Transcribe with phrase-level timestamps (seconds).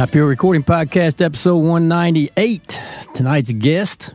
[0.00, 2.82] Top Hill Recording Podcast, episode 198.
[3.12, 4.14] Tonight's guest,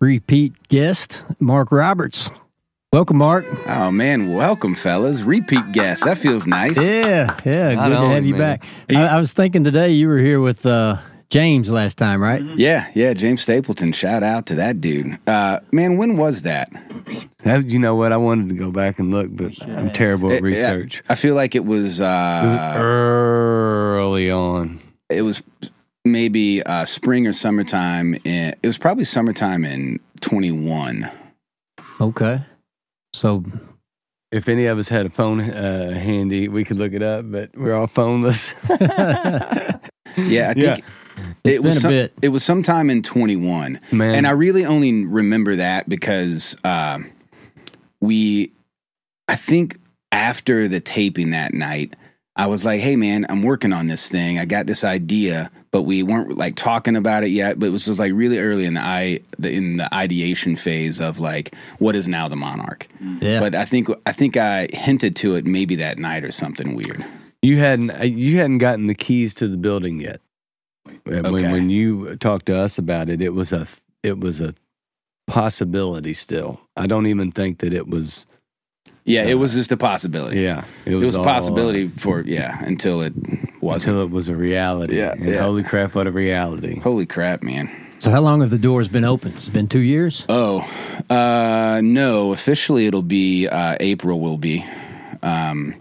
[0.00, 2.28] repeat guest, Mark Roberts.
[2.92, 3.44] Welcome, Mark.
[3.68, 5.22] Oh man, welcome, fellas.
[5.22, 6.04] Repeat guest.
[6.06, 6.76] That feels nice.
[6.76, 8.58] Yeah, yeah, Not good to have you man.
[8.58, 8.64] back.
[8.90, 10.96] I, I was thinking today you were here with uh,
[11.30, 12.42] James last time, right?
[12.42, 13.14] Yeah, yeah.
[13.14, 13.92] James Stapleton.
[13.92, 15.20] Shout out to that dude.
[15.28, 16.68] Uh, man, when was that?
[17.44, 18.10] That- you know what?
[18.10, 21.04] I wanted to go back and look, but I'm terrible at It- yeah, research.
[21.08, 22.00] I feel like it was.
[22.00, 24.81] Uh, Early on.
[25.16, 25.42] It was
[26.04, 28.14] maybe uh, spring or summertime.
[28.24, 31.10] In, it was probably summertime in twenty one.
[32.00, 32.42] Okay.
[33.14, 33.44] So,
[34.32, 37.50] If any of us had a phone uh, handy, we could look it up, but
[37.56, 38.52] we're all phoneless.
[40.16, 40.74] Yeah, I Yeah.
[40.74, 40.84] think
[41.44, 41.74] It's it was.
[41.74, 42.12] been a some- bit.
[42.22, 43.80] It was sometime in twenty one.
[43.92, 46.98] Man, And I really only remember that because uh,
[48.00, 48.52] we,
[49.28, 49.78] I think
[50.10, 51.96] after the taping that night,
[52.34, 54.38] I was like, "Hey, man, I'm working on this thing.
[54.38, 57.58] I got this idea, but we weren't like talking about it yet.
[57.58, 60.98] But it was just like really early in the i the, in the ideation phase
[61.00, 62.86] of like what is now the Monarch.
[63.20, 63.38] yeah.
[63.40, 67.04] But I think I think I hinted to it maybe that night or something weird.
[67.42, 70.20] you hadn't uh, you hadn't gotten the keys to the building yet.
[71.04, 71.52] When Okay.
[71.52, 73.66] when you talked to us about it, it was a
[74.02, 74.54] it was a
[75.26, 76.14] possibility.
[76.14, 78.26] Still, I don't even think that it was.
[79.04, 80.40] Yeah, it was just a possibility.
[80.40, 83.12] Yeah, It was a all- possibility for yeah until it
[83.60, 83.96] wasn't.
[83.96, 84.98] until it was a reality.
[84.98, 85.42] Yeah, And yeah.
[85.42, 85.94] Holy crap!
[85.94, 86.78] What a reality!
[86.80, 87.68] Holy crap, man.
[87.98, 89.32] so, how long have the doors been open?
[89.36, 90.24] It's been two years?
[90.28, 90.60] Oh,
[91.10, 92.32] uh, no.
[92.32, 94.20] Officially, it'll be uh, April.
[94.20, 94.64] Will be.
[95.22, 95.74] Um,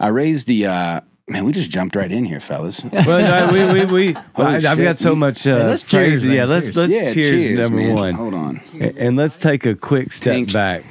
[0.00, 0.66] I raised the.
[0.66, 2.84] Uh, man, we just jumped right in here, fellas.
[2.92, 4.78] well, no, we, we, we Holy I, have shit.
[4.84, 5.46] got so much.
[5.46, 6.76] Uh, Hey, let's cheers, praise- Yeah, let's Cheers.
[6.76, 7.94] let's yeah, cheers, number man.
[7.94, 8.60] one, Hold on.
[8.80, 10.52] A- and let's take a quick step Tink.
[10.52, 10.84] back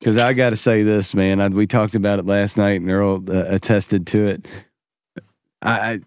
[0.00, 1.40] because I got to say this, man.
[1.40, 4.46] I, we talked about it last night, and Earl uh, attested to it.
[5.62, 6.00] I, I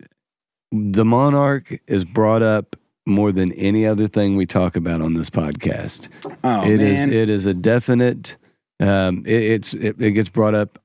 [0.72, 5.30] the monarch is brought up more than any other thing we talk about on this
[5.30, 6.10] podcast.
[6.44, 8.38] Oh It is man, it is a definite.
[8.80, 10.80] Um, it, it's it, it gets brought up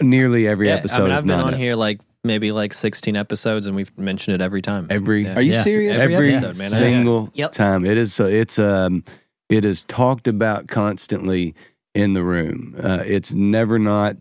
[0.00, 1.02] nearly every yeah, episode.
[1.02, 1.58] I mean, I've been on it.
[1.58, 4.88] here like maybe like 16 episodes, and we've mentioned it every time.
[4.90, 5.36] Every- Yeah.
[5.36, 5.62] Are you Yeah.
[5.62, 5.98] serious?
[5.98, 6.70] Every every episode, man.
[6.70, 7.52] single Yep.
[7.52, 7.84] time.
[7.84, 8.18] It is.
[8.18, 9.04] It's um.
[9.48, 11.54] It is talked about constantly
[11.94, 12.76] in the room.
[12.82, 14.16] Uh, it's never not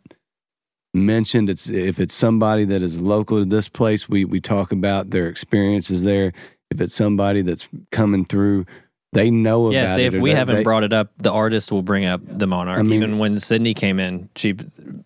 [0.93, 1.49] mentioned.
[1.49, 5.27] It's if it's somebody that is local to this place, we we talk about their
[5.27, 6.33] experiences there.
[6.71, 8.65] If it's somebody that's coming through,
[9.13, 10.13] they know Yeah, about see, it.
[10.13, 12.77] if or we haven't they- brought it up, the artist will bring up the Monarch.
[12.77, 14.53] I mean- Even when Sydney came in, she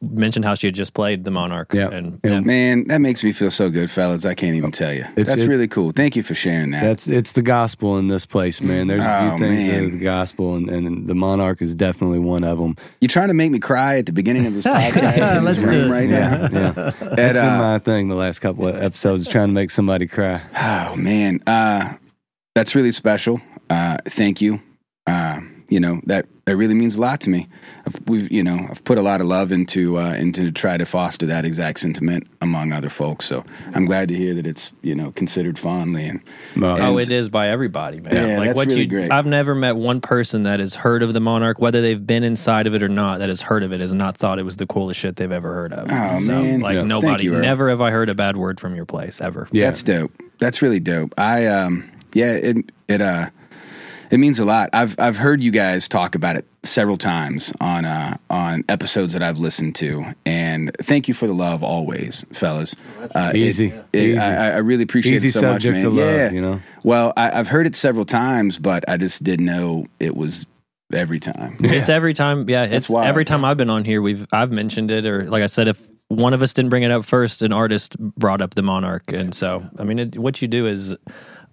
[0.02, 1.72] mentioned how she had just played the Monarch.
[1.74, 1.90] Yeah.
[1.92, 2.32] and Yeah.
[2.32, 2.40] yeah.
[2.40, 4.26] man, that makes me feel so good, fellas.
[4.26, 5.02] I can't even tell you.
[5.16, 5.92] It's- That's it- really cool.
[5.92, 6.84] Thank you for sharing that.
[6.84, 8.88] That's it's the gospel in this place, man.
[8.88, 9.84] There's a few Oh, things that man.
[9.86, 12.76] are the gospel, and, and the monarch is definitely one of them.
[13.02, 15.64] You're trying to make me cry at the beginning of this podcast in Let's this
[15.64, 16.60] do room right Yeah, now?
[16.60, 16.72] yeah.
[17.00, 20.08] That's At, been uh, my thing the last couple of episodes, trying to make somebody
[20.08, 20.42] cry.
[20.60, 21.94] Oh man, uh,
[22.56, 23.42] that's really special.
[23.70, 24.62] Uh, thank you.
[25.08, 27.48] Uh, you know that that really means a lot to me.
[27.88, 30.76] I've, we've you know I've put a lot of love into uh, into to try
[30.76, 33.26] to foster that exact sentiment among other folks.
[33.26, 36.22] So I'm glad to hear that it's you know considered fondly and
[36.58, 38.14] Well, Oh, it is by everybody, man.
[38.14, 39.12] Yeah, like that's what really you, great.
[39.12, 42.68] I've never met one person that has heard of the Monarch, whether they've been inside
[42.68, 44.68] of it or not, that has heard of it, has not thought it was the
[44.68, 45.88] coolest shit they've ever heard of.
[45.90, 46.60] Oh, so, man.
[46.60, 46.84] like Yeah.
[46.84, 49.48] Nobody, you, never have I heard a bad word from your place ever.
[49.54, 50.12] yeah, that's dope.
[50.40, 51.14] That's really dope.
[51.18, 52.58] I um yeah it
[52.88, 53.28] it uh
[54.10, 54.70] it means a lot.
[54.74, 59.24] I've I've heard you guys talk about it several times on uh on episodes that
[59.24, 62.76] I've listened to, and thank you for the love always, fellas.
[63.16, 63.68] Uh, Easy.
[63.94, 64.18] it- Easy.
[64.18, 65.84] I, I really appreciate easy it so much, man.
[65.84, 65.98] to love.
[65.98, 66.30] yeah.
[66.32, 70.18] You know, Well, I, I've heard it several times, but I just didn't know it
[70.18, 70.46] was
[70.94, 71.56] every time.
[71.62, 72.66] It's every time, yeah.
[72.66, 73.08] It's wild.
[73.08, 75.82] every time I've been on here, we've I've mentioned it, or like I said, if
[76.10, 79.34] one of us didn't bring it up first, an artist brought up the Monarch, and
[79.34, 80.94] so I mean, it, what you do is,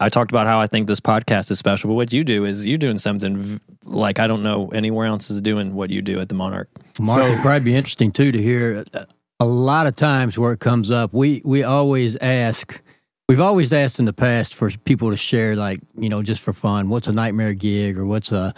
[0.01, 2.65] I talked about how I think this podcast is special, but what you do is
[2.65, 6.21] you're doing something v- like I don't know anywhere else is doing what you do
[6.21, 6.69] at the Monarch.
[7.01, 9.05] Mark, it'd probably be interesting too to hear uh,
[9.41, 11.13] a lot of times where it comes up.
[11.13, 12.81] We we always ask.
[13.29, 16.53] We've always asked in the past for people to share, like you know, just for
[16.53, 16.89] fun.
[16.89, 18.55] What's a nightmare gig, or what's a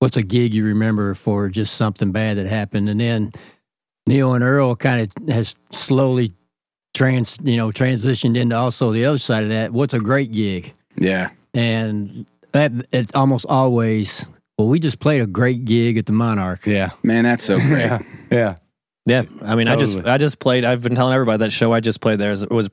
[0.00, 3.32] what's a gig you remember for just something bad that happened, and then
[4.06, 6.34] Neil and Earl kind of has slowly
[6.94, 9.72] trans you know transitioned into also the other side of that.
[9.72, 10.72] What's a great gig?
[10.96, 11.30] Yeah.
[11.54, 14.26] And that it's almost always
[14.58, 16.66] well, we just played a great gig at the Monarch.
[16.66, 17.86] yeah, Man, that's so great.
[17.86, 18.56] yeah, yeah.
[19.06, 20.62] Yeah, I mean, I just I just played.
[20.62, 22.68] I've been telling everybody that show I just played there is, was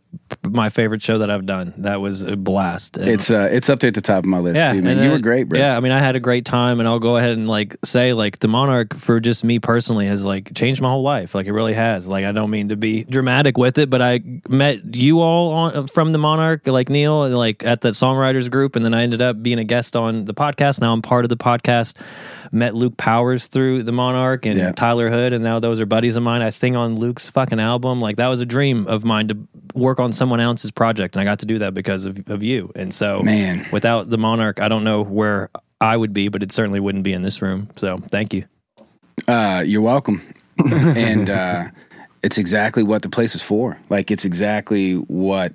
[0.46, 1.74] my favorite show that I've done.
[1.78, 2.98] That was a blast.
[2.98, 5.02] And- It's uh, it's up there at the top of my list yeah, too, man.
[5.02, 5.58] You were great, bro.
[5.58, 8.12] Yeah, I mean, I had a great time, and I'll go ahead and like say,
[8.12, 11.34] like the Monarch for just me personally has like changed my whole life.
[11.34, 12.08] Like it really has.
[12.08, 14.20] Like I don't mean to be dramatic with it, but I
[14.50, 18.76] met you all on from the Monarch, like Neil, and like at that songwriters group,
[18.76, 20.82] and then I ended up being a guest on the podcast.
[20.82, 21.96] Now I'm part of the podcast.
[22.52, 24.72] Met Luke Powers through the Monarch and Yeah.
[24.72, 26.42] Tyler Hood, and now those are buddies of mine.
[26.42, 28.02] I sing on Luke's fucking album.
[28.02, 29.38] Like that was a dream of mine to
[29.74, 32.72] work on someone else's project, and I got to do that because of, of you.
[32.76, 33.66] And so, Man.
[33.72, 35.50] without the Monarch, I don't know where
[35.80, 37.70] I would be, but it certainly wouldn't be in this room.
[37.76, 38.46] So, thank you.
[39.28, 40.22] Uh, you're welcome.
[40.72, 41.68] and uh,
[42.24, 43.78] it's exactly what the place is for.
[43.90, 45.54] Like it's exactly what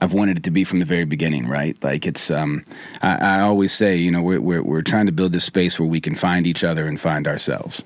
[0.00, 1.82] I've wanted it to be from the very beginning, right?
[1.84, 2.30] Like it's.
[2.30, 2.64] Um,
[3.02, 5.88] I, I always say, you know, we're, we're we're trying to build this space where
[5.88, 7.84] we can find each other and find ourselves,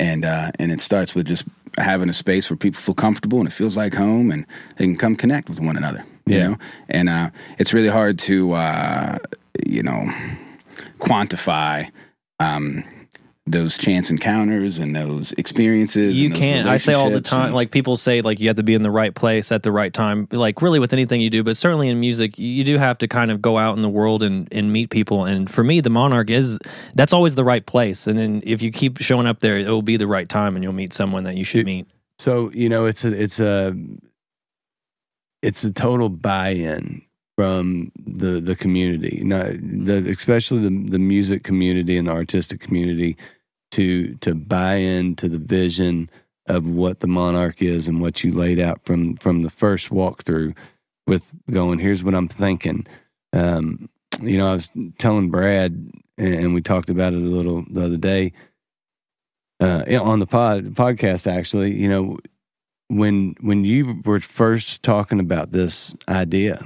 [0.00, 1.44] and uh, and it starts with just
[1.78, 4.46] having a space where people feel comfortable and it feels like home, and
[4.76, 6.04] they can come connect with one another.
[6.26, 6.48] You Yeah.
[6.48, 6.56] know,
[6.88, 9.18] and uh, it's really hard to uh,
[9.66, 10.10] you know
[10.98, 11.90] quantify.
[12.40, 12.84] Um,
[13.48, 16.20] those chance encounters and those experiences.
[16.20, 16.68] You and can't.
[16.68, 18.82] I say all the time, and- like people say, like you have to be in
[18.82, 20.26] the right place at the right time.
[20.32, 23.30] Like really with anything you do, but certainly in music, you do have to kind
[23.30, 25.24] of go out in the world and, and meet people.
[25.24, 26.58] And for me, the Monarch is
[26.96, 28.08] that's always the right place.
[28.08, 30.64] And then if you keep showing up there, it will be the right time, and
[30.64, 31.86] you'll meet someone that you should It- meet.
[32.18, 33.76] So you know, it's a it's a
[35.42, 37.02] it's a total buy-in
[37.36, 43.16] from the the community, not the especially the the music community and the artistic community
[43.76, 46.10] to to buy into the vision
[46.46, 50.56] of what the monarch is and what you laid out from from the first walkthrough
[51.06, 52.86] with going here's what i'm thinking.
[53.32, 53.90] Um
[54.22, 57.98] you know i was telling brad and we talked about it a little the other
[57.98, 58.32] day
[59.60, 62.16] uh on the pod podcast actually you know
[62.88, 66.64] when when you were first talking about this idea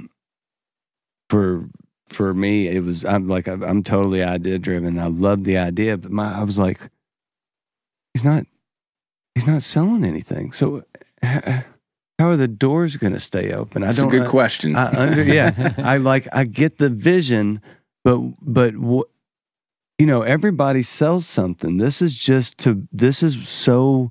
[1.29, 1.67] for
[2.07, 6.11] for me it was i'm like I'm totally idea driven i love the idea but
[6.11, 6.79] my i was like
[8.13, 8.45] he's not
[9.35, 10.83] he's not selling anything so
[11.23, 14.75] how are the doors going to stay open i That's a good question.
[14.75, 15.73] I under yeah.
[15.77, 17.61] I like I get the vision,
[18.03, 19.07] but but what
[20.01, 21.77] you know, everybody sells something.
[21.77, 24.09] This is just to this is so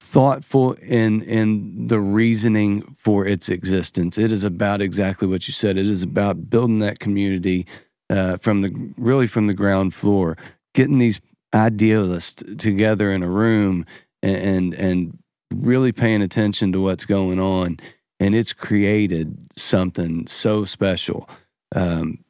[0.00, 4.18] thoughtful in in the reasoning for its existence.
[4.18, 5.76] It is about exactly what you said.
[5.76, 7.66] It is about building that community
[8.10, 10.36] uh, from the really from the ground floor,
[10.74, 11.20] getting these
[11.54, 13.86] idealists together in a room
[14.22, 15.18] and and, and
[15.54, 17.78] really paying attention to what's going on
[18.20, 21.28] and it's created something so special.
[21.74, 22.24] Um,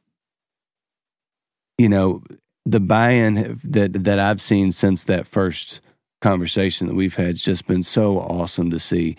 [1.78, 2.22] you know,
[2.66, 5.80] the buy-in that that I've seen since that first
[6.20, 9.16] conversation that we've had has just been so awesome to see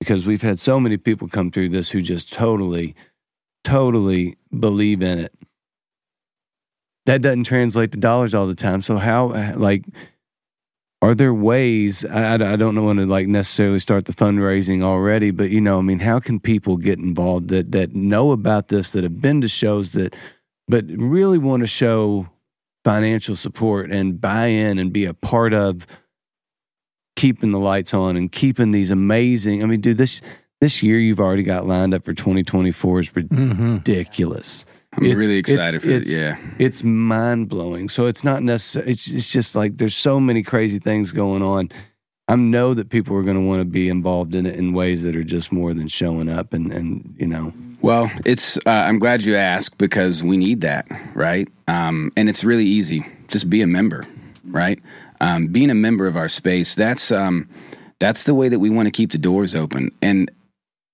[0.00, 2.94] because we've had so many people come through this who just totally,
[3.64, 5.32] totally believe in it.
[7.10, 8.82] That doesn't translate to dollars all the time.
[8.82, 9.84] So how like
[11.02, 15.30] are there ways I, I don't know when to like necessarily start the fundraising already
[15.30, 18.90] but you know i mean how can people get involved that that know about this
[18.90, 20.14] that have been to shows that
[20.68, 22.28] but really want to show
[22.84, 25.86] financial support and buy in and be a part of
[27.16, 30.20] keeping the lights on and keeping these amazing i mean dude this
[30.60, 33.78] this year you've already got lined up for 2024 is Mm-hmm.
[35.00, 36.06] I'm it's- really it's- excited for it.
[36.08, 36.36] Yeah.
[36.58, 37.88] it's mind blowing.
[37.88, 38.90] So it's not necessary.
[38.90, 41.70] It's it's just like there's so many crazy things going on.
[42.28, 45.02] I know that people are going to want to be involved in it in ways
[45.02, 47.52] that are just more than showing up and and you know.
[47.82, 48.56] Well, it's.
[48.58, 51.48] Uh, I'm glad you asked because we need that, right?
[51.66, 53.04] Um, and it's really easy.
[53.28, 54.06] Just be a member,
[54.44, 54.78] right?
[55.22, 56.74] Um, being a member of our space.
[56.74, 57.48] That's um,
[57.98, 59.90] that's the way that we want to keep the doors open.
[60.02, 60.30] And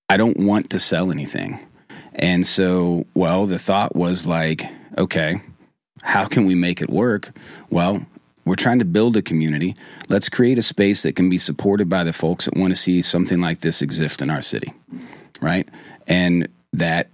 [0.08, 1.58] I don't want to sell anything.
[2.16, 4.64] And so, well, the thought was like,
[4.98, 5.40] okay,
[6.02, 7.30] how can we make it work?
[7.70, 8.04] Well,
[8.44, 9.74] we're trying to build a community.
[10.08, 13.02] Let's create a space that can be supported by the folks that want to see
[13.02, 14.72] something like this exist in our city,
[15.40, 15.68] right?
[16.06, 17.08] And that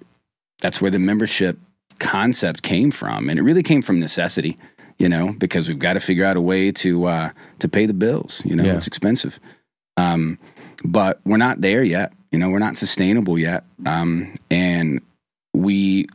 [0.60, 1.58] that's where the membership
[1.98, 4.58] concept came from, and it really came from necessity,
[4.98, 7.30] you know, because we've got to figure out a way to uh,
[7.60, 8.42] to pay the bills.
[8.44, 8.76] You know, Yeah.
[8.76, 9.40] it's expensive,
[9.96, 10.38] um,
[10.84, 12.12] but we're not there yet.
[12.30, 15.00] You know, we're not sustainable yet, um, and
[15.54, 16.06] we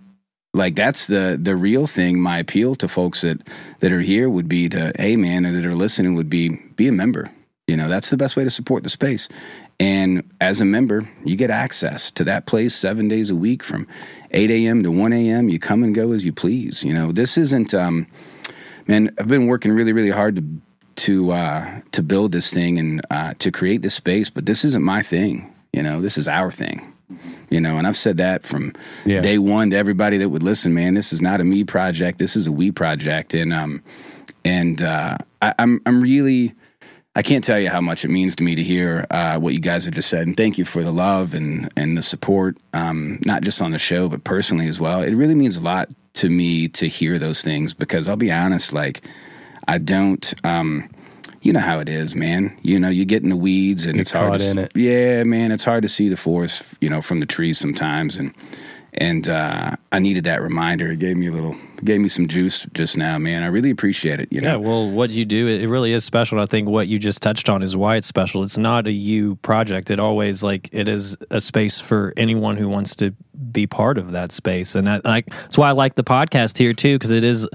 [0.53, 2.19] like that's the the real thing.
[2.19, 3.41] My appeal to folks that
[3.79, 6.87] that are here would be to, hey man, or that are listening would be be
[6.87, 7.31] a member.
[7.67, 9.27] You know, that's the best way to support the space.
[9.79, 13.87] And as a member, you get access to that place seven days a week from
[14.31, 14.83] 8 a.m.
[14.83, 15.49] to 1 a.m.
[15.49, 16.83] You come and go as you please.
[16.83, 18.07] You know, this isn't, um,
[18.87, 20.43] man, I've been working really, really hard to
[20.97, 24.83] to uh, to build this thing and uh, to create this space, but this isn't
[24.83, 25.53] my thing.
[25.73, 26.93] You know, this is our thing.
[27.49, 28.73] You know, and I've said that from
[29.05, 29.21] Yeah.
[29.21, 30.73] day one to everybody that would listen.
[30.73, 32.19] Man, this is not a me project.
[32.19, 33.81] This is a we project, and um,
[34.43, 36.53] and uh, I, I'm I'm really.
[37.15, 39.59] I can't tell you how much it means to me to hear uh, what you
[39.59, 43.19] guys have just said, and thank you for the love and and the support, um,
[43.25, 45.01] not just on the show but personally as well.
[45.01, 48.71] It really means a lot to me to hear those things because I'll be honest,
[48.71, 49.01] like
[49.67, 50.89] I don't, um,
[51.41, 52.57] you know how it is, man.
[52.63, 54.71] You know, you get in the weeds and Get it's hard to, in it.
[54.75, 58.33] yeah, man, it's hard to see the forest, you know, from the trees sometimes, and
[58.97, 60.91] and uh, I needed that reminder.
[60.91, 63.43] It gave me a little, gave me some juice just now, man.
[63.43, 64.31] I really appreciate it.
[64.31, 66.39] You know, Yeah, well, what you do, it really is special.
[66.39, 68.43] I think what you just touched on is why it's special.
[68.43, 69.91] It's not a you project.
[69.91, 73.13] It always like it is a space for anyone who wants to
[73.51, 74.75] be part of that space.
[74.75, 77.47] And I, I, that's why I like the podcast here too, because it is.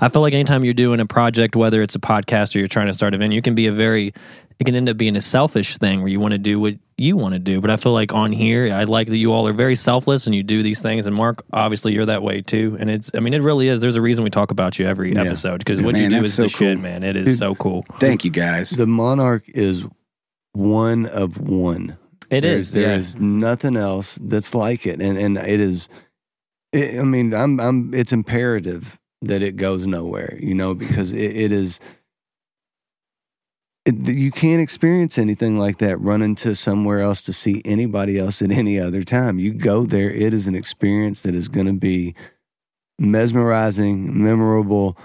[0.00, 2.86] I feel like anytime you're doing a project, whether it's a podcast or you're trying
[2.86, 4.14] to start a venue, you can be a very.
[4.58, 7.14] It can end up being a selfish thing where you want to do what you
[7.16, 7.60] want to do.
[7.60, 10.34] But I feel like on here, I like that you all are very selfless and
[10.34, 11.06] you do these things.
[11.06, 12.74] And Mark, obviously, you're that way too.
[12.80, 13.10] And it's.
[13.14, 13.80] I mean, it really is.
[13.80, 15.24] There's a reason we talk about you every Yeah.
[15.24, 17.02] episode because what you do is so the shit, man.
[17.02, 17.38] It is Dude.
[17.38, 17.84] so cool.
[18.00, 18.70] thank you guys.
[18.70, 19.84] The Monarch is
[20.52, 21.98] one of one.
[22.30, 22.72] It There- is.
[22.72, 22.96] There yeah.
[22.96, 25.88] is nothing else that's like it, and and it is.
[26.72, 27.92] It, I mean, I'm I'm.
[27.94, 31.78] It's imperative that it goes nowhere, you know, because it, it is.
[33.86, 38.50] You can't experience anything like that running to somewhere else to see anybody else at
[38.50, 39.38] any other time.
[39.38, 42.14] You go there, it is an experience that is going to be
[42.98, 44.96] mesmerizing, memorable.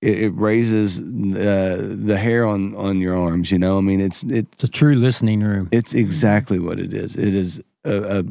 [0.00, 3.50] It, it raises uh, the hair on on your arms.
[3.50, 5.68] You know, I mean, it's it It's a true listening room.
[5.72, 7.16] it's exactly what it is.
[7.16, 8.24] It is a, a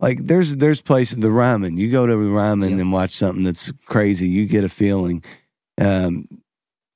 [0.00, 1.78] like there's there's places the Ryman.
[1.78, 2.80] You go to the Ryman Yep.
[2.80, 4.28] and watch something that's crazy.
[4.28, 5.24] You get a feeling,
[5.80, 6.28] um,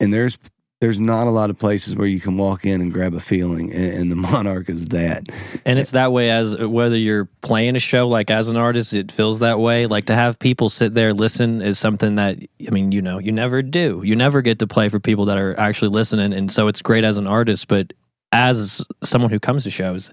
[0.00, 0.38] and there's
[0.82, 3.72] there's not a lot of places where you can walk in and grab a feeling,
[3.72, 5.28] and, and the Monarch is that.
[5.64, 9.12] and it's that way as whether you're playing a show like as an artist it
[9.12, 9.86] feels that way.
[9.86, 12.36] Like to have people sit there listen is something that
[12.66, 14.02] i mean you know you never do.
[14.04, 16.32] You never get to play for people that are actually listening.
[16.32, 17.92] And so it's great as an artist but
[18.32, 20.10] as someone who comes to shows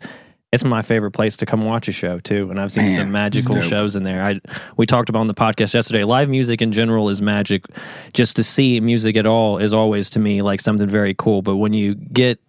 [0.52, 3.12] it's my favorite place to come watch a show too and i've seen Man, some
[3.12, 4.40] magical shows in there i
[4.78, 7.66] we talked about on the podcast yesterday live music in general is magic
[8.14, 11.58] just to see music at all is always to me like something very cool but
[11.58, 12.40] when you get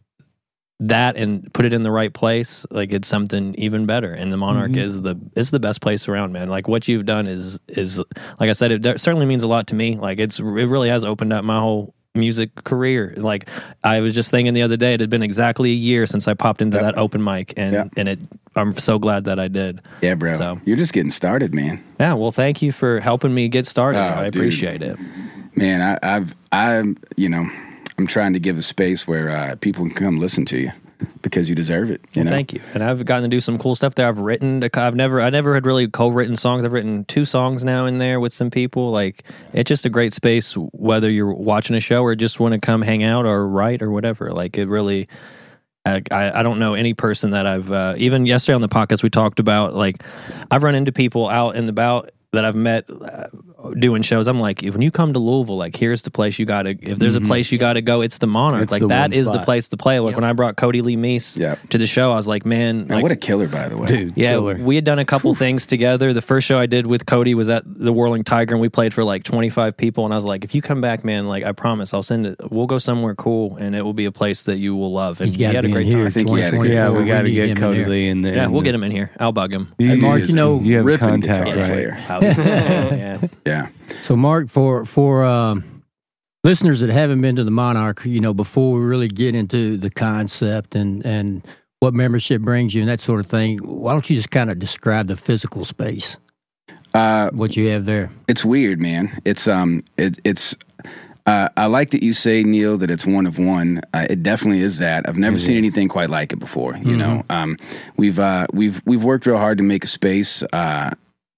[0.83, 4.15] that and put it in the right place, like it's something even better.
[4.15, 4.79] And the Monarch Mhm.
[4.79, 6.49] is the is the best place around, man.
[6.49, 9.75] Like what you've done is is like I said, it certainly means a lot to
[9.75, 9.99] me.
[9.99, 13.15] Like it's it really has opened up my whole music career.
[13.17, 13.49] Like
[13.85, 16.35] I was just thinking the other day, it had been exactly a year since I
[16.35, 16.85] popped into Yeah.
[16.85, 17.85] that open mic, and Yeah.
[17.97, 18.19] and it
[18.57, 19.81] I'm so glad that I did.
[20.03, 20.35] Yeah, bro.
[20.35, 21.83] So- You're just getting started, man.
[22.01, 23.99] Yeah, well, thank you for helping me get started.
[24.01, 24.37] Oh, I dude.
[24.37, 24.99] appreciate it.
[25.55, 27.49] Man, I, I've I'm you know
[27.99, 30.73] I'm trying to give a space where uh, people can come listen to you
[31.23, 32.01] because you deserve it.
[32.13, 32.61] You Well, know, thank you.
[32.75, 34.09] And I've gotten to do some cool stuff there.
[34.09, 34.63] I've written.
[34.75, 35.21] I've never.
[35.21, 36.65] I never had really co-written songs.
[36.65, 38.91] I've written two songs now in there with some people.
[38.91, 42.61] Like it's just a great space, whether you're watching a show or just want to
[42.61, 44.33] come hang out or write or whatever.
[44.33, 45.09] Like it really.
[45.87, 49.03] I, I I don't know any person that I've uh, even yesterday on the podcast
[49.03, 50.03] we talked about like
[50.51, 53.29] I've run into people out and about that I've met uh,
[53.79, 54.27] doing shows.
[54.29, 56.71] I'm like, when you come to Louisville, like here's the place you got to.
[56.71, 57.25] If there's Mhm.
[57.25, 58.63] a place you got to go, it's the Monarch.
[58.63, 59.99] It's like the that one is the place to play.
[60.01, 60.21] Like Yep.
[60.21, 61.57] when I brought Cody Lee Meese Yeah.
[61.71, 63.87] to the show, I was like, man, Man, like, what a killer, by the way.
[63.87, 64.59] Dude, yeah, killer.
[64.63, 66.13] we had done a couple things together.
[66.13, 68.95] The first show I did with Cody was at the Whirling Tiger, and we played
[68.95, 70.05] for like 25 people.
[70.05, 72.37] And I was like, if you come back, man, like I promise, I'll send it.
[72.51, 75.21] We'll go somewhere cool, and it will be a place that you will love.
[75.21, 75.97] And He's he had a great here.
[75.99, 76.07] time.
[76.07, 77.01] I think he had a good- yeah, 2024.
[77.03, 77.85] we got to need get him in Cody.
[77.85, 78.35] Lee in there.
[78.37, 79.11] Yeah, we'll get him in here.
[79.21, 79.69] I'll bug him.
[79.79, 81.65] You- Mark, you know, you have a contact, right?
[81.67, 81.91] player.
[81.91, 82.47] How is it?
[82.47, 83.19] yeah.
[83.51, 83.69] Yeah.
[84.03, 85.83] So, Mark, for for um,
[86.45, 89.91] listeners that haven't been to the Monarch, you know, before we really get into the
[89.91, 91.47] concept and and
[91.81, 94.59] what membership brings you and that sort of thing, why don't you just kind of
[94.59, 96.17] describe the physical space,
[96.93, 98.11] Uh, what you have there?
[98.29, 99.11] it's weird, man.
[99.25, 100.55] It's um, it, it's.
[101.27, 103.83] Uh, I like that you say, Neil, that it's one of one.
[103.95, 105.07] Uh, it definitely is that.
[105.09, 105.59] I've never It seen is.
[105.59, 106.77] anything quite like it before.
[106.79, 107.57] You know, um,
[107.97, 110.43] we've uh, we've we've worked real hard to make a space.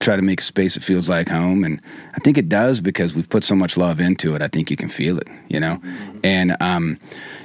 [0.02, 1.80] Try to make space that feels like home, and
[2.14, 4.42] I think it does because we've put so much love into it.
[4.42, 5.28] I think you can feel it.
[5.48, 5.80] You know,
[6.24, 6.98] and um,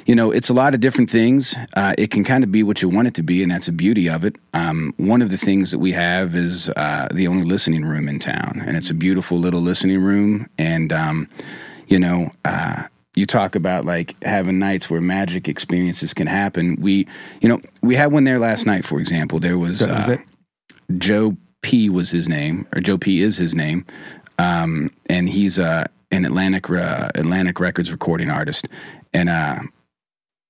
[0.07, 1.55] you know, it's a lot of different things.
[1.75, 3.71] Uh, it can kind of be what you want it to be, and that's the
[3.71, 4.35] beauty of it.
[4.53, 8.19] Um, one of the things that we have is uh, the only listening room in
[8.19, 10.49] town, and it's a beautiful little listening room.
[10.57, 11.29] And um,
[11.87, 12.83] you know, uh,
[13.15, 16.77] you talk about like having nights where magic experiences can happen.
[16.79, 17.07] We,
[17.41, 19.39] you know, we had one there last night, for example.
[19.39, 20.21] There was, That was uh.
[20.97, 23.85] Joe P was his name, or Joe P is his name,
[24.39, 28.67] um, and he's uh, an Atlantic uh, Atlantic Records recording artist.
[29.13, 29.59] and uh,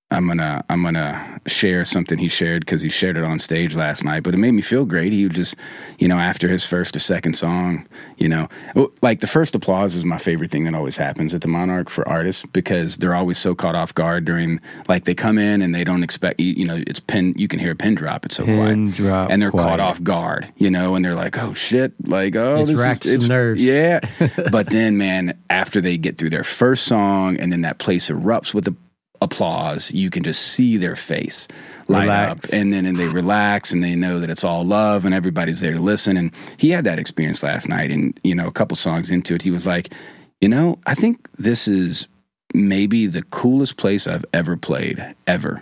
[0.10, 4.06] I'm gonna I'm gonna share something he shared because he shared it on stage last
[4.06, 4.24] night.
[4.24, 5.12] But it made me feel great.
[5.12, 5.56] He would just,
[6.00, 7.86] you know, after his first or second song,
[8.16, 8.48] you know,
[8.78, 11.90] oh, like the first applause is my favorite thing that always happens at the Monarch
[11.90, 15.76] for artists because they're always so caught off guard during like they come in and
[15.76, 18.26] they don't expect you, you know it's pin you can hear a pin drop.
[18.26, 18.56] It's so Pin
[18.92, 18.96] quiet.
[18.96, 19.66] drop and they're quiet.
[19.68, 23.06] caught off guard, you know, and they're like, "Oh shit!" Like, "Oh, It's this racked
[23.06, 23.62] is it's, nerves.
[23.62, 24.00] Yeah,
[24.52, 28.54] but then, man, after they get through their first song, and then that place erupts
[28.54, 28.76] with the
[29.21, 31.47] applause, you can just see their face
[31.88, 32.45] light Relax.
[32.45, 35.59] up, and then and they relax, and they know that it's all love, and everybody's
[35.59, 36.17] there to listen.
[36.17, 39.41] And he had that experience last night, and you know, a couple songs into it,
[39.41, 39.93] he was like,
[40.41, 42.07] "You know, I think this is."
[42.53, 45.62] Maybe the coolest place I've ever played, ever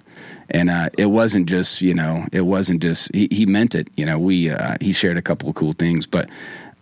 [0.50, 4.05] and uh, it wasn't just you know it wasn't just he, he meant it you
[4.05, 6.29] know we uh, he shared a couple of cool things but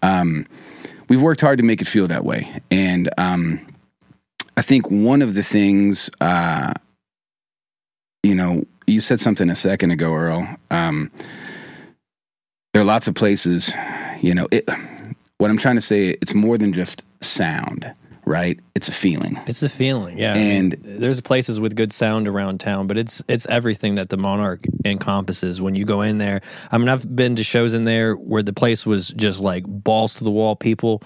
[0.02, 0.46] um,
[1.10, 3.66] we've worked hard to make it feel that way and um,
[4.58, 6.74] i think one of the things uh,
[8.24, 11.12] you know you said something a second ago earl um,
[12.74, 13.74] there are lots of places
[14.22, 14.70] you know it
[15.38, 17.92] what i'm trying to say it's more than just sound
[18.26, 20.32] right it's a feeling It's a feeling, yeah.
[20.32, 24.10] I mean, And- there's places with good sound around town, but it's it's everything that
[24.10, 25.62] the Monarch encompasses.
[25.62, 26.42] When you go in there,
[26.72, 30.14] I mean, I've been to shows in there where the place was just like balls
[30.16, 31.04] to the wall people,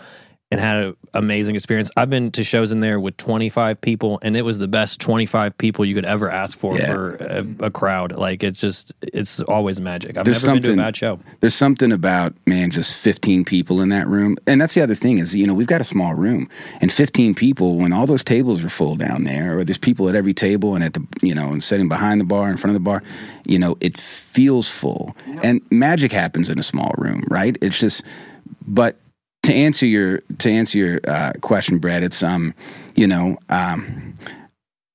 [0.50, 1.92] and had an amazing experience.
[1.98, 5.58] I've been to shows in there with 25 people, and it was the best 25
[5.58, 6.94] people you could ever ask for Yeah.
[6.94, 8.14] for a, a crowd.
[8.14, 10.18] Like it's just it's always magic.
[10.18, 11.20] I've There's never been to a something- bad show.
[11.42, 15.18] there's something about man just 15 people in that room and that's the other thing
[15.18, 16.48] is you know we've got a small room
[16.82, 20.16] and 15 people when all those tables are full down there or there's people at
[20.16, 22.82] every table and at the you know and sitting behind the bar in front of
[22.82, 23.04] the bar
[23.46, 28.04] you know it feels full and magic happens in a small room right it's just
[28.66, 28.98] but
[29.48, 32.54] to answer your to answer your uh, question brad it's um
[32.96, 34.14] you know um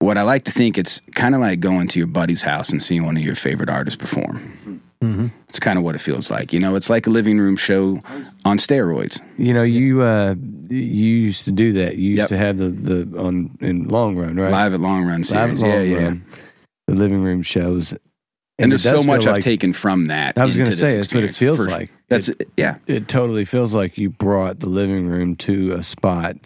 [0.01, 2.83] what I like to think it's kind of like going to your buddy's house and
[2.83, 4.81] seeing one of your favorite artists perform.
[5.01, 6.53] hmm It's kind of what it feels like.
[6.53, 8.03] You know, it's like a living room show
[8.45, 9.21] on steroids.
[9.39, 10.35] You know, you uh,
[10.69, 11.99] you used to do that.
[11.99, 12.29] You used Yep.
[12.31, 14.51] to have the the on in long run, right?
[14.51, 16.15] Live at Long Run Live at long yeah, yeah.
[16.89, 17.95] the living room shows.
[18.63, 20.39] And, it there's so much I've like- taken from that.
[20.39, 21.91] I was going gonna say that's what it feels like.
[22.09, 22.77] That's yeah.
[22.87, 26.37] It totally feels like you brought the living room to a spot,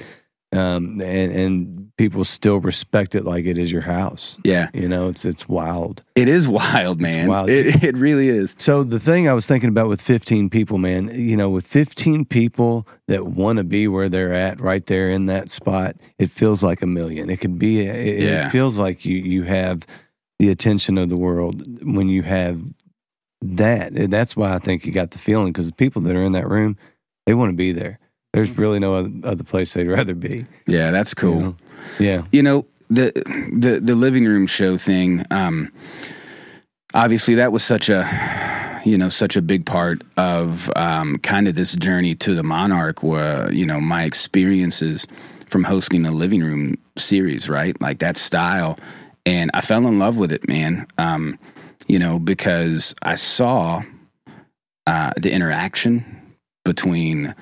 [0.52, 4.38] um, and and people still respect it like it is your house.
[4.44, 4.68] Yeah.
[4.74, 6.02] You know, it's it's wild.
[6.14, 7.26] It is wild, man.
[7.28, 7.48] wild.
[7.50, 8.54] It, it really is.
[8.58, 12.26] So the thing I was thinking about with 15 people, man, you know, with 15
[12.26, 16.62] people that want to be where they're at, right there in that spot, it feels
[16.62, 17.30] like a million.
[17.30, 17.80] It could be.
[17.80, 18.46] It, Yeah.
[18.46, 19.86] it feels like you you have
[20.38, 22.60] the attention of the world when you have
[23.42, 23.92] that.
[24.10, 26.48] That's why I think you got the feeling because the people that are in that
[26.48, 26.76] room,
[27.26, 27.98] they want to be there.
[28.32, 28.94] There's really no
[29.24, 30.44] other, place they'd rather be.
[30.66, 31.40] Yeah, that's you cool.
[31.40, 31.56] know?
[31.98, 32.22] Yeah.
[32.32, 33.12] you know the
[33.52, 35.72] the the living room show thing um
[36.94, 41.54] obviously that was such a you know such a big part of um kind of
[41.54, 45.06] this journey to the monarch where you know my experiences
[45.48, 48.78] from hosting a living room series right like that style
[49.26, 50.86] and i fell in love with it man.
[50.96, 51.38] Um
[51.88, 53.82] you know because i saw
[54.86, 56.04] uh the interaction
[56.64, 57.34] between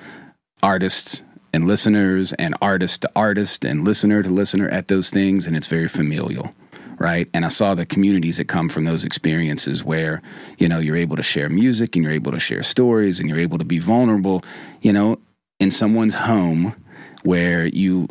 [0.61, 5.47] artists and listeners and artist to artist and listener to listener at those things.
[5.47, 6.53] And it's very familial
[6.97, 7.29] right?
[7.33, 10.21] And i saw the communities that come from those experiences where
[10.57, 13.39] you know you're able to share music and you're able to share stories and you're
[13.39, 14.43] able to be vulnerable
[14.81, 15.19] you know
[15.59, 16.75] in someone's home
[17.23, 18.07] where you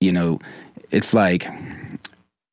[0.00, 0.38] you know
[0.90, 1.46] it's like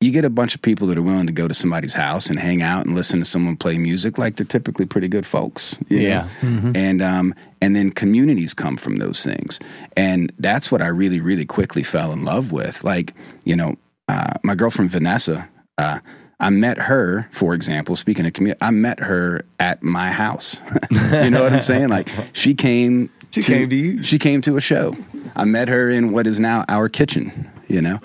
[0.04, 2.38] you get a bunch of people that are willing to go to somebody's house and
[2.38, 6.00] hang out and listen to someone play music like they're typically pretty good folks you
[6.08, 6.22] know?
[6.40, 9.58] hmm and um and then communities come from those things.
[9.96, 12.84] And that's what i really really quickly fell in love with.
[12.84, 13.14] Like
[13.44, 13.76] you know
[14.08, 15.98] uh, my girlfriend vanessa uh,
[16.40, 20.58] i met her for example speaking of community i met her at my house.
[21.24, 21.88] You know what i'm saying?
[21.88, 24.02] Like she came She came to you.
[24.02, 24.94] she came to a show.
[25.36, 27.98] I met her in what is now our kitchen you know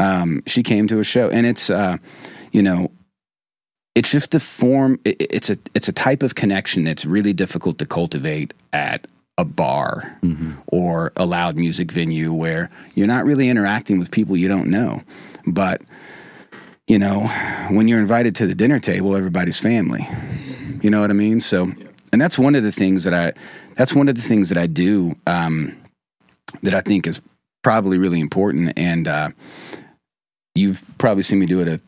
[0.00, 1.96] um, she came to a show and it's uh,
[2.52, 2.90] you know
[3.94, 7.76] it's just a form it, it's a it's a type of connection that's really difficult
[7.78, 10.52] to cultivate at a bar Mm-hmm.
[10.68, 15.02] or a loud music venue where you're not really interacting with people you don't know.
[15.46, 15.82] But
[16.86, 17.26] you know
[17.70, 20.08] when you're invited to the dinner table everybody's family.
[20.82, 21.40] You know what i mean?
[21.40, 21.70] So
[22.12, 23.32] and that's one of the things that i
[23.76, 25.76] that's one of the things that i do um,
[26.62, 27.20] that i think is
[27.62, 28.72] probably really important.
[28.76, 29.30] And uh,
[30.60, 31.80] you've probably seen me do it a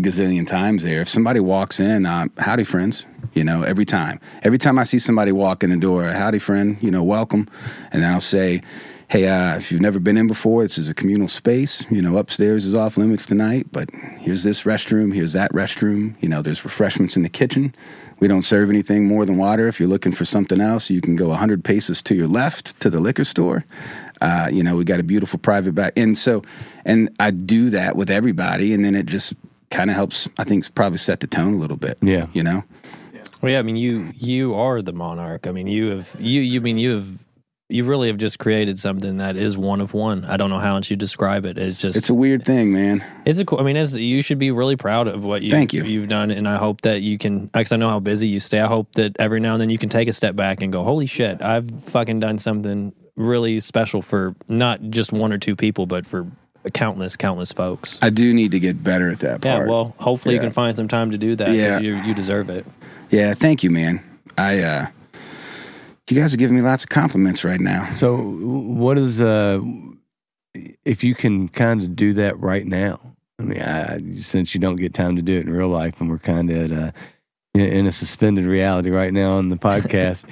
[0.00, 1.00] gazillion times there.
[1.00, 4.20] If somebody walks in, uh, howdy, friends, you know, every time.
[4.42, 7.48] Every time I see somebody walk in the door, howdy, friend, you know, welcome.
[7.92, 8.62] And I'll say,
[9.08, 11.84] hey, uh, if you've never been in before, this is a communal space.
[11.90, 16.14] You know, upstairs is off limits tonight, but here's this restroom, here's that restroom.
[16.22, 17.74] You know, there's refreshments in the kitchen.
[18.20, 19.66] We don't serve anything more than water.
[19.66, 22.90] If you're looking for something else, you can go 100 paces to your left to
[22.90, 23.64] the liquor store.
[24.20, 25.92] Uh, you know, we got a beautiful private back.
[25.96, 26.42] And so,
[26.84, 29.34] and I do that with everybody, and then it just
[29.70, 31.98] kind of helps, I think, probably set the tone a little bit.
[32.02, 32.26] Yeah.
[32.32, 32.62] You know?
[33.40, 35.46] Well, yeah, I mean, you you are the monarch.
[35.46, 37.08] I mean, you have you you mean you have
[37.70, 40.24] you really have just created something that is one of one.
[40.24, 41.56] I don't know how else you describe it.
[41.56, 43.02] It's just It's a weird thing, man.
[43.24, 43.60] It's a cool.
[43.60, 45.84] I mean, it's, you should be really proud of what you, Thank you.
[45.84, 47.46] you've done, and I hope that you can.
[47.46, 48.60] Because I know how busy you stay.
[48.60, 50.82] I hope that every now and then you can take a step back and go,
[50.82, 55.86] "Holy shit, I've fucking done something really special for not just one or two people,
[55.86, 56.26] but for
[56.72, 59.66] countless, countless folks." I do need to get better at that yeah.
[59.66, 61.50] Well, hopefully you can find some time to do that.
[61.52, 61.78] Yeah.
[61.78, 62.66] You you deserve it.
[63.10, 64.02] Yeah, thank you, man.
[64.38, 64.86] I uh
[66.10, 67.88] you guys are giving me lots of compliments right now.
[67.90, 69.60] So, what is uh,
[70.84, 73.00] if you can kind of do that right now?
[73.38, 76.10] I mean, I, since you don't get time to do it in real life, and
[76.10, 76.94] we're kind of at a,
[77.54, 80.24] in a suspended reality right now on the podcast.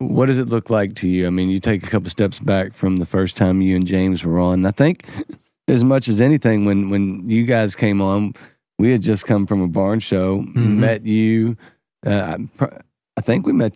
[0.00, 1.26] What does it look like to you?
[1.26, 4.24] I mean, you take a couple steps back from the first time you and James
[4.24, 4.66] were on.
[4.66, 5.04] I think,
[5.68, 8.34] as much as anything, when when you guys came on,
[8.78, 11.56] we had just come from a barn show, met you.
[12.04, 12.68] Uh, I-
[13.16, 13.74] I think we met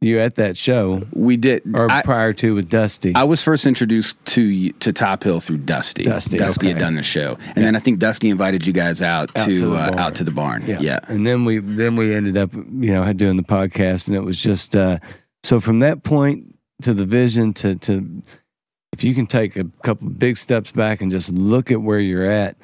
[0.00, 3.14] you at that show We did or I, prior to with Dusty.
[3.14, 6.02] I was first introduced to to Top Hill through Dusty.
[6.04, 9.30] Dusty, Dusty had done the show, and then I think Dusty invited you guys out,
[9.38, 10.64] Out to, to uh, out to the barn.
[10.66, 10.98] Yeah.
[11.06, 14.42] and then we then we ended up you know doing the podcast, and it was
[14.42, 14.98] just uh,
[15.42, 18.22] so from that point to the vision to to
[18.92, 22.30] if you can take a couple big steps back and just look at where you're
[22.30, 22.56] at,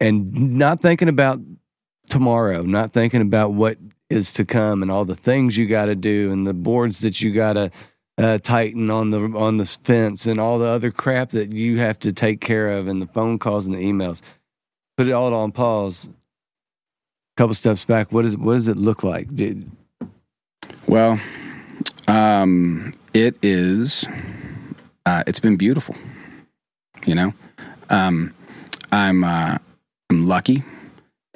[0.00, 1.40] and not thinking about
[2.08, 3.78] tomorrow, not thinking about what
[4.10, 7.20] is to come and all the things you got to do and the boards that
[7.20, 7.70] you got to
[8.18, 11.98] uh, tighten on the on the fence and all the other crap that you have
[11.98, 14.20] to take care of and the phone calls and the emails.
[14.96, 16.06] Put it all on pause.
[16.06, 16.10] A
[17.36, 18.12] couple steps back.
[18.12, 19.34] What is what does it look like?
[19.34, 19.70] Did,
[20.86, 21.20] Well,
[22.08, 24.06] um, it is.
[25.06, 25.94] Uh, it's been beautiful.
[27.06, 27.34] You know,
[27.88, 28.34] um,
[28.92, 29.58] I'm uh,
[30.10, 30.62] I'm lucky,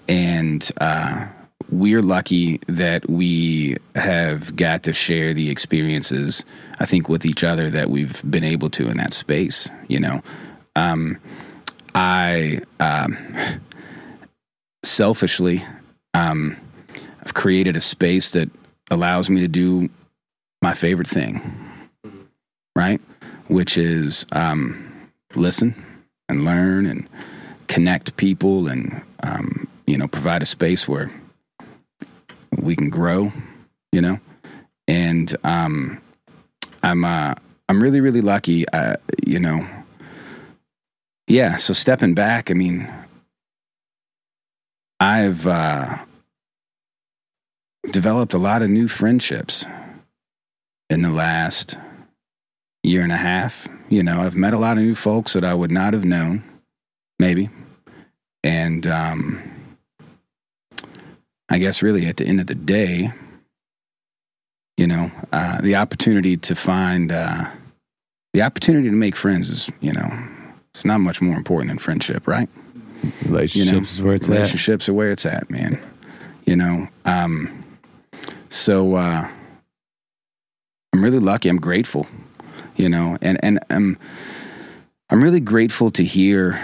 [0.09, 1.27] and uh,
[1.71, 6.45] we're lucky that we have got to share the experiences.
[6.79, 9.69] I think with each other that we've been able to in that space.
[9.89, 10.23] You know,
[10.77, 11.19] um,
[11.95, 13.17] I um,
[14.83, 15.65] selfishly,
[16.15, 16.57] um,
[17.23, 18.51] I've created a space that
[18.91, 19.89] allows me to do
[20.63, 21.41] my favorite thing,
[22.75, 23.01] right?
[23.49, 25.75] Which is um, listen
[26.29, 27.09] and learn and
[27.69, 31.11] connect people and, um, you know, provide a space where
[32.59, 33.33] we can grow,
[33.93, 34.19] you know?
[34.89, 36.01] And um,
[36.83, 37.35] I'm, uh,
[37.69, 38.97] I'm really, really lucky, uh,
[39.27, 39.67] you know.
[41.29, 42.89] Yeah, so stepping back, I mean,
[45.01, 45.99] I've uh,
[47.91, 49.65] developed a lot of new friendships
[50.91, 51.77] in the last
[52.83, 53.69] year and a half.
[53.89, 56.43] You know, I've met a lot of new folks that I would not have known,
[57.19, 57.51] maybe.
[58.43, 59.43] And um,
[61.49, 63.13] I guess really at the end of the day,
[64.77, 67.45] you know, uh, the opportunity to find uh,
[68.33, 70.11] the opportunity to make friends is, you know,
[70.71, 72.49] it's not much more important than friendship, right?
[73.25, 74.33] relationships is where it's at.
[74.33, 75.81] relationships are where it's at, man.
[76.45, 77.65] You know, um,
[78.49, 79.29] so uh,
[80.93, 81.49] I'm really lucky.
[81.49, 82.07] I'm grateful.
[82.77, 83.99] You know, and and I'm
[85.11, 86.61] I'm really grateful to hear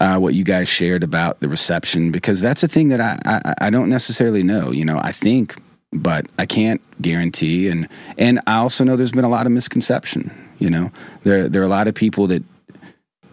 [0.00, 3.54] uh, what you guys shared about the reception because that's a thing that I, I
[3.66, 4.70] I don't necessarily know.
[4.70, 5.60] You know, I think,
[5.92, 7.68] but I can't guarantee.
[7.68, 10.30] And and I also know there's been a lot of misconception.
[10.58, 10.90] You know,
[11.24, 12.44] there there are a lot of people that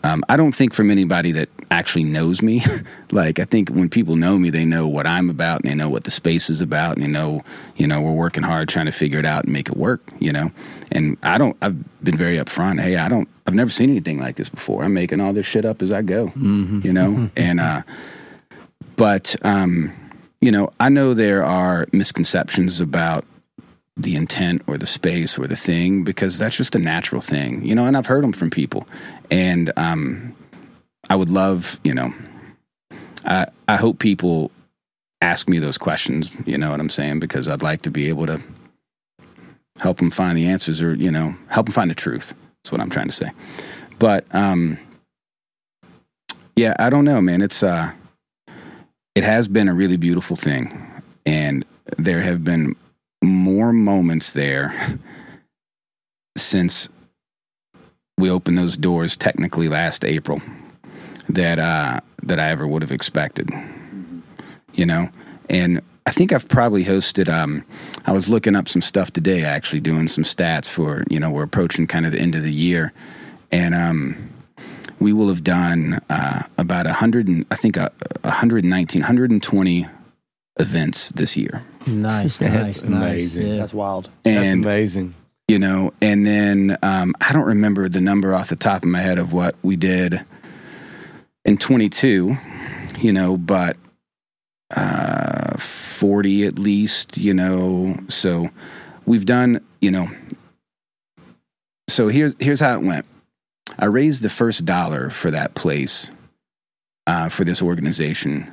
[0.03, 2.63] um, I don't think from anybody that actually knows me.
[3.11, 5.89] like I think when people know me, they know what I'm about, and they know
[5.89, 7.43] what the space is about, and they know,
[7.75, 10.01] you know, we're working hard trying to figure it out and make it work.
[10.19, 10.51] You know,
[10.91, 11.57] and I don't.
[11.61, 12.81] I've been very upfront.
[12.81, 13.27] Hey, I don't.
[13.45, 14.83] I've never seen anything like this before.
[14.83, 16.31] I'm making all this shit up as I go.
[16.83, 17.81] You know, and uh,
[18.95, 19.93] but um,
[20.41, 23.25] you know, I know there are misconceptions about
[23.95, 27.73] the intent or the space or the thing because that's just a natural thing, you
[27.73, 27.85] know.
[27.85, 28.87] And I've heard them from people,
[29.31, 30.35] and um,
[31.09, 32.13] I would love, you know,
[33.25, 34.51] I I hope people
[35.21, 36.29] ask me those questions.
[36.45, 37.19] You know what I'm saying?
[37.19, 38.41] Because I'd like to be able to
[39.79, 42.33] help them find the answers, or you know, help them find the truth.
[42.63, 43.31] That's what I'm trying to say.
[43.99, 44.77] But um,
[46.55, 47.41] yeah, I don't know, man.
[47.41, 47.91] It's uh,
[49.15, 51.65] it has been a really beautiful thing, and
[51.97, 52.75] there have been
[53.23, 54.99] more moments there
[56.37, 56.89] since
[58.17, 60.41] we opened those doors technically last April
[61.29, 63.49] that uh, that I ever would have expected.
[64.73, 65.09] You know,
[65.49, 67.27] and I think I've probably hosted.
[67.29, 67.65] Um,
[68.05, 71.43] I was looking up some stuff today, actually doing some stats for you know we're
[71.43, 72.93] approaching kind of the end of the year,
[73.51, 74.29] and um,
[74.99, 77.91] we will have done uh, about a hundred and I think a,
[78.23, 79.87] a 119, 120
[80.59, 82.85] events this year, Nice, That's nice, nice.
[82.85, 83.47] amazing.
[83.47, 83.55] Yeah.
[83.57, 84.09] That's wild.
[84.23, 85.13] That's amazing.
[85.47, 88.99] you know, and then um, I don't remember the number off the top of my
[88.99, 90.23] head of what we did
[91.47, 92.37] in 22,
[92.99, 93.77] you know, but
[94.75, 97.97] uh, 40 at least, you know.
[98.09, 98.49] So
[99.05, 100.07] we've done, you know.
[101.89, 103.05] So here's here's how it went.
[103.79, 106.11] I raised the first dollar for that place,
[107.07, 108.51] uh, for this organization,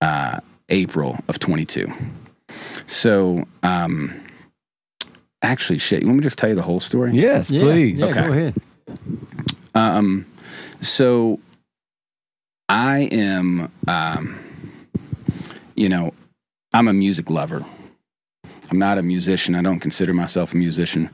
[0.00, 0.40] uh,
[0.70, 1.92] April of 22.
[2.86, 4.22] So, um,
[5.42, 7.10] actually, shit, you want me to just tell you the whole story?
[7.12, 7.98] Yes, Yeah, please.
[7.98, 8.20] Yeah, Okay.
[8.26, 8.54] Go ahead.
[9.74, 10.26] Um,
[10.80, 11.38] so
[12.68, 14.38] I am, um,
[15.74, 16.12] you know,
[16.74, 17.64] I'm a music lover.
[18.70, 19.54] I'm not a musician.
[19.54, 21.10] I don't consider myself a musician.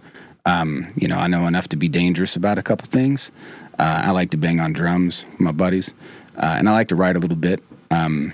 [0.47, 3.31] Um, you know, I know enough to be dangerous about a couple things.
[3.79, 5.95] Uh, I like to bang on drums, with my buddies,
[6.37, 7.63] uh, and I like to write a little bit.
[7.91, 8.33] Um,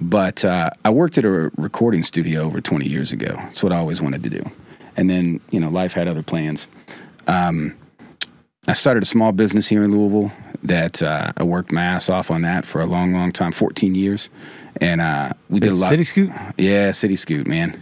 [0.00, 3.34] but uh, I worked at a recording studio over 20 years ago.
[3.36, 4.42] That's what I always wanted to do.
[4.96, 6.66] And then, you know, life had other plans.
[7.26, 7.76] Um,
[8.70, 10.30] I started a small business here in Louisville
[10.62, 13.96] that uh, I worked my ass off on that for a long, long time 14
[13.96, 14.30] years.
[14.80, 15.90] And uh, we did a lot.
[15.90, 16.30] City Scoot.
[16.56, 17.76] Yeah, City Scoot, man.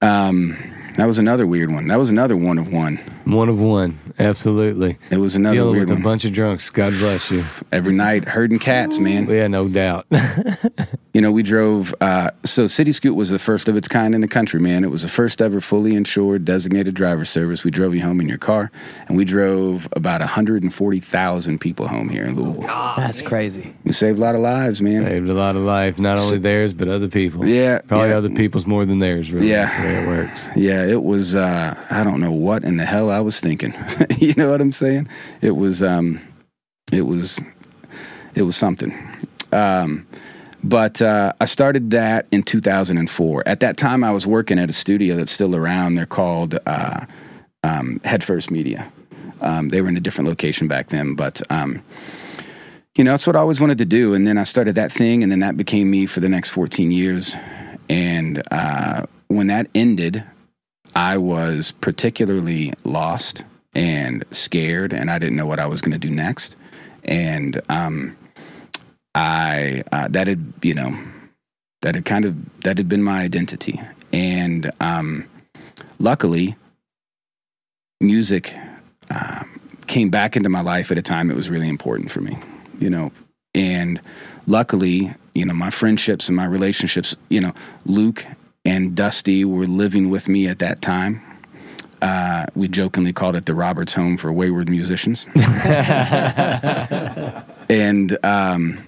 [0.00, 0.56] Um,
[1.00, 1.86] that was another weird one.
[1.88, 2.96] That was another one of one.
[3.24, 3.98] One of one.
[4.18, 4.98] Absolutely.
[5.10, 6.68] It was another Dealing weird with a bunch of drunks.
[6.68, 7.42] God bless you.
[7.72, 9.26] Every night, herding cats, man.
[9.26, 10.06] Yeah, no doubt.
[11.12, 11.92] You know, we drove.
[12.00, 14.84] Uh, so City Scoot was the first of its kind in the country, man.
[14.84, 17.64] It was the first ever fully insured designated driver service.
[17.64, 18.70] We drove you home in your car,
[19.08, 22.62] and we drove about 140,000 people home here in Louisville.
[22.96, 23.74] That's crazy.
[23.82, 25.04] We saved a lot of lives, man.
[25.04, 27.44] Saved a lot of life, not only theirs but other people.
[27.44, 28.16] Yeah, Probably yeah.
[28.16, 29.32] other people's more than theirs.
[29.32, 29.48] Really.
[29.50, 29.66] Yeah.
[29.66, 30.48] That's the way it works.
[30.54, 31.36] Yeah, it was.
[31.36, 33.72] Uh, I don't know what in the hell I was thinking.
[34.18, 35.08] you know what I'm saying?
[35.40, 35.82] It was.
[35.82, 36.20] Um,
[36.92, 37.38] it was.
[38.34, 38.92] It was something.
[39.52, 40.06] Um,
[40.64, 43.44] but uh, I started that in 2004.
[43.46, 45.94] At that time, I was working at a studio that's still around.
[45.94, 47.06] They're called uh,
[47.62, 48.92] um, Head First Media.
[49.40, 51.82] Um, they were in a different location back then, but um,
[52.96, 54.12] you know that's what I always wanted to do.
[54.12, 56.90] And then I started that thing, and then that became me for the next 14
[56.90, 57.36] years.
[57.88, 60.24] And uh, when that ended,
[60.94, 65.98] I was particularly lost and scared, and I didn't know what I was going to
[65.98, 66.56] do next.
[67.04, 68.16] And um,
[69.14, 70.96] I uh, that had you know
[71.82, 73.80] that had kind of that had been my identity,
[74.12, 75.28] and um,
[75.98, 76.56] luckily,
[78.00, 78.54] music
[79.10, 79.44] uh,
[79.86, 82.36] came back into my life at a time it was really important for me,
[82.78, 83.10] you know,
[83.54, 84.00] and
[84.46, 87.52] luckily, you know, my friendships and my relationships, you know,
[87.86, 88.26] Luke
[88.64, 91.22] and Dusty were living with me at that time.
[92.02, 95.26] Uh, we jokingly called it the Roberts Home for Wayward Musicians.
[97.68, 98.82] and um,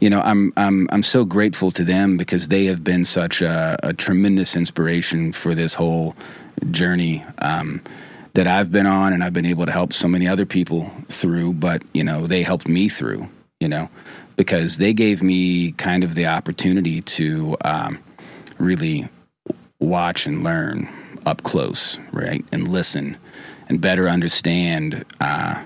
[0.00, 3.78] you know, I'm I'm I'm so grateful to them because they have been such a,
[3.82, 6.14] a tremendous inspiration for this whole
[6.70, 7.82] journey um,
[8.34, 11.54] that I've been on, and I've been able to help so many other people through.
[11.54, 13.28] But you know, they helped me through.
[13.60, 13.88] You know,
[14.36, 17.98] because they gave me kind of the opportunity to um,
[18.58, 19.08] really
[19.80, 20.88] watch and learn
[21.26, 23.16] up close, right, and listen
[23.68, 25.62] and better understand uh,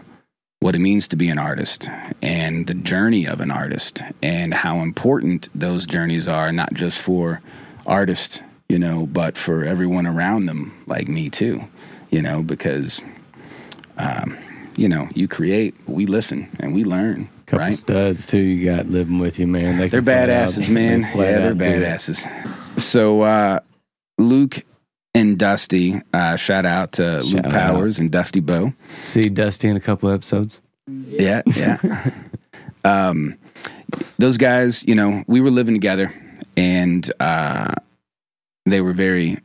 [0.60, 1.88] what it means to be an artist
[2.20, 7.40] and the journey of an artist and how important those journeys are, not just for
[7.86, 11.62] artists, you know, but for everyone around them, like me too,
[12.10, 13.00] you know, because,
[13.98, 14.36] um,
[14.76, 17.78] you know, you create, we listen and we learn, Couple right?
[17.78, 18.38] studs too.
[18.38, 19.78] You got living with you, man.
[19.78, 21.02] They They're can flat out- badasses, man.
[21.02, 21.82] Yeah, they're out do it.
[21.82, 22.80] badasses.
[22.80, 23.60] So uh,
[24.22, 24.64] Luke
[25.14, 28.72] and Dusty, uh, shout out to Luke Shout Powers and Dusty Bow.
[29.02, 30.60] See Dusty in a couple episodes.
[30.86, 32.10] Yeah, yeah.
[32.84, 33.38] um,
[34.18, 36.12] those guys, you know, we were living together,
[36.56, 37.74] and uh,
[38.64, 39.38] they were very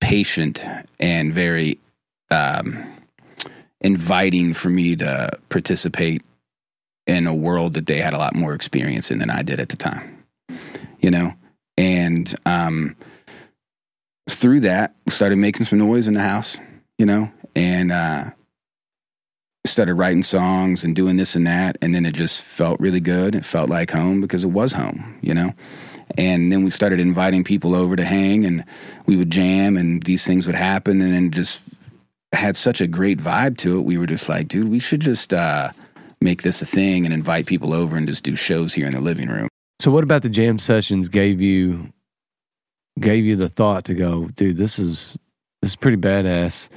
[0.00, 0.64] patient
[0.98, 1.78] and very
[2.30, 2.84] um,
[3.80, 6.22] inviting for me to participate
[7.06, 9.68] in a world that they had a lot more experience in than I did at
[9.68, 10.24] the time.
[11.00, 11.32] You know,
[11.80, 12.96] and um,
[14.28, 16.58] through that, started making some noise in the house.
[16.98, 18.24] You know, and uh,
[19.64, 23.34] started writing songs and doing this and that and then it just felt really good
[23.34, 25.52] it felt like home because it was home you know
[26.16, 28.64] and then we started inviting people over to hang and
[29.06, 31.60] we would jam and these things would happen and then just
[32.32, 33.82] had such a great vibe to it.
[33.82, 35.70] We were just like, dude, we should just uh,
[36.20, 39.00] make this a thing and invite people over and just do shows here in the
[39.00, 39.48] living room.
[39.80, 41.90] So what about the jam sessions gave you
[43.00, 45.16] gave you the thought to go, dude, this is
[45.62, 46.68] this is pretty badass.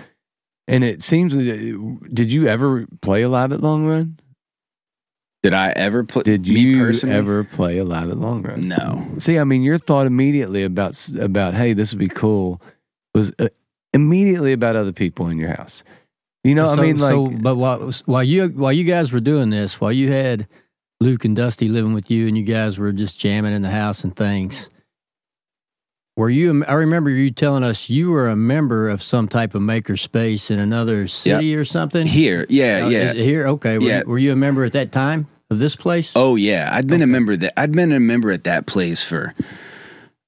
[0.70, 4.18] And it seems did you ever play a live at Long Run?
[5.42, 6.24] Did I ever play?
[6.24, 7.14] Did me you personally?
[7.18, 8.70] ever play a live at Long Run?
[8.70, 9.06] No.
[9.20, 12.62] See, I mean, your thought immediately about about hey, this would be cool
[13.14, 13.50] was uh,
[13.94, 15.84] immediately about other people in your house.
[16.46, 19.50] You know, I mean, like so, but while while you while you guys were doing
[19.50, 20.48] this, while you had
[21.04, 24.06] Luke and Dusty living with you, and you guys were just jamming in the house
[24.06, 24.70] and things,
[26.16, 26.64] were you?
[26.66, 30.50] I remember you telling us you were a member of some type of maker space
[30.50, 32.08] in another city or something.
[32.08, 33.14] Here, yeah, Uh, yeah.
[33.14, 33.78] here, okay.
[33.80, 34.00] Were, Yeah.
[34.00, 36.14] you, were you a member at that time of this place?
[36.16, 39.34] Oh yeah, I'd been a member that I'd been a member at that place for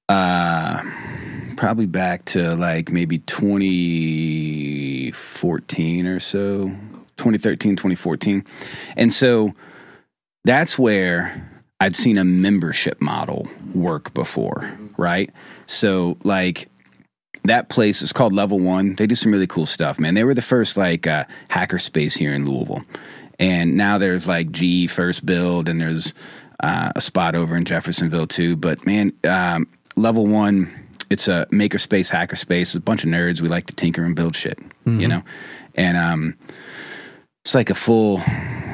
[0.08, 0.82] uh
[1.56, 6.68] probably back to like maybe 2014 or so
[7.16, 8.44] 2013 2014
[8.96, 9.52] and so
[10.46, 15.30] that's where i'd seen a membership model work before right
[15.66, 16.68] so like
[17.44, 20.34] that place is called level one they do some really cool stuff man they were
[20.34, 22.82] the first like uh, hacker space here in louisville
[23.38, 26.14] and now there's like G First Build, and there's
[26.60, 28.56] uh, a spot over in Jeffersonville too.
[28.56, 30.72] But man, um, level one,
[31.10, 32.74] it's a makerspace, hackerspace.
[32.74, 33.40] A bunch of nerds.
[33.40, 35.22] We like to tinker and build shit, you know.
[35.74, 36.34] And um,
[37.46, 38.20] it's like a full,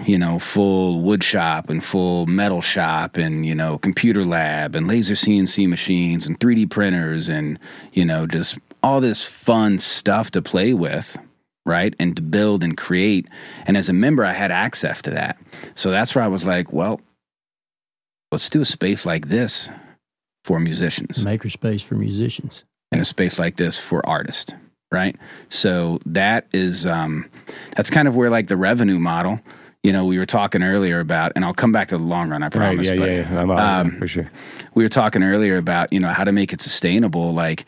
[0.06, 4.88] you know, full wood shop and full metal shop and you know computer lab and
[4.88, 7.58] laser CNC machines and 3D printers and
[7.92, 11.18] you know just all this fun stuff to play with
[11.66, 11.94] right?
[12.00, 13.28] And to build and create.
[13.66, 15.38] And as a member, I had access to that.
[15.76, 17.00] So that's where I was like, well,
[18.32, 19.68] let's do a space like this
[20.42, 22.64] for musicians Maker space for musicians.
[22.90, 24.52] and a space like this for artists,
[24.92, 25.16] right?
[25.48, 27.28] So that is, um,
[27.76, 29.40] that's kind of where like the revenue model,
[29.83, 32.42] you know, we were talking earlier about, and I'll come back to the long run,
[32.42, 32.90] I right, promise.
[32.90, 34.31] yeah, but yeah, yeah, I'm um, for sure.
[34.74, 37.64] we were talking earlier about you know how to make it sustainable like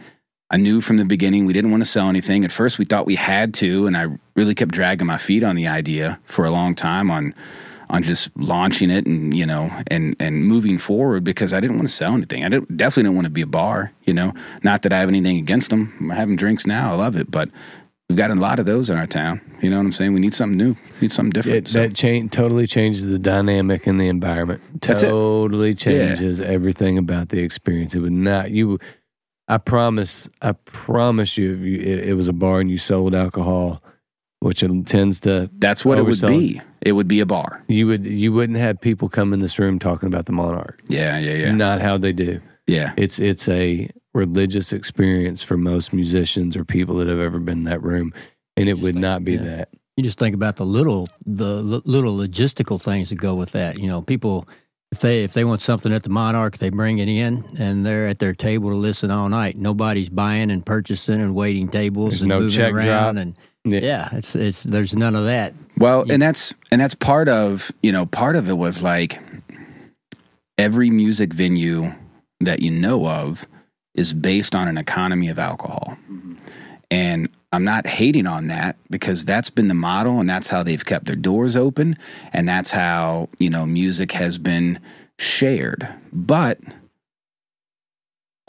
[0.51, 3.07] i knew from the beginning we didn't want to sell anything at first we thought
[3.07, 4.07] we had to and i
[4.37, 7.35] really kept dragging my feet on the idea for a long time on
[7.90, 11.88] on just launching it and you know and and moving forward because i didn't want
[11.88, 14.83] to sell anything i didn't, definitely didn't want to be a bar you know not
[14.83, 17.49] that i have anything against them i'm having drinks now i love it but
[18.09, 20.20] we've got a lot of those in our town you know what i'm saying we
[20.20, 23.87] need something new we need something different It, so, that change totally changes the dynamic
[23.87, 24.61] and the environment.
[24.81, 25.09] That's it.
[25.11, 27.94] Totally changes everything about the experience.
[27.94, 28.79] It would not you.
[29.49, 30.29] I promise.
[30.40, 31.55] I promise you.
[31.55, 33.83] If you it, it was a bar and you sold alcohol,
[34.45, 35.49] which it tends to.
[35.59, 38.81] that's what it would be it would be a bar You would you wouldn't have
[38.81, 40.81] people come in this room talking about the monarch.
[40.89, 42.41] yeah yeah yeah Not how they do.
[42.67, 47.59] yeah It's it's a religious experience for most musicians or people that have ever been
[47.59, 48.13] in that room,
[48.57, 49.43] and it would not be Yeah.
[49.57, 49.69] that.
[49.97, 53.79] You just think about the little the l- little logistical things that go with that.
[53.81, 54.47] You know, people
[54.93, 58.07] if they if they want something at the Monarch, they bring it in and they're
[58.09, 59.57] at their table to listen all night.
[59.57, 63.23] Nobody's buying and purchasing and waiting tables There's and no moving check around drop.
[63.23, 63.81] and Yeah.
[63.81, 65.55] yeah, it's it's there's none of that.
[65.79, 66.14] Well, Yeah.
[66.14, 69.18] and that's and that's part of you know part of it was like
[70.59, 71.92] every music venue
[72.40, 73.46] that you know of
[73.94, 76.35] is based on an economy of alcohol, mm-hmm.
[76.90, 80.85] and I'm not hating on that because that's been the model and that's how they've
[80.85, 81.96] kept their doors open
[82.33, 84.79] and that's how you know music has been
[85.18, 85.88] shared.
[86.12, 86.59] But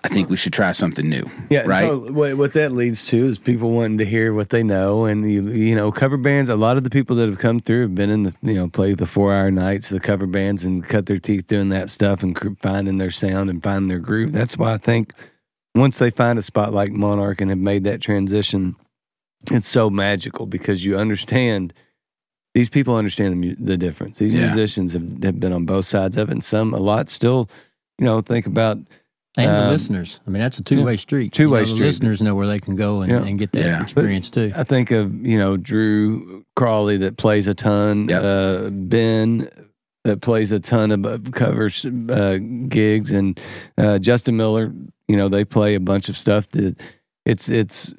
[0.05, 1.23] I think we should try something new.
[1.49, 1.81] Yeah, Right?
[1.81, 2.11] totally.
[2.11, 5.47] What, what that leads to is people wanting to hear what they know, and you,
[5.49, 6.49] you know, cover bands.
[6.49, 8.67] A lot of the people that have come through have been in the you know
[8.69, 12.21] play the four hour nights, the cover bands, and cut their teeth doing that stuff
[12.21, 14.31] and finding their sound and finding their groove.
[14.31, 15.13] That's why I think
[15.73, 18.75] once they find a spot like Monarch and have made that transition,
[19.51, 21.73] it's so magical because you understand.
[22.53, 24.17] These people understand the, the difference.
[24.19, 24.45] These Yeah.
[24.45, 27.49] musicians have, have been on both sides of it, and some a lot still,
[27.99, 28.77] you know, think about
[29.37, 30.19] And the Um, listeners.
[30.25, 31.33] I mean, that's a two way street.
[31.33, 31.79] Two-way know, street.
[31.79, 33.23] The listeners know where they can go and, Yeah.
[33.25, 33.81] and get that Yeah.
[33.81, 34.51] experience too.
[34.55, 38.23] I think of you know Drew Crawley that plays a ton, Yep.
[38.23, 39.49] uh, Ben
[40.05, 42.37] that plays a ton of covers uh,
[42.69, 43.39] gigs, and
[43.77, 44.71] uh, Justin Miller.
[45.07, 46.75] You know they play a bunch of stuff that
[47.25, 47.93] it's it's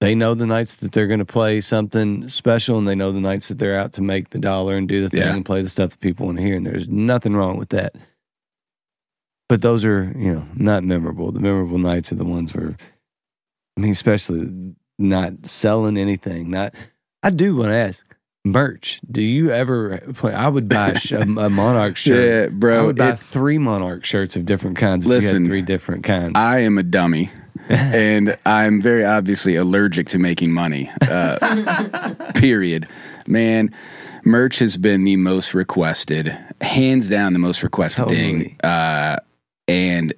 [0.00, 3.20] they know the nights that they're going to play something special, and they know the
[3.20, 5.34] nights that they're out to make the dollar and do the thing Yeah.
[5.34, 6.56] and play the stuff that people want to hear.
[6.56, 7.94] And there's nothing wrong with that.
[9.50, 11.32] But those are you know not memorable.
[11.32, 12.76] The memorable nights are the ones where
[13.76, 14.48] I mean, especially
[14.96, 16.50] not selling anything.
[16.50, 16.72] Not,
[17.24, 18.06] I do want to ask
[18.44, 19.00] merch.
[19.10, 20.32] Do you ever play?
[20.32, 22.52] I would buy a, a, a Monarch shirt.
[22.52, 22.80] Yeah, bro.
[22.80, 25.04] I would buy it- three Monarch shirts of different kinds.
[25.04, 26.34] if you Listen, had three different kinds.
[26.36, 27.32] I am a dummy.
[27.68, 30.92] and I'm very obviously allergic to making money.
[31.02, 32.86] Uh, period.
[33.26, 33.74] Man,
[34.24, 38.44] merch has been the most requested, hands down, the most requested Totally.
[38.44, 38.56] thing.
[38.62, 39.16] Uh,
[39.70, 40.12] and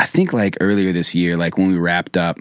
[0.00, 2.38] I think like earlier this year, like when we wrapped up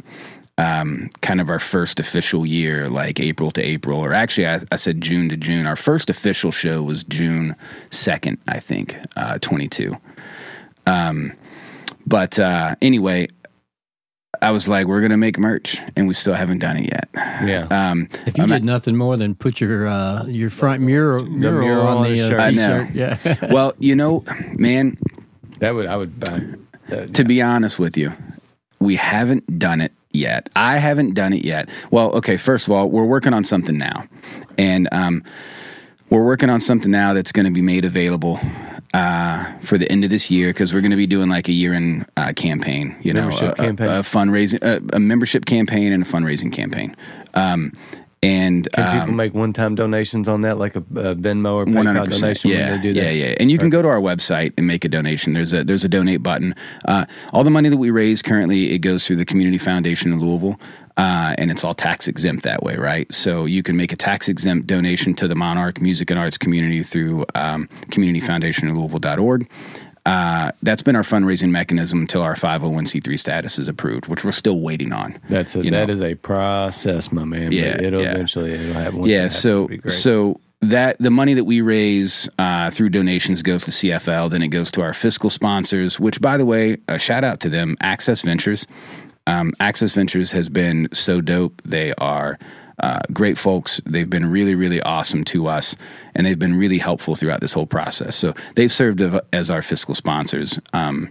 [0.57, 4.77] um, kind of our first official year, like April to April, or actually, I, I
[4.77, 5.67] said June to June.
[5.67, 7.55] Our first official show was June
[7.91, 9.95] 2nd, I think, uh, 22.
[10.87, 11.33] Um,
[12.07, 13.27] but uh, anyway,
[14.41, 17.09] I was like, we're going to make merch, and we still haven't done it yet.
[17.15, 17.67] Yeah.
[17.69, 21.61] Um, If you I'm did nothing more than put your uh, your front mural mural,
[21.61, 22.39] mural on on the a uh, shirt.
[22.39, 22.85] I know.
[22.85, 23.47] t-shirt, yeah.
[23.51, 24.23] well, you know,
[24.57, 24.97] man,
[25.65, 26.43] That would I would buy.
[26.89, 28.13] that- to be honest with you,
[28.79, 30.47] we haven't done it yet.
[30.55, 31.69] I haven't done it yet.
[31.89, 34.03] Well, okay, first of all, we're working on something now.
[34.59, 35.23] And um,
[36.11, 38.39] we're working on something now that's going to be made available
[38.93, 41.51] uh, for the end of this year because we're going to be doing like a
[41.51, 43.87] year in uh, campaign, you know, Membership a, a- campaign.
[43.87, 46.95] a fundraising, a, a membership campaign and a fundraising campaign.
[47.33, 47.73] Um,
[48.23, 52.09] and Can um, people make one-time donations on that, like a, a Venmo or PayPal
[52.09, 53.03] donation Yeah, when they do that?
[53.03, 53.35] yeah, yeah.
[53.39, 55.33] And you can go to our website and make a donation.
[55.33, 56.55] There's a there's a donate button.
[56.85, 60.19] Uh, all the money that we raise currently it goes through the Community Foundation in
[60.19, 60.59] Louisville,
[60.97, 63.13] uh, and it's all tax exempt that way, right?
[63.13, 66.81] So you can make a tax exempt donation to the Monarch Music and Arts community
[66.81, 69.49] through um, communityfoundationoflouisville.org.
[70.05, 74.61] Uh, that's been our fundraising mechanism until our 501c3 status is approved, which we're still
[74.61, 75.19] waiting on.
[75.29, 77.51] That's a, You that is a process, my man.
[77.51, 78.11] Yeah, it'll yeah.
[78.11, 79.03] eventually it'll happen.
[79.05, 83.71] Yeah happens, so so that the money that we raise uh, through donations goes to
[83.71, 87.39] cfl then it goes to our fiscal sponsors which by the way a shout out
[87.39, 88.65] to them access ventures
[89.27, 92.39] um, access ventures has been so dope they are
[92.79, 95.75] uh, great folks they've been really really awesome to us
[96.15, 99.01] and they've been really helpful throughout this whole process so they've served
[99.33, 101.09] as our fiscal sponsors um,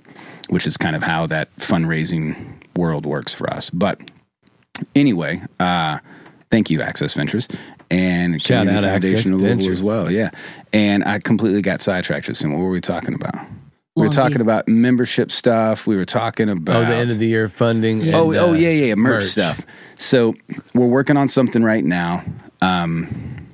[0.48, 2.36] which is kind of how that fundraising
[2.76, 4.00] world works for us but
[4.94, 5.98] anyway, uh,
[6.50, 7.48] thank you, Access Ventures,
[7.90, 9.80] and Shout Community out Access Foundation of Louisville Ventures.
[9.80, 10.10] as well.
[10.10, 10.30] Yeah,
[10.72, 12.26] and I completely got sidetracked.
[12.26, 13.34] Just what were we talking about?
[13.96, 14.42] We were Long talking Beach.
[14.42, 15.86] about membership stuff.
[15.86, 18.02] We were talking about oh, the end of the year funding.
[18.02, 19.64] and, oh, oh uh, yeah, yeah, yeah, merch, stuff.
[19.96, 20.34] So
[20.74, 22.22] we're working on something right now.
[22.60, 23.46] Um,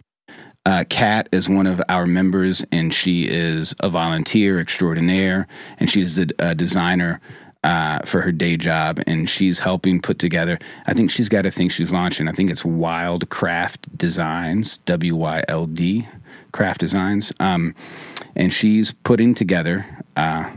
[0.66, 5.46] uh, Kat is one of our members, and she is a volunteer extraordinaire,
[5.78, 7.20] and she's a, a designer
[7.64, 10.58] uh, for her day job, and she's helping put together.
[10.86, 12.28] I think she's got a thing she's launching.
[12.28, 16.06] I think it's Wyld Craft Designs, W Y L D,
[16.52, 17.74] Craft Designs, um,
[18.36, 19.84] and she's putting together
[20.16, 20.50] uh,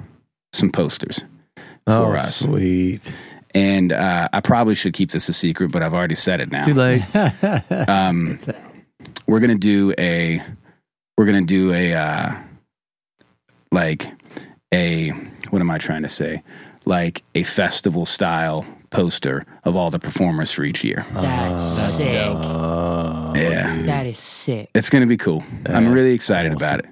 [0.53, 1.23] some posters
[1.87, 2.37] oh, for us.
[2.37, 3.13] Sweet.
[3.55, 6.63] And uh, I probably should keep this a secret, but I've already said it now.
[6.63, 7.03] Too late.
[7.87, 8.39] Um,
[9.27, 10.41] we're gonna do a,
[11.17, 12.33] we're gonna do a, uh,
[13.71, 14.07] like
[14.73, 15.09] a,
[15.49, 16.41] what am I trying to say?
[16.85, 21.05] Like a festival style poster of all the performers for each year.
[21.13, 22.27] That's sick.
[22.35, 23.81] Oh, Yeah.
[23.83, 24.69] That is sick.
[24.75, 25.43] It's gonna be cool.
[25.67, 26.85] I'm really excited about it.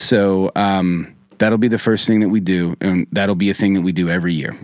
[0.00, 3.74] So um, that'll be the first thing that we do, and that'll be a thing
[3.74, 4.56] that we do every year.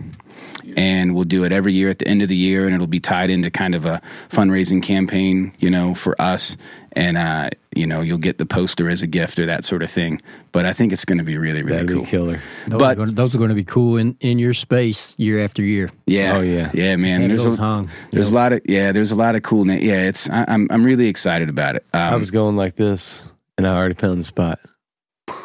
[0.75, 2.99] And we'll do it every year at the end of the year, and it'll be
[2.99, 6.57] tied into kind of a fundraising campaign, you know, for us.
[6.93, 9.89] And uh, you know, you'll get the poster as a gift or that sort of
[9.89, 10.21] thing.
[10.51, 12.01] But I think it's going to be really, really That'd cool.
[12.03, 12.41] be killer.
[12.67, 15.43] Those, But- are gonna, those are going to be cool in, in your space year
[15.43, 15.89] after year.
[16.05, 16.37] Yeah.
[16.37, 16.69] Oh, yeah.
[16.73, 17.21] Yeah, man.
[17.21, 17.89] Have There's a, hung.
[18.11, 18.91] there's a lot of yeah.
[18.91, 19.63] There's a lot of cool.
[19.63, 21.85] Na- yeah, it's I, I'm I'm really excited about it.
[21.93, 23.23] Um, I was going like this,
[23.57, 24.59] and I already found the spot.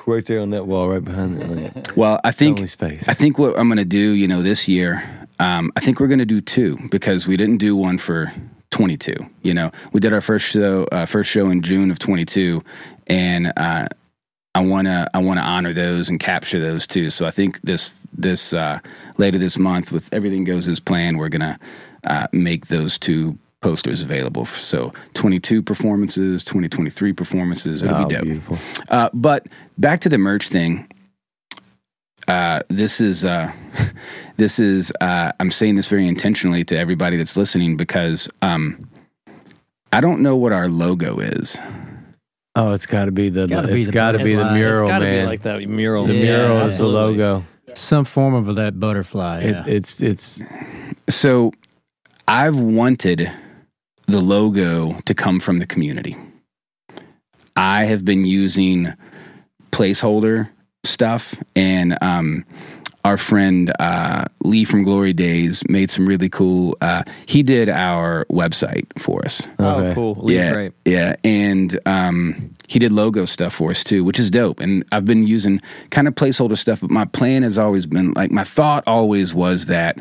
[0.05, 1.97] Right there on that wall, right behind it.
[1.97, 3.09] well, I think only space.
[3.09, 5.03] I think what I'm going to do, you know, this year,
[5.39, 8.33] um, I think we're going to do two because we didn't do one for
[8.71, 9.15] 22.
[9.43, 12.63] You know, we did our first show, uh, first show in June of 22,
[13.07, 13.89] and uh,
[14.55, 17.11] I want to I want to honor those and capture those too.
[17.11, 18.81] So I think this this uh,
[19.19, 21.59] later this month, with everything goes as planned, we're gonna
[22.05, 24.47] uh, make those two posters available.
[24.47, 27.83] So 22 performances, 2023 performances.
[27.83, 28.25] It'll oh, be dope.
[28.25, 28.59] beautiful.
[28.91, 29.47] Uh, but
[29.79, 30.87] back to the merch thing.
[32.29, 33.53] Uh, this is uh,
[34.37, 38.89] this is uh, I'm saying this very intentionally to everybody that's listening because um,
[39.93, 41.57] I don't know what our logo is.
[42.57, 43.47] Oh, it's got to be the.
[43.47, 44.57] Gotta be it's the got to be the butterfly.
[44.57, 45.25] It's mural, it's got to man.
[45.25, 46.07] be like that mural.
[46.07, 47.45] the Yeah, mural is the logo.
[47.75, 49.41] Some form of that butterfly.
[49.43, 49.65] It, Yeah.
[49.67, 50.43] it's it's
[51.09, 51.53] So
[52.27, 53.31] I've wanted
[54.07, 56.17] the logo to come from the community.
[57.57, 58.93] I have been using
[59.73, 60.49] placeholder
[60.87, 62.45] stuff, and um,
[63.07, 66.77] our friend uh, Lee from Glory Days made some really cool.
[66.81, 69.43] Uh, he did our website for us.
[69.61, 70.15] Oh, cool.
[70.17, 70.73] Lee's yeah, great.
[70.85, 74.59] yeah, and um, he did logo stuff for us too, which is dope.
[74.59, 75.61] And I've been using
[75.91, 79.67] kind of placeholder stuff, but my plan has always been like my thought always was
[79.67, 79.99] that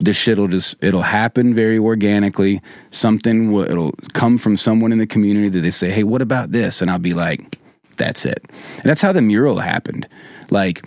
[0.00, 2.62] the shit'll just it'll happen very organically.
[2.90, 6.52] Something will it'll come from someone in the community that they say, "Hey, what about
[6.52, 7.59] this?" And I'll be like,
[8.00, 10.08] "That's it." And that's how the mural happened.
[10.50, 10.84] Like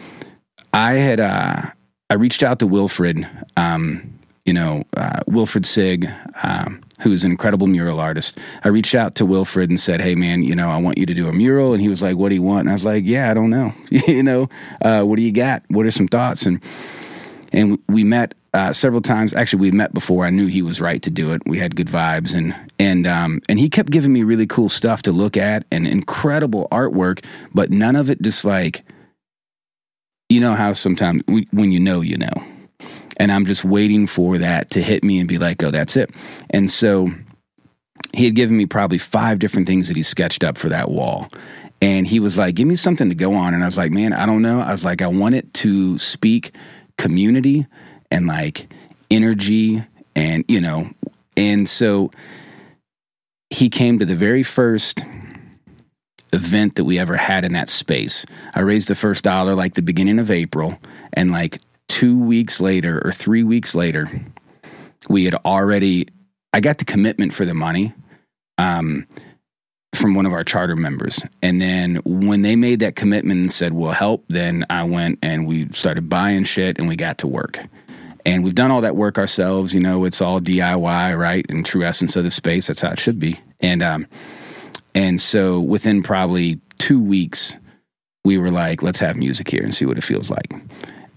[0.74, 1.61] I had uh
[2.09, 4.14] I reached out to Wilfred um
[4.45, 6.09] you know, uh, Wilfred Sieg,
[6.43, 8.38] um, who's an incredible mural artist.
[8.66, 11.14] I reached out to Wilfred and said, "Hey, man, you know, I want you to
[11.14, 13.05] do a mural." And he was like, "What do you want?" And I was like,
[13.05, 13.74] "Yeah, I don't know.
[13.89, 14.49] you know,
[14.82, 15.64] uh, what do you got?
[15.70, 16.61] What are some thoughts?" And
[17.53, 19.34] and we met uh, several times.
[19.34, 20.26] Actually, we met before.
[20.26, 21.41] I knew he was right to do it.
[21.45, 25.01] We had good vibes, and and um, and he kept giving me really cool stuff
[25.04, 27.24] to look at and incredible artwork,
[27.54, 28.84] but none of it just like,
[30.30, 32.43] you know how sometimes we, when you know, you know,
[33.18, 36.12] and I'm just waiting for that to hit me and be like, oh, that's it.
[36.49, 37.08] And so
[38.14, 41.30] he had given me probably five different things that he sketched up for that wall.
[41.82, 43.54] And he was like, give me something to go on.
[43.54, 44.62] And I was like, man, I don't know.
[44.62, 46.56] I was like, I want it to speak
[46.97, 47.68] community
[48.14, 48.72] and like
[49.09, 49.84] energy
[50.16, 50.89] and, you know,
[51.36, 52.11] and so
[53.49, 55.03] he came to the very first
[56.32, 58.26] event that we ever had in that space.
[58.53, 60.80] I raised the first dollar like the beginning of April
[61.14, 61.59] and like
[61.89, 64.07] 2 weeks later or 3 weeks later
[65.09, 66.07] we had already
[66.53, 67.93] I got the commitment for the money
[68.57, 69.05] um
[69.93, 71.24] from one of our charter members.
[71.41, 75.47] And then when they made that commitment and said, we'll help, then I went and
[75.47, 77.59] we started buying shit and we got to work.
[78.26, 79.74] And we've done all that work ourselves.
[79.74, 81.46] You know, it's all DIY, right?
[81.50, 83.40] And true essence of the space, that's how it should be.
[83.60, 84.08] And, um,
[84.96, 87.56] and so within probably two weeks,
[88.24, 90.54] we were like, let's have music here and see what it feels like.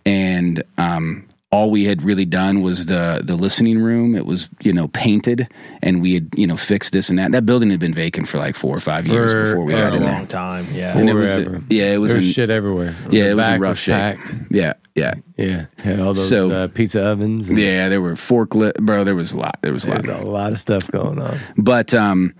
[0.05, 4.16] And, um, all we had really done was the the listening room.
[4.16, 5.49] It was you know painted,
[5.80, 7.30] and we had you know fixed this and that.
[7.32, 9.78] That building had been vacant for like four or five years For- before we for
[9.78, 10.66] got a in long time.
[10.74, 10.99] Yeah.
[10.99, 11.62] And it was Forever.
[11.70, 12.94] yeah, it was There's in- shit everywhere.
[13.11, 13.94] Yeah, The it was in back rough shape.
[13.94, 14.34] packed.
[14.51, 17.49] yeah yeah Yeah, had all those So- uh, pizza ovens.
[17.49, 17.88] And yeah.
[17.88, 19.05] There were forklift, bro.
[19.05, 19.59] There was a lot.
[19.62, 20.03] There was a lot.
[20.03, 21.38] There's a lot of stuff going on.
[21.57, 22.34] But um,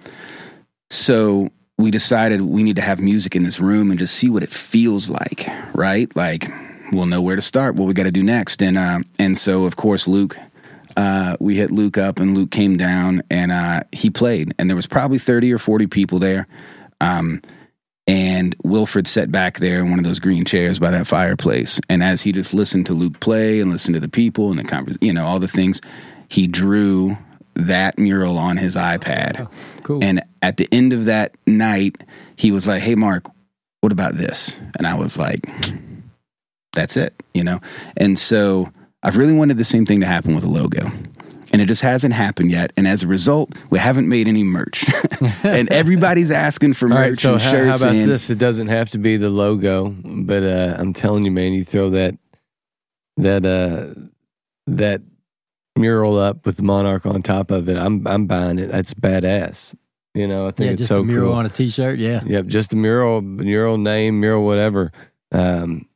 [0.90, 1.48] so
[1.78, 4.50] we decided we need to have music in this room and just see what it
[4.50, 6.14] feels like, right?
[6.16, 6.50] Like
[6.93, 9.64] we'll know where to start, what we got to do next, and uh, and so
[9.64, 10.37] of course Luke.
[10.97, 14.74] Uh, we hit Luke up and Luke came down and uh, he played and there
[14.74, 16.47] was probably 30 or 40 people there.
[17.03, 17.43] Um,
[18.07, 21.80] and Wilfred sat back there in one of those green chairs by that fireplace.
[21.89, 24.64] And as he just listened to Luke play and listened to the people and the
[24.64, 25.80] convers, you know, all the things,
[26.28, 27.16] he drew
[27.55, 29.49] that mural on his iPad.
[29.82, 30.05] Cool.
[30.05, 32.05] And at the end of that night,
[32.37, 33.24] he was like, Hey, Mark,
[33.80, 34.59] what about this?
[34.78, 35.41] And I was like,
[36.77, 37.61] That's it, you know?
[37.97, 38.70] And so
[39.03, 40.91] I've really wanted the same thing to happen with a logo.
[41.53, 42.72] And it just hasn't happened yet.
[42.77, 44.85] And as a result, we haven't made any merch.
[45.43, 47.66] and everybody's asking for merch right, so and how, shirts.
[47.81, 48.31] how about and this?
[48.31, 51.91] It doesn't have to be the logo, but uh, I'm telling you, man, you throw
[51.91, 52.18] that
[53.16, 53.99] that uh,
[54.66, 55.01] that
[55.77, 57.77] mural up with the monarch on top of it.
[57.77, 58.70] I'm I'm buying it.
[58.70, 59.74] That's badass.
[60.14, 61.39] You know, I think yeah, it's just so a mural cool.
[61.39, 61.99] on a t-shirt.
[61.99, 62.22] Yeah.
[62.24, 64.91] Yep, just a mural, mural name, mural whatever.
[65.31, 65.87] Um,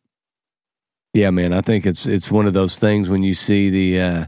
[1.13, 4.27] yeah, man, I think it's it's one of those things when you see the uh,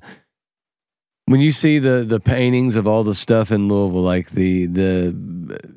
[1.26, 5.76] when you see the the paintings of all the stuff in Louisville, like the the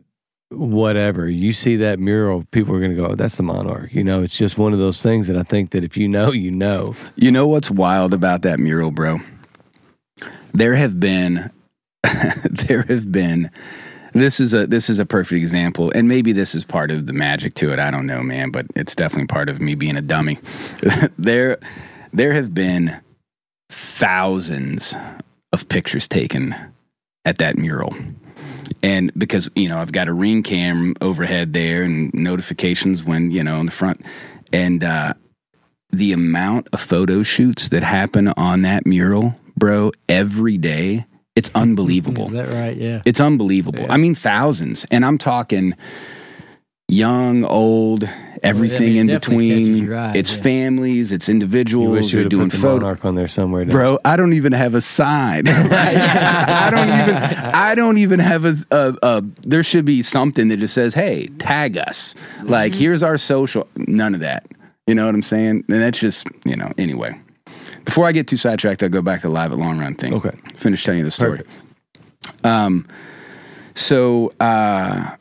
[0.49, 4.03] whatever, you see that mural, people are going to go, oh, "That's the Monarch." You
[4.03, 6.51] know, it's just one of those things that I think that if you know, you
[6.51, 6.95] know.
[7.15, 9.19] You know what's wild about that mural, bro?
[10.53, 11.51] There have been
[12.03, 13.51] there have been
[14.15, 17.13] this is a this is a perfect example and maybe this is part of the
[17.13, 17.79] magic to it.
[17.79, 20.39] I don't know, man, but it's definitely part of me being a dummy.
[21.19, 21.57] there
[22.13, 22.99] there have been
[23.69, 24.95] thousands
[25.51, 26.55] of pictures taken
[27.25, 27.93] at that mural.
[28.81, 33.43] And because, you know, I've got a ring cam overhead there and notifications when, you
[33.43, 34.01] know, in the front.
[34.53, 35.13] And uh
[35.91, 41.05] the amount of photo shoots that happen on that mural, bro, every day,
[41.35, 42.27] it's unbelievable.
[42.27, 42.75] Is that right?
[42.77, 43.01] Yeah.
[43.05, 43.83] It's unbelievable.
[43.83, 43.91] Yeah.
[43.93, 44.85] I mean, thousands.
[44.91, 45.73] And I'm talking
[46.87, 48.07] young, old,
[48.43, 49.85] everything mean, in it definitely catches between.
[49.85, 50.43] your eye, it's yeah.
[50.43, 51.89] families, it's You individuals.
[51.91, 52.83] wish you They're doing put the photo.
[52.85, 53.65] Monarch on there somewhere.
[53.65, 55.45] don't Bro, I don't even have a sign.
[55.47, 55.97] Right?
[55.97, 57.15] I don't even.
[57.15, 59.23] I don't even have a, a, a.
[59.41, 62.13] There should be something that just says, "Hey, tag us."
[62.43, 62.79] Like, Mm-hmm.
[62.81, 63.67] here's our social.
[63.75, 64.45] None of that.
[64.87, 65.63] You know what I'm saying?
[65.67, 66.71] And that's just, you know.
[66.77, 67.19] Anyway,
[67.85, 70.13] before I get too sidetracked, I'll go back to live at long run thing.
[70.13, 70.31] Okay.
[70.55, 71.37] Finish telling you the story.
[71.39, 72.45] Perfect.
[72.45, 72.87] Um,
[73.75, 75.15] so uh,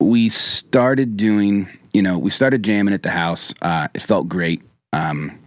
[0.00, 3.52] we started doing, you know, we started jamming at the house.
[3.62, 4.62] Uh, it felt great.
[4.92, 5.38] Um,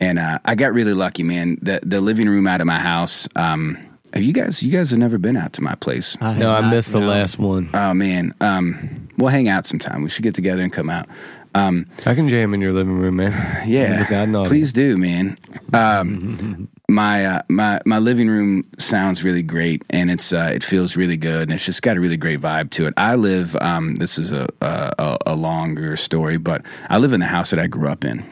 [0.00, 1.58] and uh, I got really lucky, man.
[1.62, 3.28] The the living room out of my house.
[3.36, 3.78] Um,
[4.12, 4.62] have you guys?
[4.62, 6.16] You guys have never been out to my place?
[6.20, 7.06] I have No, I missed the no.
[7.06, 7.70] last one.
[7.74, 10.02] Oh man, um, we'll hang out sometime.
[10.02, 11.08] We should get together and come out.
[11.54, 13.32] Um, I can jam in your living room, man.
[13.68, 15.38] yeah, please do, man.
[15.72, 20.96] Um, my uh, my my living room sounds really great, and it's uh, it feels
[20.96, 22.94] really good, and it's just got a really great vibe to it.
[22.96, 23.56] I live.
[23.56, 27.58] Um, this is a, a a longer story, but I live in the house that
[27.60, 28.24] I grew up in.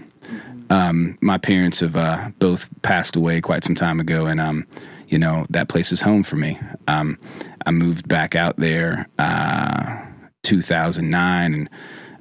[0.70, 4.66] Um, my parents have uh, both passed away quite some time ago, and um,
[5.08, 6.58] you know that place is home for me.
[6.88, 7.18] Um,
[7.66, 10.04] I moved back out there uh,
[10.42, 11.70] 2009, and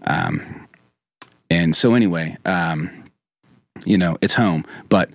[0.04, 0.61] um,
[1.62, 3.06] and so anyway, um,
[3.86, 5.12] you know it's home, but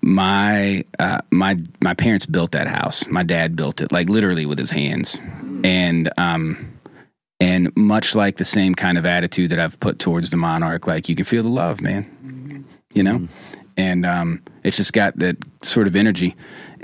[0.00, 3.06] my uh, my my parents built that house.
[3.06, 5.18] My dad built it like literally with his hands,
[5.62, 6.72] and um,
[7.38, 11.10] and much like the same kind of attitude that I've put towards the monarch, like
[11.10, 12.64] you can feel the love, man,
[12.94, 13.28] you know,
[13.76, 16.34] and um, it's just got that sort of energy.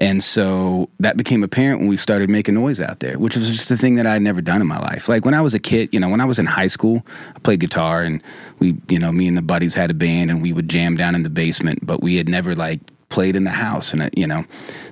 [0.01, 3.71] And so that became apparent when we started making noise out there, which was just
[3.71, 5.11] a thing that I had never done in my life.
[5.11, 7.39] Like when I was a kid, you know, when I was in high school, I
[7.41, 8.23] played guitar and
[8.61, 11.15] we, you know, me and the buddies had a band and we would jam down
[11.15, 12.81] in the basement, but we had never like
[13.11, 14.43] played in the house and, it, you know,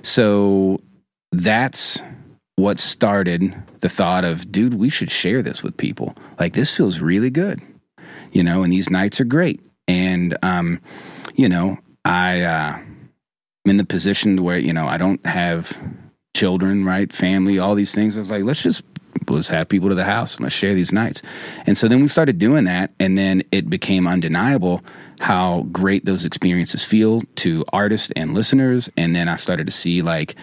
[0.03, 0.79] so
[1.31, 2.03] that's
[2.55, 6.15] what started the thought of, dude, we should share this with people.
[6.39, 7.59] Like this feels really good,
[8.31, 9.59] you know, and these nights are great.
[9.87, 10.79] And, um,
[11.33, 12.79] you know, I, uh,
[13.69, 15.77] In the position where you know I don't have
[16.35, 18.17] children, right, family, all these things.
[18.17, 18.83] I was like, let's just
[19.29, 21.21] let's have people to the house and let's share these nights.
[21.67, 24.81] And so then we started doing that, and then it became undeniable
[25.19, 28.89] how great those experiences feel to artists and listeners.
[28.97, 30.35] And then I started to see like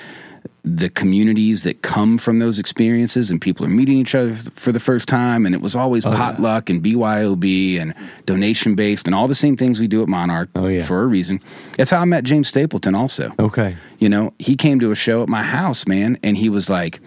[0.68, 4.80] the communities that come from those experiences and people are meeting each other for the
[4.80, 6.16] first time and it was always Oh, yeah.
[6.16, 7.94] potluck and BYOB and
[8.26, 10.82] donation based and all the same things we do at Monarch Oh, yeah.
[10.82, 11.40] for a reason.
[11.76, 13.30] That's how I met James Stapleton also.
[13.38, 13.76] Okay.
[14.00, 16.98] You know, he came to a show at my house, man, and he was like,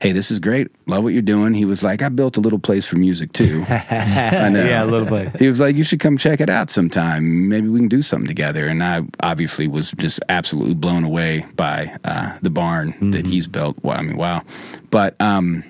[0.00, 0.68] Hey, this is great.
[0.86, 1.54] Love what you're doing.
[1.54, 3.64] He was like, I built a little place for music too.
[3.68, 4.64] I know.
[4.64, 5.36] Yeah, a little bit.
[5.36, 7.48] He was like, You should come check it out sometime.
[7.48, 8.68] Maybe we can do something together.
[8.68, 13.76] And I obviously was just absolutely blown away by uh, the barn that he's built.
[13.82, 14.42] Well, I mean, wow.
[14.90, 15.64] But, um,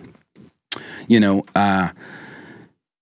[1.07, 1.89] you know, uh,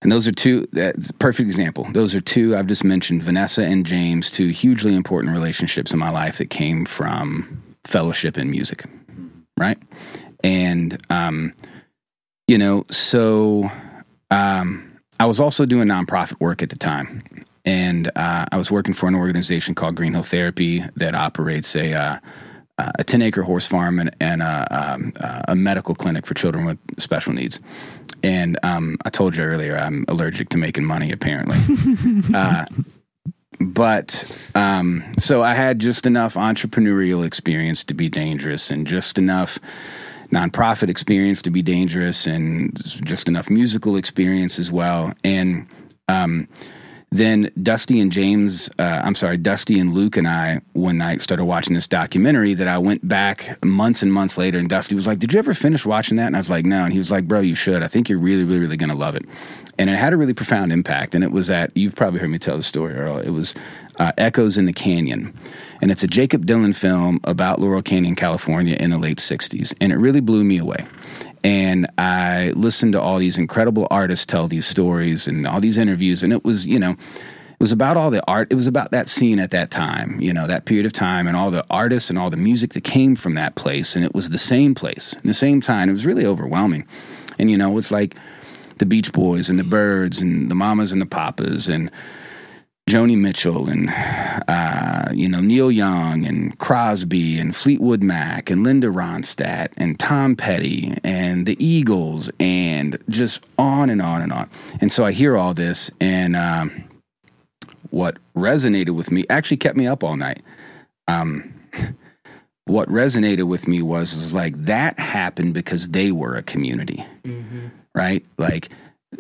[0.03, 1.89] and those are two, that's perfect example.
[1.91, 6.11] Those are two, I've just mentioned Vanessa and James, two hugely important relationships in my
[6.11, 8.85] life that came from fellowship in music,
[9.59, 9.79] right?
[10.43, 11.53] And, um,
[12.47, 13.71] you know, so
[14.31, 17.23] um, I was also doing nonprofit work at the time.
[17.65, 21.95] And uh, I was working for an organization called Green Hill Therapy that operates a,
[21.95, 22.19] uh,
[22.79, 25.13] a 10 acre horse farm and, and a, um,
[25.49, 27.59] a medical clinic for children with special needs.
[28.23, 31.59] And um, I told you earlier, I'm allergic to making money, apparently.
[32.35, 32.67] uh,
[33.61, 34.25] but
[34.55, 39.59] um, so I had just enough entrepreneurial experience to be dangerous and just enough
[40.29, 42.75] nonprofit experience to be dangerous and
[43.05, 45.13] just enough musical experience as well.
[45.25, 45.67] And
[46.09, 46.49] um,
[47.13, 51.45] then Dusty and James, uh, I'm sorry, Dusty and Luke and I, one night started
[51.45, 54.59] watching this documentary that I went back months and months later.
[54.59, 56.27] And Dusty was like, Did you ever finish watching that?
[56.27, 56.85] And I was like, No.
[56.85, 57.83] And he was like, Bro, you should.
[57.83, 59.25] I think you're really, really, really going to love it.
[59.79, 61.15] And it had a really profound impact.
[61.15, 63.19] And it was at, you've probably heard me tell the story, Earl.
[63.19, 63.55] It was
[63.99, 65.37] uh, Echoes in the Canyon.
[65.81, 69.75] And it's a Jakob Dylan film about Laurel Canyon, California in the late 60s.
[69.81, 70.85] And it really blew me away.
[71.45, 76.23] And I listened to all these incredible artists tell these stories and all these interviews.
[76.23, 78.49] And it was, you know, it was about all the art.
[78.51, 81.37] It was about that scene at that time, you know, that period of time and
[81.37, 83.97] all the artists and all the music that came from that place.
[83.97, 85.89] And it was the same place, in the same time.
[85.89, 86.87] It was really overwhelming.
[87.39, 88.17] And, you know, it's like
[88.79, 91.91] the Beach Boys and the Byrds and the Mamas and the Papas and
[92.89, 93.91] Joni Mitchell and
[94.47, 100.37] uh, you know Neil Young and Crosby and Fleetwood Mac and Linda Ronstadt and Tom
[100.37, 104.49] Petty and the Eagles and just on and on and on.
[104.81, 106.85] And so I hear all this and um,
[107.91, 110.43] what resonated with me actually kept me up all night.
[111.09, 111.53] Um,
[112.67, 117.05] what resonated with me was, was like that happened because they were a community,
[117.95, 118.25] right?
[118.39, 118.69] Like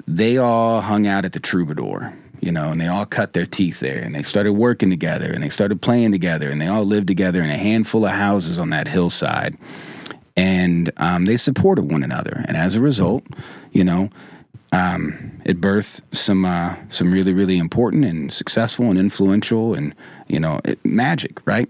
[0.06, 2.12] they all hung out at the Troubadour,
[2.46, 5.42] you know, and they all cut their teeth there and they started working together and
[5.42, 8.70] they started playing together and they all lived together in a handful of houses on
[8.70, 9.58] that hillside.
[10.36, 12.44] And um, they supported one another.
[12.46, 13.24] And as a result,
[13.72, 14.10] you know,
[14.70, 19.92] um, it birthed some uh, some really really important and successful and influential and
[20.28, 21.68] you know it, magic, right?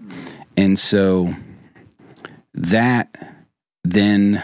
[0.57, 1.33] And so
[2.53, 3.35] that
[3.83, 4.43] then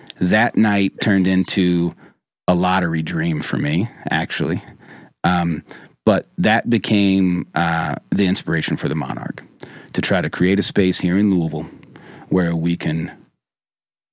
[0.20, 1.94] that night turned into
[2.48, 4.62] a lottery dream for me, actually.
[5.24, 5.64] Um,
[6.04, 9.42] but that became uh, the inspiration for the Monarch
[9.94, 11.66] to try to create a space here in Louisville
[12.28, 13.10] where we can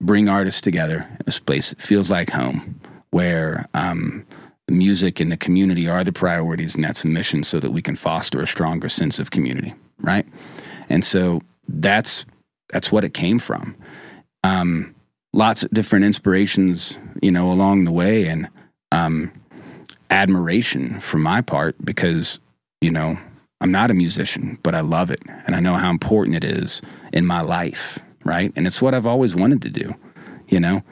[0.01, 2.79] bring artists together, a place that feels like home,
[3.11, 4.25] where um,
[4.71, 7.95] music and the community are the priorities, and that's the mission, so that we can
[7.95, 10.25] foster a stronger sense of community, right?
[10.89, 12.25] And so that's
[12.69, 13.75] that's what it came from.
[14.43, 14.95] Um,
[15.33, 18.49] lots of different inspirations, you know, along the way, and
[18.91, 19.31] um,
[20.11, 22.39] admiration from my part because
[22.81, 23.17] you know
[23.61, 26.81] I'm not a musician, but I love it, and I know how important it is
[27.13, 28.51] in my life, right?
[28.55, 29.95] And it's what I've always wanted to do,
[30.47, 30.83] you know.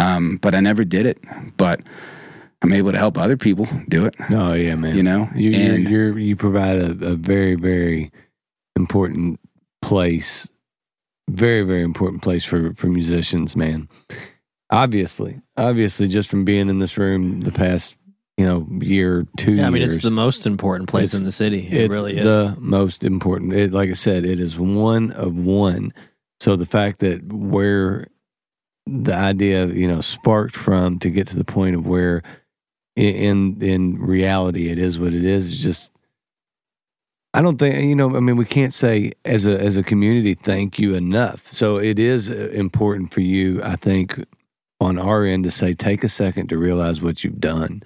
[0.00, 1.18] Um, but I never did it.
[1.56, 1.80] But
[2.62, 4.96] I'm able to help other people do it, Oh yeah, man.
[4.96, 5.28] you know.
[5.34, 8.10] You and you're, you're you provide a, a very very
[8.76, 9.38] important
[9.82, 10.48] place,
[11.30, 13.88] very very important place for for musicians, man.
[14.70, 17.96] Obviously, obviously, just from being in this room the past
[18.38, 21.26] you know year two Yeah, I mean, years, it's the most important place It's- in
[21.26, 21.66] the city.
[21.66, 22.24] It it's really is.
[22.24, 23.52] the most important.
[23.52, 25.92] It, like I said, it is one of one.
[26.40, 28.06] So the fact that where
[28.86, 32.22] the idea, you know, sparked from to get to the point of where
[32.96, 35.92] i- in in reality it is what it is is just
[37.34, 40.34] I don't think you know I mean we can't say as a as a community
[40.34, 41.52] thank you enough.
[41.52, 44.24] So it is uh, important for you I think
[44.80, 47.82] on our end to say take a second to realize what you've done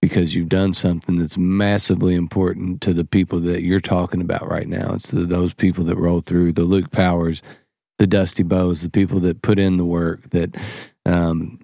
[0.00, 4.68] because you've done something that's massively important to the people that you're talking about right
[4.68, 4.94] now.
[4.94, 7.42] It's the, those people that roll through the Luke Powers,
[7.98, 10.30] the Dusty Bows, the people that put in the work.
[10.30, 10.56] That,
[11.04, 11.58] um,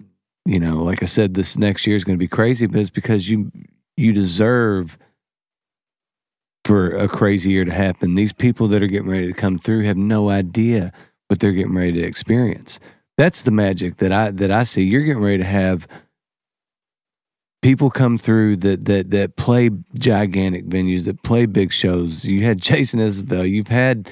[0.45, 2.89] you know, like I said, this next year is going to be crazy, but it's
[2.89, 3.51] because you
[3.95, 4.97] you deserve
[6.63, 8.13] for a crazy year to happen.
[8.13, 10.91] These people that are getting ready to come through have no idea
[11.27, 12.79] what they're getting ready to experience.
[13.17, 14.83] That's the magic that I that I see.
[14.83, 15.87] You're getting ready to have
[17.61, 22.25] people come through that that that play gigantic venues, that play big shows.
[22.25, 23.49] You had Jason Isbell.
[23.49, 24.09] You've had.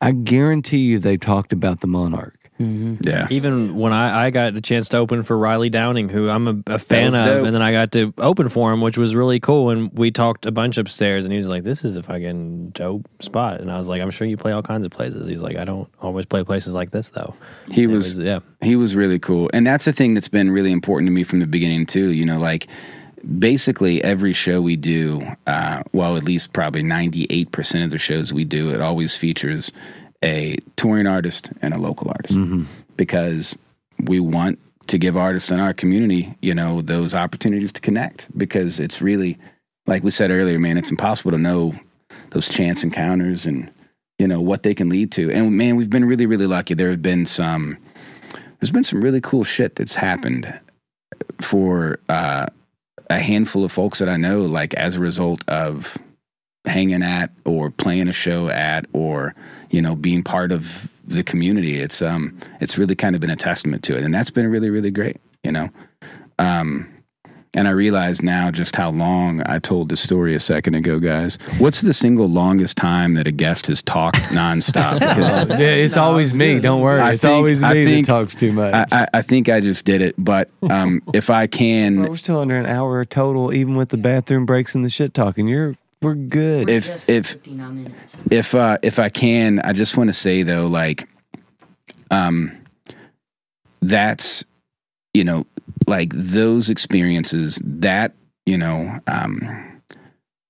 [0.00, 2.45] I guarantee you, they talked about the Monarch.
[2.58, 6.48] Yeah, Even when I, I got a chance to open for Riley Downing, who I'm
[6.48, 7.46] a, a fan of, dope.
[7.46, 9.70] and then I got to open for him, which was really cool.
[9.70, 13.06] And we talked a bunch upstairs, and he was like, "This is a fucking dope
[13.20, 15.56] spot." And I was like, "I'm sure you play all kinds of places." He's like,
[15.56, 17.34] "I don't always play places like this, though."
[17.70, 20.72] he It was yeah, he was really cool and that's the thing that's been really
[20.72, 22.66] important to me from the beginning too you know like
[23.38, 28.44] basically every show we do uh, well at least probably 98% of the shows we
[28.44, 29.72] do it always features
[30.22, 32.38] a touring artist and a local artist.
[32.96, 33.56] Because
[34.04, 34.58] we want
[34.88, 38.36] to give artists in our community you know those opportunities to connect.
[38.38, 39.38] Because it's really
[39.86, 41.74] like we said earlier man it's impossible to know
[42.30, 43.70] those chance encounters and
[44.18, 45.30] you know what they can lead to.
[45.30, 46.74] And man we've been really really lucky.
[46.74, 47.78] There have been some
[48.60, 50.52] there's been some really cool shit that's happened
[51.40, 52.46] for uh,
[53.10, 55.96] a handful of folks that I know, like as a result of
[56.66, 59.34] hanging at or playing a show at or
[59.70, 61.80] you know being part of the community.
[61.80, 64.70] It's um it's really kind of been a testament to it, and that's been really
[64.70, 65.18] really great.
[65.44, 65.68] You know,
[66.38, 66.92] um,
[67.54, 71.38] and I realize now just how long I told the story a second ago, guys.
[71.58, 74.94] What's the single longest time that a guest has talked nonstop?
[74.98, 76.58] Because yeah, it's always me.
[76.60, 77.00] Don't worry.
[77.00, 78.74] I it's think- always I me think- that talks too much.
[78.92, 82.16] I, I, I think I just did it, but um, if I Bro, can, we're
[82.16, 85.46] still under an hour total, even with the bathroom breaks and the shit talking.
[85.48, 85.76] You're
[86.06, 86.68] we're good.
[86.68, 88.16] if Just if 59 minutes.
[88.30, 91.08] if uh, if I can, I just want to say though, like,
[92.12, 92.56] um,
[93.82, 94.44] that's
[95.14, 95.46] you know,
[95.88, 98.12] like those experiences that
[98.46, 99.82] you know, um,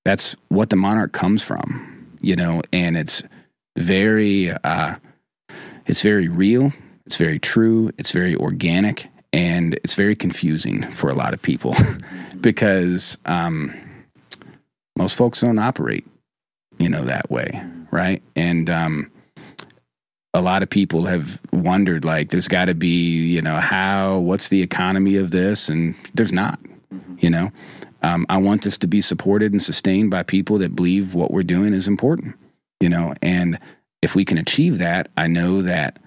[0.05, 3.23] that's what the monarch comes from, you know, and it's
[3.79, 4.97] very, uh,
[5.87, 6.73] it's very real,
[7.07, 11.75] it's very true, it's very organic, and it's very confusing for a lot of people
[12.41, 13.75] because um,
[14.97, 16.07] most folks don't operate,
[16.79, 18.23] you know, that way, right?
[18.35, 19.11] And um,
[20.35, 24.49] a lot of people have wondered, like, there's got to be, you know, how, what's
[24.49, 26.59] the economy of this, and there's not,
[27.19, 27.51] you know.
[28.03, 31.43] Um, I want this to be supported and sustained by people that believe what we're
[31.43, 32.37] doing is important,
[32.81, 33.59] you know, and
[34.03, 35.99] if we can achieve that, I know that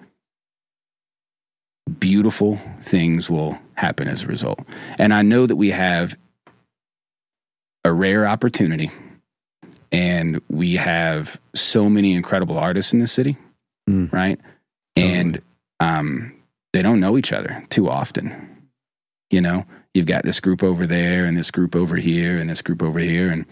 [1.98, 4.60] beautiful things will happen as a result.
[4.98, 6.16] And I know that we have
[7.84, 8.90] a rare opportunity
[9.92, 13.36] and we have so many incredible artists in the city,
[13.88, 14.12] Mm.
[14.12, 14.38] right?
[14.96, 15.40] And
[15.80, 16.32] um,
[16.72, 18.48] they don't know each other too often.
[19.30, 19.64] You know,
[19.94, 22.98] you've got this group over there and this group over here and this group over
[22.98, 23.30] here.
[23.30, 23.46] And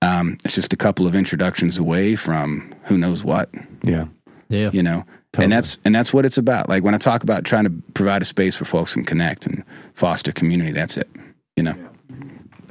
[0.00, 3.50] um, it's just a couple of introductions away from who knows what,
[3.82, 4.06] yeah,
[4.48, 4.70] Yeah.
[4.72, 5.04] you know?
[5.32, 5.44] totally.
[5.46, 6.68] And that's and that's what it's about.
[6.68, 9.64] Like when I talk about trying to provide a space for folks and connect and
[9.94, 11.08] foster community, that's it.
[11.56, 11.74] You know.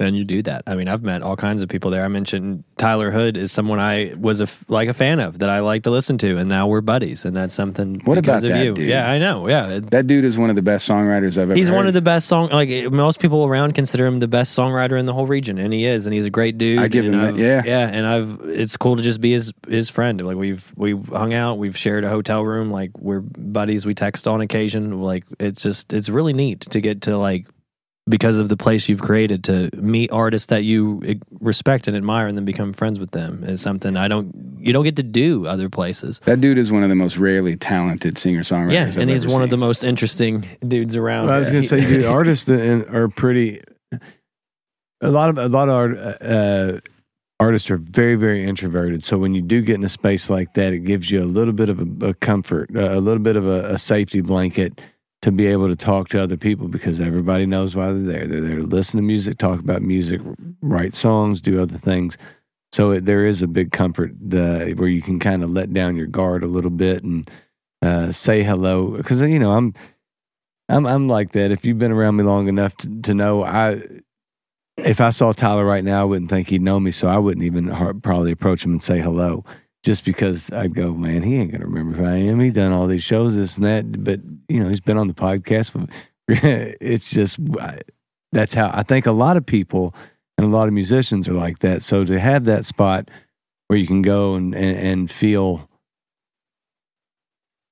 [0.04, 0.62] And you do that.
[0.66, 2.04] I mean, I've met all kinds of people there.
[2.04, 5.60] I mentioned Tyler Hood is someone I was a like a fan of that I
[5.60, 8.00] like to listen to, and now we're buddies, and that's something.
[8.04, 8.74] What about of that you?
[8.74, 8.88] dude?
[8.88, 9.48] Yeah, I know.
[9.48, 11.54] Yeah, That dude is one of the best songwriters I've ever.
[11.54, 12.48] He's one of the best song.
[12.50, 15.86] Like most people around consider him the best songwriter in the whole region, and he
[15.86, 16.06] is.
[16.06, 16.78] And he's a great dude.
[16.78, 17.62] I give him that, yeah.
[17.64, 17.88] yeah.
[17.88, 20.20] And I've it's cool to just be his his friend.
[20.20, 22.70] Like we've we hung out, we've shared a hotel room.
[22.70, 23.86] Like we're buddies.
[23.86, 25.00] We text on occasion.
[25.02, 27.46] Like it's just it's really neat to get to like
[28.06, 32.26] because of the place you've created to meet artists that you eh, respect and admire,
[32.26, 35.46] and then become friends with them is something I don't you don't get to do
[35.46, 36.20] other places.
[36.24, 38.72] That dude is one of the most rarely talented singer songwriters.
[38.72, 41.26] Yeah, I've and he's ever one of the most interesting dudes around.
[41.26, 43.60] Well, I was going to say, dude, artists are pretty.
[45.00, 46.80] A lot of a lot of art, uh,
[47.40, 49.02] artists are very very introverted.
[49.02, 51.52] So when you do get in a space like that, it gives you a little
[51.54, 54.80] bit of a, a comfort, a little bit of a, a safety blanket
[55.24, 58.26] to be able to talk to other people because everybody knows why they're there.
[58.26, 60.20] They're there to listen to music, talk about music,
[60.60, 62.18] write songs, do other things.
[62.72, 65.96] So it, there is a big comfort uh, where you can kind of let down
[65.96, 67.30] your guard a little bit and
[67.80, 69.72] uh, say hello because you know I'm
[70.68, 71.50] I'm I'm like that.
[71.50, 73.80] If you've been around me long enough to, to know, I
[74.76, 77.46] if I saw Tyler right now, I wouldn't think he'd know me, so I wouldn't
[77.46, 77.70] even
[78.02, 79.42] probably approach him and say hello,
[79.84, 82.40] just because I'd go, man, he ain't gonna remember who I am.
[82.40, 85.14] He done all these shows, this and that, but you know, he's been on the
[85.14, 85.88] podcast.
[86.28, 87.38] it's just
[88.32, 89.94] that's how I think a lot of people
[90.38, 91.82] and a lot of musicians are like that.
[91.82, 93.10] So to have that spot
[93.68, 95.68] where you can go and and, and feel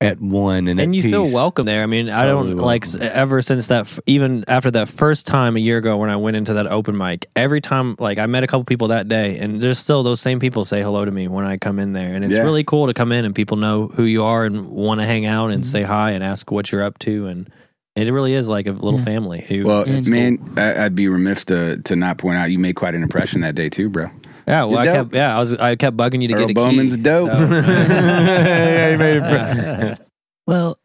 [0.07, 1.83] at one and, and at you feel welcome there.
[1.83, 5.79] I mean, I don't like ever since that, even after that first time a year
[5.79, 7.29] ago when I went into that open mic.
[7.37, 10.41] Every time, like I met a couple people that day, and there's still those same
[10.41, 12.43] people say hello to me when I come in there, and it's Yeah.
[12.43, 15.27] really cool to come in and people know who you are and want to hang
[15.27, 15.55] out Mm-hmm.
[15.55, 17.51] and say hi and ask what you're up to, and
[17.95, 19.05] it really is like a little Yeah.
[19.05, 19.45] family.
[19.49, 22.75] Who, Well, It's man, I, I'd be remiss to to not point out you made
[22.75, 24.07] quite an impression that day too, bro.
[24.47, 24.95] Yeah, well, you're I dope.
[24.95, 27.03] kept, yeah, I was, I kept bugging you to Earl get a Bowman's key.
[27.03, 27.30] dope.
[27.30, 29.99] so- yeah, he made it.
[30.47, 30.76] Well,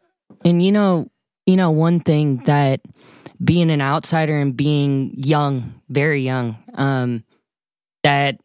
[0.44, 1.10] and you know,
[1.46, 2.80] you know, one thing that
[3.42, 7.24] being an outsider and being young, very young, um,
[8.04, 8.38] that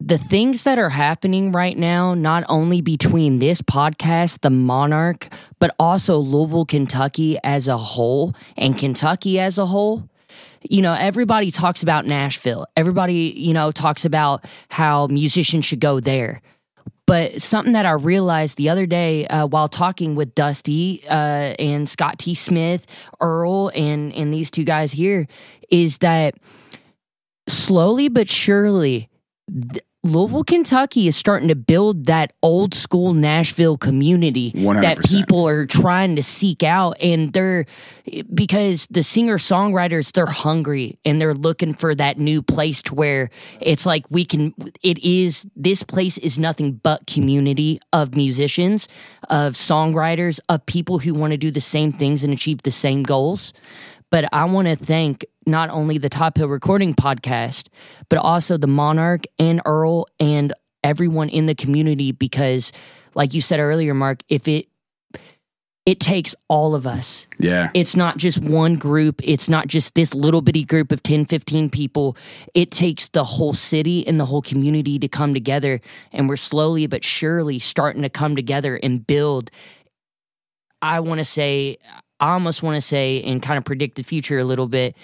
[0.00, 5.28] the things that are happening right now, not only between this podcast, the Monarch,
[5.60, 10.08] but also Louisville, Kentucky as a whole, and Kentucky as a whole.
[10.62, 12.66] You know, everybody talks about Nashville.
[12.76, 16.40] Everybody, you know, talks about how musicians should go there.
[17.06, 21.88] But something that I realized the other day uh, while talking with Dusty uh, and
[21.88, 22.34] Scott T.
[22.34, 22.86] Smith,
[23.20, 25.26] Earl, and and these two guys here
[25.70, 26.36] is that
[27.48, 29.08] slowly but surely,
[29.50, 35.08] th- Louisville, Kentucky is starting to build that old school Nashville community that 100%.
[35.08, 36.96] people are trying to seek out.
[37.00, 37.66] And they're
[38.34, 43.30] because the singer songwriters, they're hungry and they're looking for that new place to where
[43.60, 48.88] it's like we can, it is, this place is nothing but community of musicians,
[49.30, 53.04] of songwriters, of people who want to do the same things and achieve the same
[53.04, 53.52] goals.
[54.12, 57.68] But I want to thank not only the Top Hill Recording Podcast,
[58.10, 60.52] but also the Monarch and Earl and
[60.84, 62.72] everyone in the community because,
[63.14, 64.68] like you said earlier, Mark, if it
[65.84, 67.26] it takes all of us.
[67.40, 67.70] Yeah.
[67.74, 69.20] It's not just one group.
[69.24, 72.16] It's not just this little bitty group of 10, 15 people.
[72.54, 75.80] It takes the whole city and the whole community to come together.
[76.12, 79.50] And we're slowly but surely starting to come together and build.
[80.80, 81.78] I want to say,
[82.22, 84.96] I almost want to say, and kind of predict the future a little bit.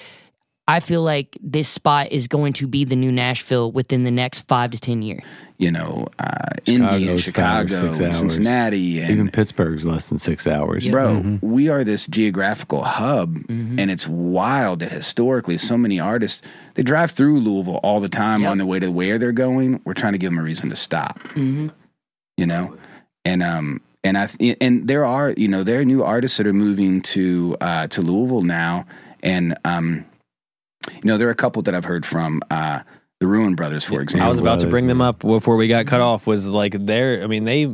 [0.69, 4.43] I feel like this spot is going to be the new Nashville within the next
[4.43, 5.23] five to 10 years.
[5.57, 8.19] You know, uh, Indy and Chicago's five or Chicago six and hours.
[8.19, 10.87] Cincinnati and Even Pittsburgh's less than six hours.
[10.87, 13.81] bro, we are this geographical hub, Mhm.
[13.81, 16.43] and it's wild that historically so many artists
[16.75, 18.51] they drive through Louisville all the time Yep.
[18.51, 19.81] on their way to where they're going.
[19.87, 21.19] We're trying to give them a reason to stop.
[21.31, 21.69] Mm-hmm.
[22.37, 22.77] you know
[23.25, 24.29] and um and i
[24.61, 28.03] and there are you know there are new artists that are moving to uh to
[28.03, 28.87] louisville now.
[29.23, 30.05] And um
[30.93, 32.81] you know there are a couple that i've heard from uh
[33.21, 35.87] the Ruen Brothers for example I was about to bring them up before we got
[35.87, 36.27] cut off.
[36.29, 37.67] Was like they're, I mean they,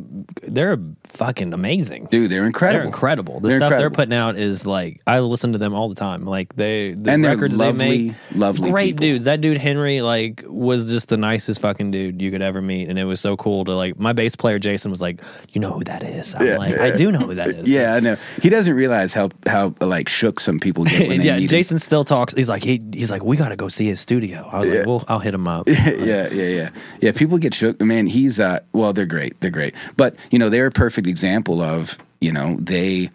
[0.43, 2.07] they're fucking amazing.
[2.11, 3.41] dude they're incredible They're incredible.
[3.41, 6.25] The They're stuff they're putting out is like I listen to them all the time.
[6.25, 9.03] Like they, the and they're records they lovely make, lovely great people.
[9.03, 9.25] dudes.
[9.25, 12.99] That dude Henry like was just the nicest fucking dude you could ever meet, and
[12.99, 13.99] it was so cool to like.
[13.99, 15.21] My bass player Jason was like,
[15.53, 16.57] "You know who that is?" I'm Yeah.
[16.57, 19.75] like, "I do know who that is." yeah i know he doesn't realize how how
[19.81, 21.37] like shook some people get when they yeah.
[21.37, 21.49] meet him.
[21.49, 22.33] Jason still talks.
[22.35, 24.49] He's like, he, he's like, we got to go see his studio.
[24.51, 24.75] I was Yeah.
[24.79, 25.69] like, well, I'll hit him up.
[25.69, 26.71] yeah, yeah, yeah,
[27.01, 27.13] yeah.
[27.13, 27.81] People get shook.
[27.81, 28.61] Man, he's uh.
[28.73, 29.41] Well, they're great.
[29.41, 29.75] They're great.
[29.97, 33.11] But you know, they're a perfect example of you know they,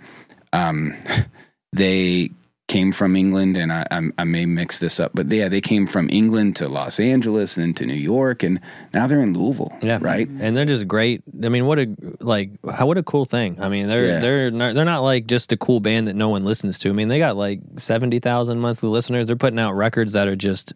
[0.53, 0.93] um,
[1.73, 2.31] they
[2.67, 5.87] came from England, and I, I, I may mix this up, but yeah, they came
[5.87, 8.59] from England to Los Angeles, then to New York, and
[8.93, 9.75] now they're in Louisville.
[9.81, 9.97] Yeah.
[9.99, 10.27] right.
[10.29, 11.23] and they're just great.
[11.43, 11.87] I mean, what a
[12.19, 13.59] like how what a cool thing.
[13.59, 14.19] I mean, they're Yeah.
[14.19, 16.89] they're not, they're not like just a cool band that no one listens to.
[16.89, 19.25] I mean, they got like seventy thousand monthly listeners.
[19.25, 20.73] They're putting out records that are just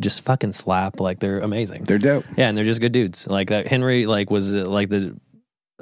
[0.00, 1.00] just fucking slap.
[1.00, 1.84] Like they're amazing.
[1.84, 2.24] They're dope.
[2.36, 3.26] yeah, and they're just good dudes.
[3.26, 5.16] Like that Henry like was uh, like the.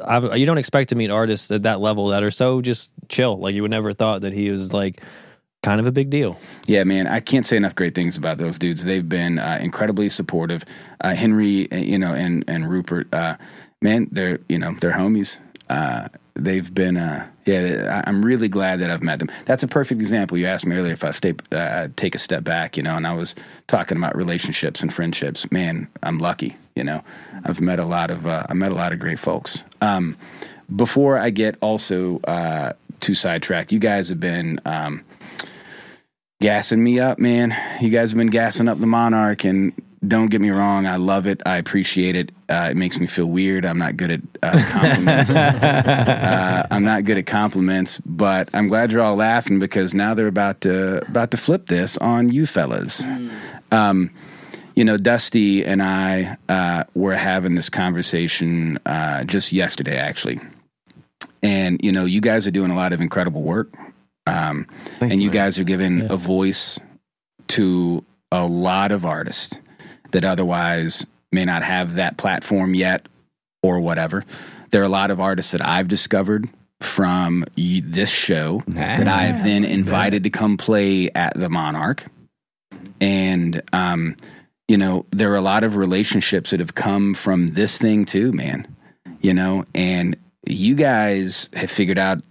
[0.05, 3.39] I've, you don't expect to meet artists at that level that are so just chill.
[3.39, 5.01] Like you would never thought that he was like
[5.63, 6.39] kind of a big deal.
[6.67, 8.85] Yeah, man, I can't say enough great things about those dudes.
[8.85, 10.65] They've been uh, incredibly supportive.
[11.01, 13.37] Uh, Henry, uh, you know, and and Rupert, uh,
[13.83, 15.39] man, they're you know they're homies.
[15.69, 19.31] Uh, they've been, uh, yeah, I'm really glad that I've met them.
[19.47, 20.39] That's a perfect example.
[20.39, 23.07] You asked me earlier if I stay, uh, take a step back, you know, and
[23.07, 23.35] I was
[23.67, 25.51] talking about relationships and friendships.
[25.51, 26.57] Man, I'm lucky.
[26.75, 27.03] You know,
[27.45, 29.63] I've met a lot of uh, I met a lot of great folks.
[29.81, 30.17] Um,
[30.75, 34.61] before I get also uh, too sidetracked, you guys have been.
[34.65, 35.05] Um,
[36.41, 37.57] gassing me up, man.
[37.81, 39.73] You guys have been gassing up the Monarch, and
[40.07, 41.41] don't get me wrong, I love it.
[41.47, 42.33] I appreciate it.
[42.49, 43.65] Uh, it makes me feel weird.
[43.65, 45.31] I'm not good at uh, compliments.
[45.37, 50.27] uh, I'm not good at compliments, but I'm glad you're all laughing because now they're
[50.29, 53.03] about to about to flip this on you fellas.
[53.73, 54.11] Um,
[54.75, 60.39] you know, Dusty and I uh, were having this conversation uh, just yesterday, actually.
[61.43, 63.75] And you know, you guys are doing a lot of incredible work.
[64.27, 64.67] Um,
[65.01, 66.07] and you guys are giving Yeah.
[66.11, 66.81] a voice
[67.49, 69.57] to a lot of artists
[70.17, 73.07] that otherwise may not have that platform yet
[73.63, 74.25] or whatever.
[74.71, 76.49] There are a lot of artists that I've discovered
[76.81, 82.07] from this show that I have then invited to come play at the Monarch.
[82.99, 84.17] And, um,
[84.69, 88.33] you know, there are a lot of relationships that have come from this thing too,
[88.33, 88.75] man.
[89.21, 92.23] You know, and you guys have figured out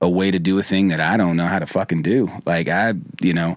[0.00, 2.30] a way to do a thing that I don't know how to fucking do.
[2.46, 3.56] Like I, you know,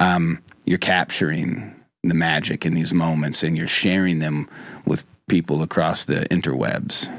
[0.00, 1.75] um, you're capturing
[2.08, 4.48] the magic in these moments and you're sharing them
[4.86, 7.12] with people across the interwebs.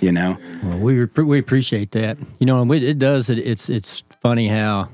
[0.00, 2.18] You know, Well, we we appreciate that.
[2.38, 3.28] You know, and it does.
[3.28, 4.90] It, it's it's funny how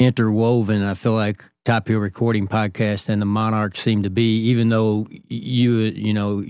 [0.00, 0.82] interwoven.
[0.82, 5.06] I feel like Top Hill Recording Podcast and the Monarch seem to be, even though
[5.28, 6.44] you you know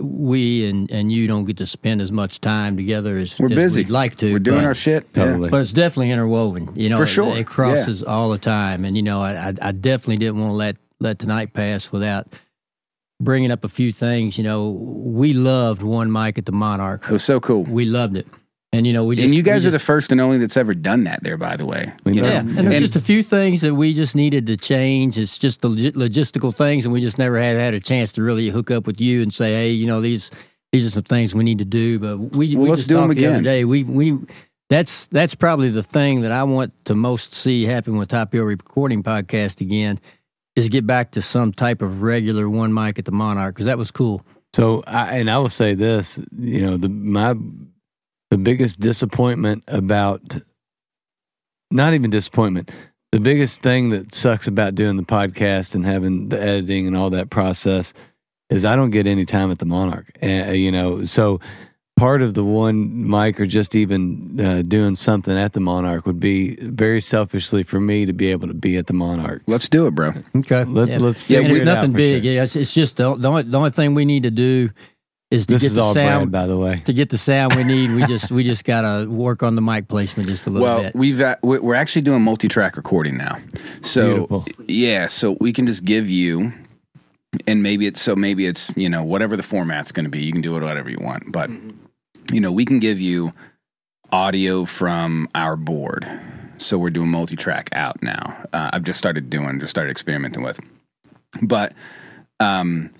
[0.00, 3.54] we and and you don't get to spend as much time together as we're as
[3.54, 3.82] busy.
[3.82, 4.32] We'd like to.
[4.32, 5.06] We're doing but- our shit.
[5.14, 5.24] Yeah.
[5.24, 5.50] Totally.
[5.50, 6.70] but it's definitely interwoven.
[6.74, 8.84] You know, For sure, it, crosses all the time.
[8.84, 12.28] And you know, I, I I definitely didn't want to let let tonight pass without
[13.20, 14.38] bringing up a few things.
[14.38, 17.04] You know, we loved one mic at the Monarch.
[17.04, 17.62] It was so cool.
[17.64, 18.26] We loved it,
[18.76, 20.56] and you know, we just, and you guys we are the first and only that's
[20.56, 21.92] ever done that there, by the way.
[22.04, 22.22] You know.
[22.22, 22.28] know?
[22.28, 22.38] yeah.
[22.40, 25.16] And there's And- just a few things that we just needed to change.
[25.18, 28.22] It's just the log- logistical things, and we just never had had a chance to
[28.22, 30.30] really hook up with you and say, hey, you know, these
[30.72, 31.98] these are some things we need to do.
[31.98, 33.42] But we Well, we let's just them talked the other again.
[33.44, 33.64] day.
[33.64, 34.18] We we
[34.70, 38.44] that's that's probably the thing that I want to most see happen with Top Hill
[38.44, 40.00] Recording Podcast again
[40.56, 43.76] is get back to some type of regular one mic at the Monarch because that
[43.78, 44.24] was cool.
[44.52, 47.34] So, I, and I will say this, you know, the my
[48.34, 50.36] the biggest disappointment about
[51.70, 52.72] not even disappointment,
[53.12, 57.10] the biggest thing that sucks about doing the podcast and having the editing and all
[57.10, 57.94] that process
[58.50, 60.08] is I don't get any time at the Monarch.
[60.20, 61.38] Uh, you know, so
[61.96, 66.18] part of the one mic or just even uh, doing something at the Monarch would
[66.18, 69.42] be very selfishly for me to be able to be at the Monarch.
[69.46, 70.12] Let's do it, bro.
[70.38, 70.98] Okay, Let's Yeah.
[70.98, 72.22] let's Yeah, figure and it's it out nothing for big.
[72.24, 72.32] sure.
[72.32, 74.70] Yeah, it's, it's just the, the only the only thing we need to do
[75.34, 76.76] is to This get is the all sound Brad, by the way.
[76.86, 79.88] to get the sound we need, we just we just gotta work on the mic
[79.88, 80.94] placement just a little Well, bit.
[80.94, 83.38] we've uh, we- we're actually doing multi-track recording now.
[83.82, 84.46] So Beautiful.
[84.68, 86.52] yeah, so we can just give you,
[87.46, 90.20] and maybe it's so maybe it's you know whatever the format's going to be.
[90.24, 91.50] You can do it whatever you want, but
[92.32, 93.32] you know we can give you
[94.12, 96.08] audio from our board.
[96.56, 98.36] So we're doing multi-track out now.
[98.52, 100.60] Uh, I've just started doing, just started experimenting with,
[101.42, 101.72] but
[102.40, 102.90] um.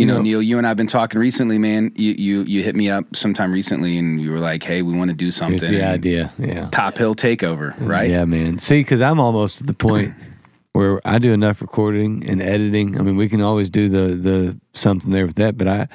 [0.00, 0.22] You know, No.
[0.22, 1.92] Neil, you and I've been talking recently, man.
[1.94, 5.10] You you you hit me up sometime recently, and you were like, "Hey, we want
[5.10, 6.32] to do something." Here's the idea.
[6.38, 6.70] Yeah.
[6.70, 8.08] Top Hill Takeover, right?
[8.08, 8.58] Yeah, man.
[8.58, 10.14] See, because I'm almost at the point
[10.72, 12.98] where I do enough recording and editing.
[12.98, 15.86] I mean, we can always do the the something there with that, but I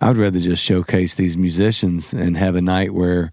[0.00, 3.32] I would rather just showcase these musicians and have a night where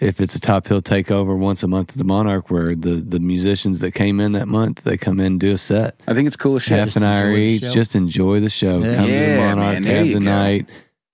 [0.00, 3.20] if it's a Top Hill takeover once a month at the Monarch, where the the
[3.20, 6.26] musicians that came in that month they come in and do a set, I think
[6.26, 6.78] it's cool as shit.
[6.78, 8.78] half an hour enjoy each, just enjoy the show.
[8.78, 8.96] Yeah.
[8.96, 10.18] Come to the Monarch, man, have the go.
[10.18, 10.66] night,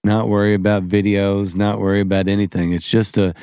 [0.05, 2.73] not worry about videos, not worry about anything.
[2.73, 3.35] It's just a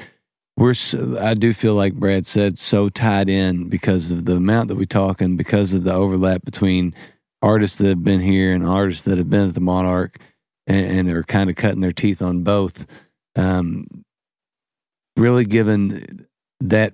[0.59, 4.67] we're so, I do feel like Brad said so tied in because of the amount
[4.67, 6.93] that we talk and because of the overlap between
[7.41, 10.19] artists that have been here and artists that have been at the Monarch
[10.67, 12.85] and, and are kind of cutting their teeth on both.
[13.37, 13.87] Um,
[15.19, 16.25] really given
[16.61, 16.93] that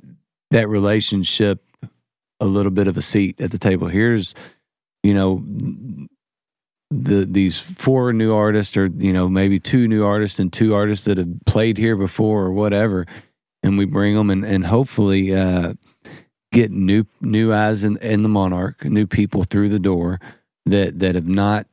[0.51, 1.63] that relationship
[2.39, 3.87] a little bit of a seat at the table.
[3.87, 4.35] Here's,
[5.03, 5.43] you know,
[6.91, 11.05] the these four new artists, or you know, maybe two new artists and two artists
[11.05, 13.05] that have played here before, or whatever,
[13.63, 15.73] and we bring them and and hopefully uh,
[16.51, 20.19] get new new eyes in, in the Monarch, new people through the door
[20.65, 21.67] that that have not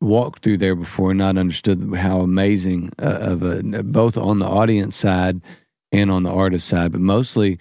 [0.00, 4.96] walked through there before, not understood how amazing uh, of a both on the audience
[4.96, 5.40] side
[5.94, 7.58] and on the artist side, but mostly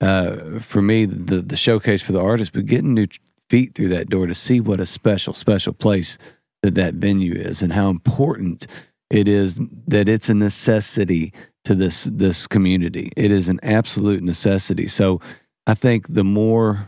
[0.00, 3.06] uh, for me the the showcase for the artist, but getting new
[3.50, 6.18] feet through that door to see what a special special place
[6.62, 8.66] that that venue is and how important
[9.10, 11.32] it is that it's a necessity
[11.64, 13.12] to this this community.
[13.16, 14.86] It is an absolute necessity.
[14.88, 15.20] So
[15.66, 16.86] I think the more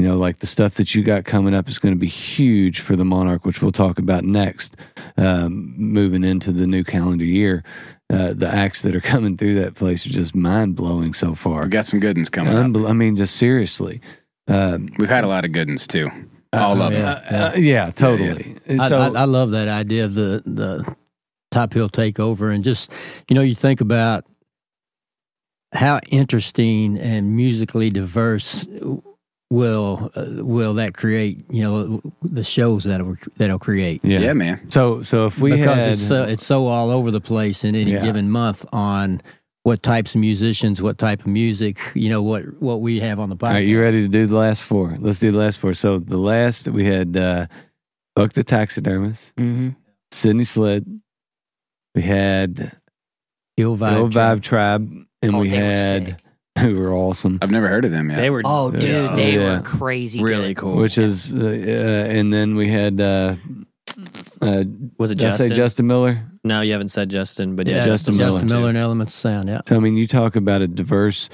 [0.00, 2.80] you know, like the stuff that you got coming up is going to be huge
[2.80, 4.74] for the Monarch, which we'll talk about next,
[5.18, 7.62] um, moving into the new calendar year.
[8.08, 11.64] Uh, the acts that are coming through that place are just mind blowing so far.
[11.64, 12.88] We got some good ones coming up.
[12.88, 14.00] I mean, just seriously.
[14.48, 16.08] Um, We've had a lot of good ones too.
[16.54, 17.02] All Uh, of them.
[17.02, 17.12] yeah.
[17.52, 18.56] uh, yeah, totally.
[18.70, 20.96] I, so, I, I love that idea of the the
[21.50, 22.90] Top Hill takeover, and just
[23.28, 24.24] you know, you think about
[25.74, 28.64] how interesting and musically diverse
[29.50, 31.44] will uh, will that create?
[31.50, 34.00] You know, the shows that will that'll create.
[34.04, 34.20] yeah.
[34.20, 34.70] Yeah, man.
[34.70, 37.74] So, so if we because had, it's so it's so all over the place in
[37.74, 38.02] any Yeah.
[38.02, 39.20] given month on
[39.62, 43.28] what types of musicians, what type of music, you know, what what we have on
[43.28, 43.48] the podcast.
[43.48, 44.96] All right, you ready to do the last four?
[45.00, 45.74] Let's do the last four.
[45.74, 47.46] So the last we had uh,
[48.16, 49.70] Buck the taxidermist, hmm
[50.12, 51.00] Sydney Sled.
[51.94, 52.72] We had
[53.56, 53.96] Hill the Vibe.
[53.96, 54.38] Old Tribe.
[54.38, 54.92] Vibe Tribe,
[55.22, 56.16] and Oh, we had sick.
[56.66, 58.16] who were awesome, I've never heard of them yet.
[58.16, 59.14] They were Oh, dude, Yeah.
[59.16, 59.56] they Yeah.
[59.58, 60.22] were crazy.
[60.22, 60.60] really good.
[60.62, 60.76] cool.
[60.76, 63.00] which is, uh, uh, and then we had.
[63.00, 63.36] Uh,
[64.40, 64.64] uh,
[64.98, 65.48] was it did I Justin?
[65.48, 66.22] say Justin Miller?
[66.44, 68.60] no, you haven't said Justin, but yeah, Yeah, Justin Justin, Miller.
[68.60, 69.48] Miller and Elements of Sound.
[69.48, 69.60] Yeah.
[69.68, 71.28] So, I mean, you talk about a diverse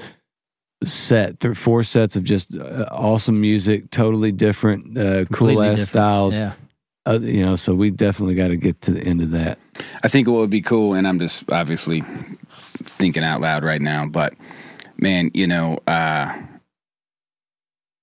[0.83, 5.71] set, th- four sets of just uh, awesome music, totally different, uh, cool Completely ass
[5.77, 5.87] different.
[5.87, 6.39] styles.
[6.39, 6.53] Yeah.
[7.05, 9.59] Uh, you know, so we definitely got to get to the end of that.
[10.03, 12.03] I think what would be cool, and I'm just obviously
[12.83, 14.33] thinking out loud right now, but
[14.99, 16.33] man, you know, uh,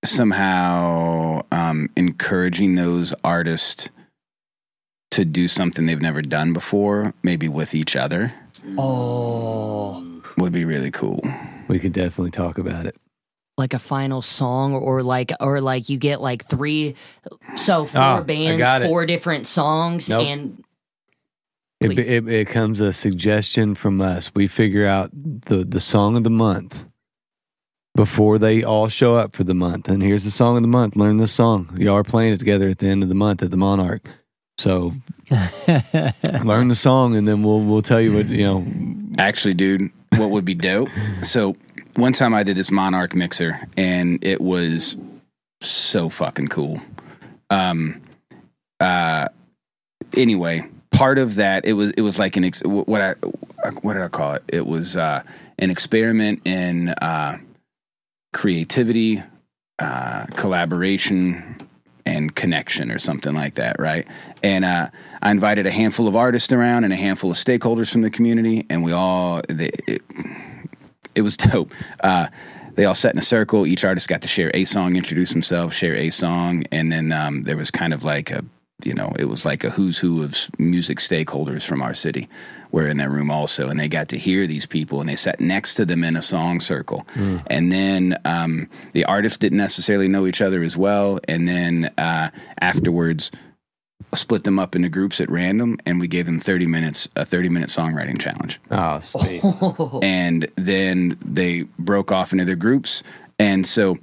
[0.03, 3.89] somehow um, encouraging those artists
[5.11, 8.33] to do something they've never done before, maybe with each other,
[8.77, 10.03] Oh,
[10.37, 11.21] would be really cool.
[11.67, 12.95] We could definitely talk about it.
[13.57, 16.95] like a final song, or like, or like you get like three,
[17.55, 20.27] so four Ah, bands, four different songs, Nope.
[20.27, 20.63] and
[21.81, 24.31] It, it, it comes a suggestion from us.
[24.33, 26.85] We figure out the, the song of the month
[27.95, 29.87] before they all show up for the month.
[29.87, 30.95] And here's the song of the month.
[30.95, 31.75] Learn this song.
[31.77, 34.07] Y'all are playing it together at the end of the month at the Monarch.
[34.57, 34.93] So
[36.43, 38.65] learn the song, and then we'll we'll tell you what you know.
[39.17, 40.89] Actually, dude, what would be dope?
[41.23, 41.55] So
[41.95, 44.95] one time I did this Monarch mixer, and it was
[45.61, 46.79] so fucking cool.
[47.49, 48.01] Um,
[48.79, 49.27] uh,
[50.13, 53.13] anyway, part of that it was it was like an ex- what I
[53.81, 54.43] what did I call it?
[54.47, 55.23] It was uh,
[55.59, 57.37] an experiment in uh,
[58.33, 59.23] creativity,
[59.79, 61.57] uh, collaboration,
[62.05, 64.07] and connection, or something like that, right?
[64.43, 64.89] And uh,
[65.21, 68.65] I invited a handful of artists around and a handful of stakeholders from the community,
[68.69, 70.01] and we all they, it,
[71.15, 71.71] it was dope.
[72.01, 72.27] Uh,
[72.75, 73.65] they all sat in a circle.
[73.65, 77.43] Each artist got to share a song, introduce themselves, share a song, and then um,
[77.43, 78.43] there was kind of like a,
[78.83, 82.27] you know, it was like a who's who of music stakeholders from our city
[82.71, 85.39] were in that room also, and they got to hear these people, and they sat
[85.39, 87.05] next to them in a song circle,
[87.47, 92.29] and then um, the artists didn't necessarily know each other as well, and then uh,
[92.59, 93.31] afterwards
[94.13, 97.49] split them up into groups at random and we gave them 30 minutes a 30
[97.49, 98.61] minute songwriting challenge.
[98.71, 99.41] Oh, sweet.
[100.03, 103.03] and then they broke off into their groups
[103.39, 103.97] and so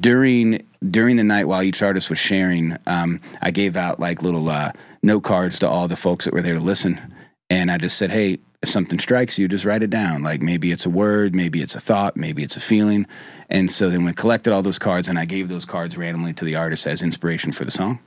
[0.00, 4.48] during during the night while each artist was sharing um, i gave out like little
[4.48, 7.14] uh, note cards to all the folks that were there to listen.
[7.50, 10.22] And i just said hey if something strikes you just write it down.
[10.22, 13.06] Like maybe it's a word maybe it's a thought maybe it's a feeling.
[13.50, 16.44] And so then we collected all those cards and i gave those cards randomly to
[16.44, 18.00] the artists as inspiration for the song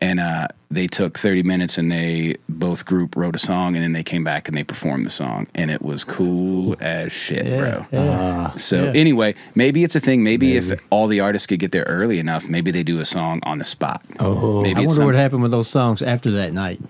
[0.00, 3.92] and uh, they took 30 minutes and they both group wrote a song and then
[3.92, 7.84] they came back and they performed the song and it was cool as shit bro
[7.90, 8.50] yeah.
[8.52, 8.92] Ah, so Yeah.
[8.94, 12.48] anyway maybe it's a thing maybe, if all the artists could get there early enough
[12.48, 15.42] maybe they do a song on the spot oh, maybe I it's wonder what happened
[15.42, 16.80] with those songs after that night.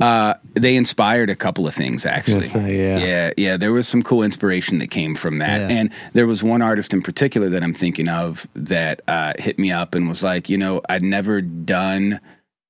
[0.00, 2.98] Uh, they inspired a couple of things actually say, yeah.
[2.98, 5.76] yeah yeah there was some cool inspiration that came from that Yeah.
[5.76, 9.70] and there was one artist in particular that i'm thinking of that uh, hit me
[9.72, 12.20] up and was like you know i'd never done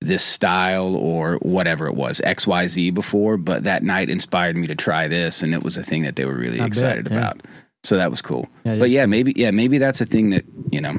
[0.00, 5.06] this style or whatever it was xyz before but that night inspired me to try
[5.06, 7.18] this and it was a thing that they were really I bet, excited yeah.
[7.18, 7.40] about
[7.82, 8.46] So that was cool.
[8.64, 10.98] But yeah, maybe yeah, maybe that's a thing that you know,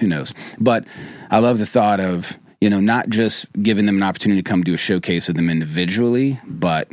[0.00, 0.32] who knows.
[0.58, 0.86] But
[1.30, 2.34] I love the thought of
[2.64, 5.50] you know not just giving them an opportunity to come do a showcase of them
[5.50, 6.88] individually, but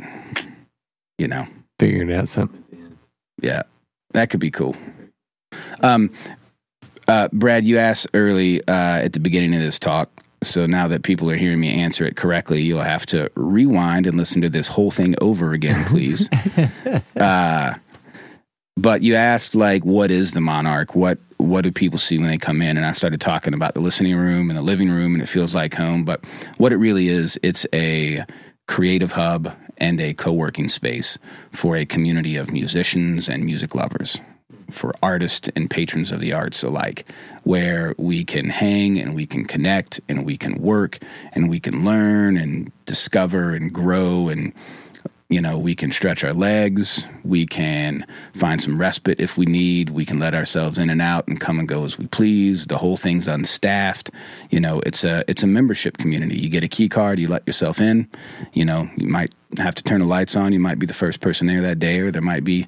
[1.16, 1.46] you know,
[1.78, 2.62] Figuring out something.
[3.40, 3.62] yeah,
[4.10, 4.76] that could be cool.
[5.80, 6.10] Um,
[7.08, 10.10] uh, Brad, you asked early uh, at the beginning of this talk.
[10.42, 14.18] So now that people are hearing me answer it correctly, you'll have to rewind and
[14.18, 16.28] listen to this whole thing over again, please.
[17.16, 17.74] uh,
[18.76, 20.94] but you asked like, what is the Monarch?
[20.94, 22.76] What what do people see when they come in?
[22.76, 25.54] And I started talking about the listening room and the living room, and it feels
[25.54, 26.04] like home.
[26.04, 26.24] But
[26.58, 28.24] what it really is, it's a
[28.68, 31.18] creative hub and a co-working space
[31.50, 34.20] for a community of musicians and music lovers
[34.70, 37.06] for artists and patrons of the arts alike,
[37.42, 40.98] where we can hang and we can connect and we can work
[41.32, 44.52] and we can learn and discover and grow and
[45.32, 48.04] you know we can stretch our legs we can
[48.34, 51.58] find some respite if we need we can let ourselves in and out and come
[51.58, 52.66] and go as we please.
[52.66, 54.10] The whole thing's unstaffed.
[54.50, 56.38] You know it's a it's a membership community.
[56.38, 58.08] You get a key card you let yourself in.
[58.52, 60.52] You know you might have to turn the lights on.
[60.52, 62.66] You might be the first person there that day or there might be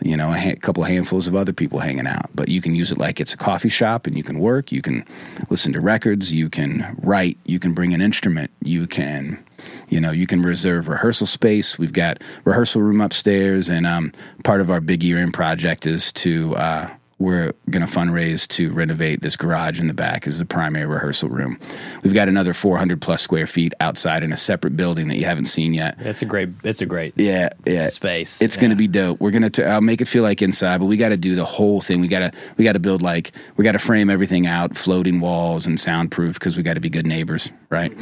[0.00, 2.30] you know, a ha- couple handfuls of other people hanging out.
[2.32, 4.80] But you can use it like it's a coffee shop and you can work, you
[4.80, 5.04] can
[5.50, 9.42] listen to records, you can write, you can bring an instrument, you can,
[9.88, 11.78] you know, you can reserve rehearsal space.
[11.78, 14.12] We've got rehearsal room upstairs, and um,
[14.44, 18.72] part of our big year in project is to, uh, we're going to fundraise to
[18.72, 21.58] renovate this garage in the back as the primary rehearsal room.
[22.02, 25.46] We've got another 400 plus square feet outside in a separate building that you haven't
[25.46, 25.96] seen yet.
[26.00, 26.50] It's a great.
[26.62, 27.88] It's a great Yeah, yeah.
[27.88, 28.40] space.
[28.40, 29.20] It's going to be dope.
[29.20, 29.50] We're gonna.
[29.50, 32.00] T- I'll make it feel like inside, but we got to do the whole thing.
[32.00, 32.32] We got to.
[32.56, 33.32] We got to build like.
[33.56, 36.88] We got to frame everything out, floating walls and soundproof because we got to be
[36.90, 37.92] good neighbors, right?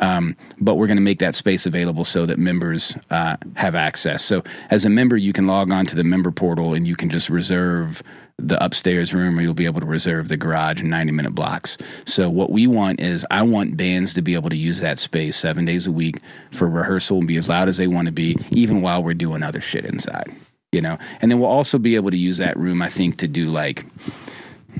[0.00, 4.24] Um, but we're going to make that space available so that members uh, have access.
[4.24, 7.08] So as a member, you can log on to the member portal and you can
[7.08, 8.02] just reserve
[8.38, 11.78] the upstairs room or you'll be able to reserve the garage in 90 minute blocks.
[12.04, 15.36] So what we want is I want bands to be able to use that space
[15.36, 16.20] 7 days a week
[16.50, 19.42] for rehearsal and be as loud as they want to be even while we're doing
[19.42, 20.34] other shit inside,
[20.72, 20.98] you know.
[21.20, 23.86] And then we'll also be able to use that room I think to do like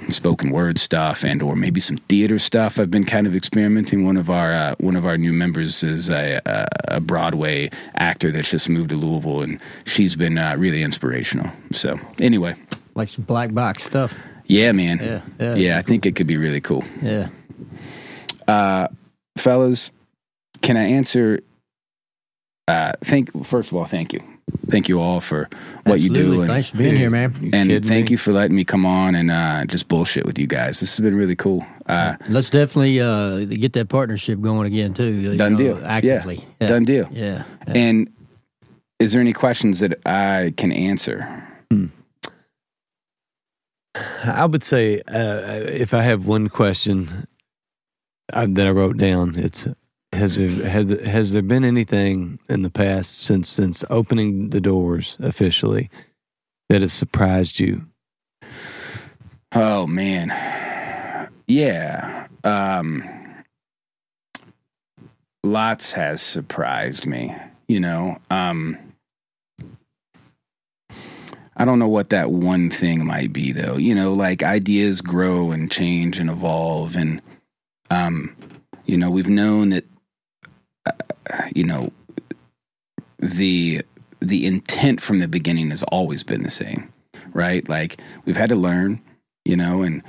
[0.09, 2.79] spoken word stuff and or maybe some theater stuff.
[2.79, 4.05] I've been kind of experimenting.
[4.05, 6.67] One of our uh, one of our new members is a, a,
[6.97, 11.51] a Broadway actor that's just moved to Louisville, and she's been uh, really inspirational.
[11.73, 12.57] So anyway,
[12.95, 14.15] like some black box stuff.
[14.47, 15.55] yeah, man, Yeah, yeah.
[15.55, 17.29] yeah, I think it could be really cool, Yeah.
[18.47, 18.89] Uh,
[19.39, 19.91] fellas.
[20.63, 21.41] Can I answer?
[22.69, 24.21] Uh, thank first of all, thank you,
[24.69, 25.49] thank you all for
[25.85, 26.39] what you do, Absolutely.
[26.45, 27.35] and, Thanks for being here, man.
[27.43, 28.13] You and thank me?
[28.13, 30.81] you for letting me come on and uh, just bullshit with you guys.
[30.81, 31.67] This has been really cool.
[31.87, 35.13] Uh, Let's definitely uh, get that partnership going again too.
[35.13, 35.85] you Done know, deal.
[35.85, 36.47] Actively.
[36.61, 36.67] Yeah.
[36.69, 37.09] Done deal.
[37.13, 37.45] Yeah.
[37.69, 37.75] yeah.
[37.75, 38.11] And
[38.99, 41.43] is there any questions that I can answer?
[43.95, 47.27] I would say uh, if I have one question
[48.33, 49.69] uh, that I wrote down, it's
[50.13, 55.17] has there has, has there been anything in the past since since opening the doors
[55.21, 55.91] officially
[56.69, 57.87] that has surprised you?
[59.53, 61.31] Oh man.
[61.47, 62.27] Yeah.
[62.43, 63.05] Um
[65.43, 67.35] lots has surprised me,
[67.69, 68.19] you know.
[68.31, 68.79] Um
[71.57, 73.77] I don't know what that one thing might be though.
[73.77, 77.21] You know, like ideas grow and change and evolve and
[77.91, 78.37] um
[78.87, 79.85] you know, we've known that
[80.87, 80.93] uh,
[81.55, 81.91] you know
[83.19, 83.83] the
[84.21, 86.93] the intent from the beginning has always been the same,
[87.33, 87.69] right?
[87.69, 89.01] Like we've had to learn,
[89.45, 90.03] you know, and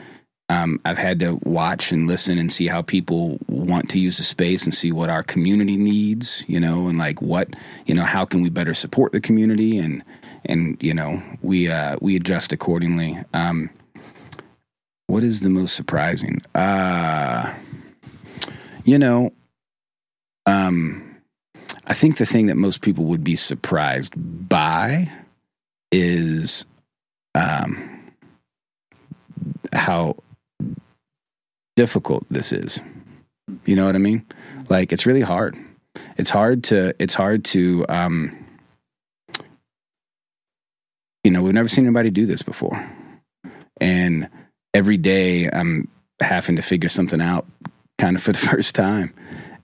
[0.48, 4.24] um, I've had to watch and listen and see how people want to use the
[4.24, 7.56] space and see what our community needs, you know, and like what,
[7.88, 10.04] you know, how can we better support the community and
[10.48, 13.18] and you know we uh, we adjust accordingly.
[13.34, 13.70] Um,
[15.08, 16.42] what is the most surprising?
[16.54, 17.54] Uh,
[18.84, 19.32] you know,
[20.46, 21.18] um,
[21.86, 25.12] I think the thing that most people would be surprised by
[25.92, 26.66] is
[27.36, 28.02] um,
[29.74, 30.16] how
[31.76, 32.80] difficult this is.
[33.66, 34.26] You know what I mean?
[34.70, 35.56] Like it's really hard.
[36.18, 36.96] It's hard to.
[37.00, 37.86] It's hard to.
[37.90, 38.45] Um,
[41.26, 42.88] you know, we've never seen anybody do this before,
[43.82, 44.30] and
[44.76, 45.90] every day I'm
[46.22, 47.48] having to figure something out,
[47.98, 49.12] kind of for the first time,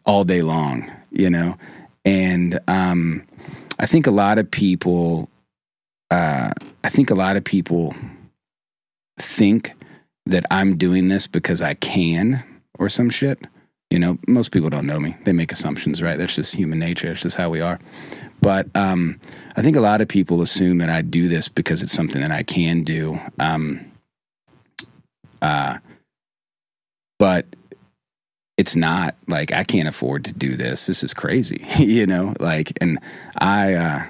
[0.03, 0.91] all day long.
[1.11, 1.55] You know,
[2.03, 3.27] and um,
[3.77, 5.29] I think a lot of people.
[6.09, 6.51] Uh,
[6.83, 7.93] I think a lot of people
[9.19, 9.71] think
[10.25, 12.43] that I'm doing this because I can
[12.79, 13.39] or some shit.
[13.91, 15.15] You know, most people don't know me.
[15.25, 16.17] They make assumptions, right?
[16.17, 17.09] That's just human nature.
[17.09, 17.79] That's just how we are.
[18.41, 19.19] But um,
[19.55, 22.31] I think a lot of people assume that I do this because it's something that
[22.31, 23.19] I can do.
[23.39, 23.91] Um,
[25.41, 25.77] uh,
[27.19, 27.45] but
[28.57, 30.87] it's not like I can't afford to do this.
[30.87, 32.33] This is crazy, you know.
[32.39, 32.99] Like, and
[33.37, 34.05] I, uh,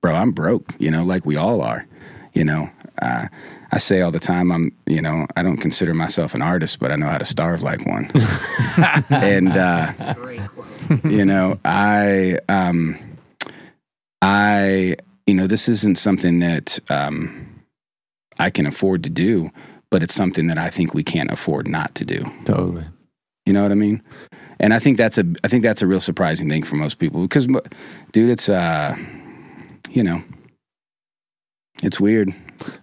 [0.00, 1.86] bro, I'm broke, you know, like we all are,
[2.32, 2.70] you know.
[3.00, 3.26] Uh,
[3.74, 6.92] I say all the time, I'm, you know, I don't consider myself an artist, but
[6.92, 8.10] I know how to starve like one.
[9.08, 10.14] and, uh,
[11.04, 12.98] you know, I, um,
[14.22, 14.96] I,
[15.26, 17.62] you know, this isn't something that um,
[18.38, 19.50] I can afford to do,
[19.90, 22.24] but it's something that I think we can't afford not to do.
[22.44, 22.84] Totally.
[23.44, 24.02] You know what I mean?
[24.60, 27.20] And I think that's a, I think that's a real surprising thing for most people
[27.22, 27.46] because,
[28.12, 28.96] dude, it's, uh,
[29.90, 30.22] you know,
[31.82, 32.28] it's weird.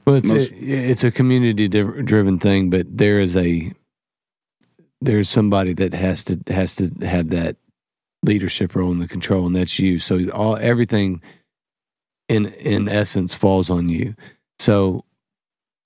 [0.05, 3.71] Well, it's Most- a, it's a community div- driven thing, but there is a
[5.01, 7.55] there's somebody that has to has to have that
[8.23, 9.99] leadership role and the control, and that's you.
[9.99, 11.21] So all everything
[12.27, 14.15] in in essence falls on you.
[14.59, 15.05] So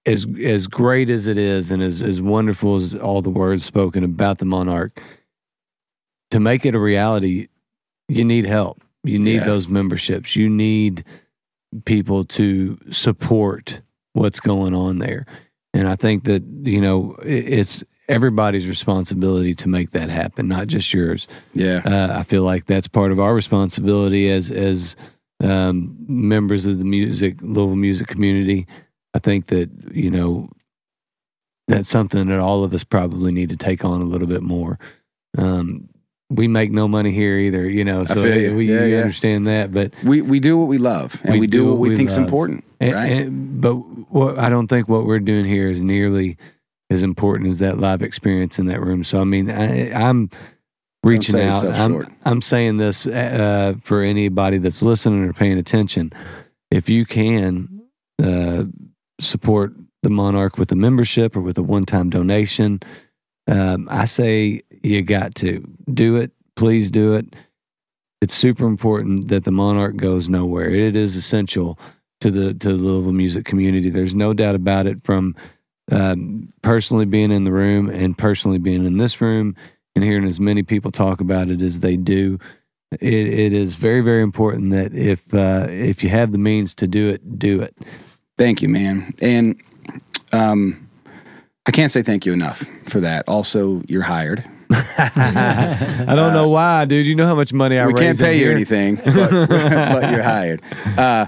[0.06, 4.04] as as great as it is, and as as wonderful as all the words spoken
[4.04, 5.02] about the monarch,
[6.32, 7.48] to make it a reality,
[8.08, 8.84] you need help.
[9.04, 9.46] You need Yeah.
[9.46, 10.36] those memberships.
[10.36, 11.04] You need
[11.86, 13.82] people to support
[14.14, 15.26] what's going on there.
[15.74, 20.68] And I think that, you know, it, it's everybody's responsibility to make that happen, not
[20.68, 21.28] just yours.
[21.54, 21.82] Yeah.
[21.86, 24.96] Uh, I feel like that's part of our responsibility as as
[25.42, 28.68] um, members of the music Louisville music community.
[29.14, 30.50] I think that you know
[31.68, 34.78] that's something that all of us probably need to take on a little bit more.
[35.38, 35.88] Um,
[36.30, 38.56] we make no money here either, you know, so you.
[38.56, 38.98] we Yeah, yeah.
[39.02, 39.72] understand that.
[39.72, 41.96] But We, we do what we love and We we, do, what what we, we
[41.98, 42.26] think's love.
[42.26, 42.64] important.
[42.80, 43.12] And, right.
[43.12, 43.76] and- but
[44.12, 46.38] what I don't think what we're doing here is nearly
[46.94, 49.04] as important as that live experience in that room.
[49.04, 50.30] So I mean, I, I'm
[51.04, 51.66] reaching out.
[51.66, 52.08] I'm, short.
[52.26, 56.14] I'm saying this uh, for anybody that's listening or paying attention.
[56.72, 57.82] If you can
[58.24, 58.64] uh,
[59.20, 62.80] support the Monarch with a membership or with a one-time donation,
[63.48, 65.64] um, I say you got to
[65.94, 66.32] do it.
[66.56, 67.36] Please do it.
[68.22, 70.70] It's super important that the Monarch goes nowhere.
[70.70, 71.78] It is essential
[72.22, 73.90] to the to the Louisville music community.
[73.90, 75.04] There's no doubt about it.
[75.04, 75.36] From
[75.92, 79.56] um, personally being in the room and personally being in this room
[79.96, 82.40] and hearing as many people talk about it as they do,
[83.00, 86.88] it, it is very very important that if uh, if you have the means to
[86.88, 87.76] do it, do it.
[88.38, 89.14] Thank you, man.
[89.22, 89.62] And
[90.32, 90.88] um,
[91.66, 93.28] I can't say thank you enough for that.
[93.28, 94.44] Also, you're hired.
[94.70, 97.06] I don't know why, dude.
[97.06, 99.30] You know how much money I Uh, we raise can't in pay you anything, but,
[99.48, 100.62] but you're hired.
[100.98, 101.28] Uh,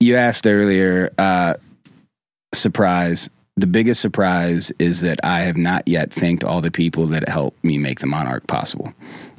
[0.00, 1.54] you asked earlier, uh,
[2.54, 3.28] surprise.
[3.56, 7.62] The biggest surprise is that I have not yet thanked all the people that helped
[7.64, 8.92] me make the Monarch possible.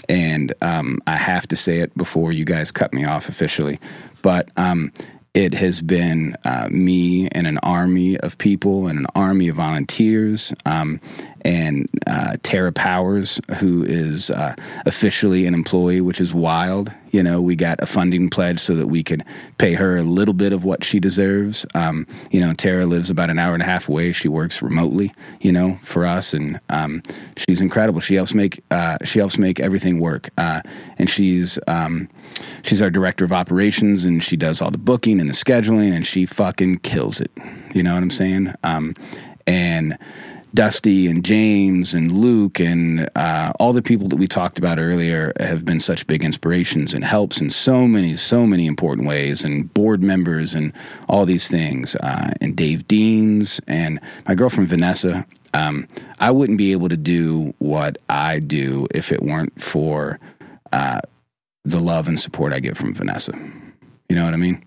[0.08, 3.78] And um, I have to say it before you guys cut me off officially.
[4.22, 4.94] But um,
[5.34, 10.54] it has been uh, me and an army of people and an army of volunteers.
[10.66, 11.02] Um,
[11.46, 14.56] and uh, Tara Powers, who is uh,
[14.88, 16.92] officially an employee, which is wild.
[17.12, 19.24] You know, we got a funding pledge so that we could
[19.60, 21.64] pay her a little bit of what she deserves.
[21.76, 24.12] Um, you know, Tara lives about an hour and a half away.
[24.12, 27.04] She works remotely, you know, for us, and um,
[27.38, 28.02] she's incredible.
[28.02, 30.62] She helps make uh, she helps make everything work, uh,
[30.98, 32.10] and she's um,
[32.64, 36.08] she's our director of operations, and she does all the booking and the scheduling, and
[36.08, 37.32] she fucking kills it.
[37.76, 38.52] You know what I'm saying?
[38.64, 38.96] Um,
[39.48, 39.98] and
[40.56, 45.34] Dusty and James and Luke and uh, all the people that we talked about earlier
[45.40, 49.72] have been such big inspirations and helps in so many, so many important ways, and
[49.74, 50.72] board members and
[51.10, 55.26] all these things, uh, and Dave Deans and my girlfriend Vanessa.
[55.54, 55.88] Um,
[56.20, 60.20] I wouldn't be able to do what I do if it weren't for
[60.72, 61.02] uh,
[61.66, 63.34] the love and support I get from Vanessa.
[64.10, 64.64] You know what I mean?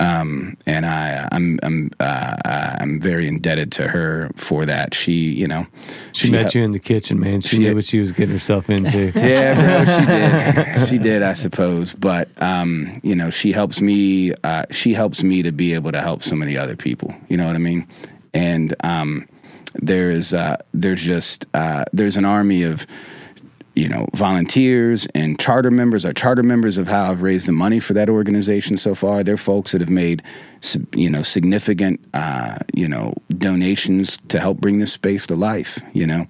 [0.00, 4.94] Um, and I, I'm, I'm, uh, I'm very indebted to her for that.
[4.94, 5.66] She, you know,
[6.12, 7.40] She, met you in the kitchen, man.
[7.40, 9.10] She, she- knew what she was getting herself into.
[9.14, 10.88] yeah, bro, she did.
[10.88, 11.94] She did, I suppose.
[11.94, 14.32] But um, you know, she helps me.
[14.44, 17.12] Uh, she helps me to be able to help so many other people.
[17.28, 17.86] You know what I mean?
[18.34, 19.26] And um,
[19.74, 22.86] there's uh, there's just uh, there's an army of
[23.78, 27.78] you know volunteers and charter members are charter members of how I've raised the money
[27.78, 29.22] for that organization so far.
[29.22, 30.20] They're folks that have made
[30.96, 35.78] you know significant uh, you know donations to help bring this space to life.
[35.92, 36.26] You know,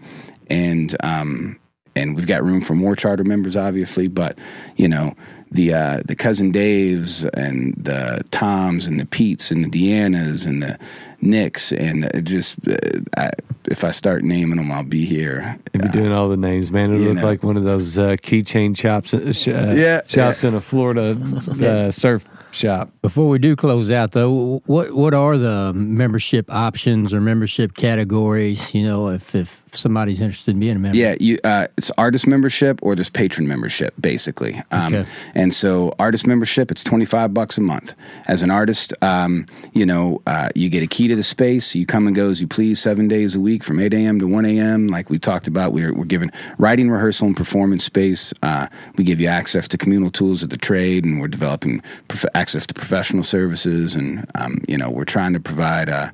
[0.50, 1.58] and um,
[1.98, 4.08] and we've got room for more charter members, obviously.
[4.08, 4.38] But
[4.76, 5.14] you know,
[5.50, 10.62] the uh, the cousin Daves and the Toms and the Petes and the Deannas and
[10.62, 10.78] the
[11.20, 12.76] Nicks and the, just uh,
[13.16, 13.30] I,
[13.70, 15.58] if I start naming them, I'll be here.
[15.72, 16.94] You'll be doing all the names, man.
[16.94, 20.44] It you look like one of those uh, keychain chops, uh, sh- uh, Yeah, shops
[20.44, 21.18] in a Florida
[21.62, 22.90] uh, surf shop.
[23.02, 28.74] Before we do close out, though, what what are the membership options or membership categories?
[28.74, 30.96] You know, if if somebody's interested in being a member.
[30.96, 34.62] Yeah, you, uh, it's artist membership or there's patron membership, basically.
[34.70, 35.06] Um, Okay.
[35.34, 37.94] And so, artist membership, it's twenty five bucks a month.
[38.26, 41.74] As an artist, um, you know, uh, you get a key to the space.
[41.74, 44.18] You come and go as you please, seven days a week, from eight a.m.
[44.20, 44.88] to one a.m.
[44.88, 48.32] Like we talked about, we're we're given writing, rehearsal, and performance space.
[48.42, 48.66] Uh,
[48.96, 52.66] we give you access to communal tools of the trade, and we're developing prof- access
[52.66, 53.94] to professional services.
[53.94, 56.10] And um, you know, we're trying to provide uh,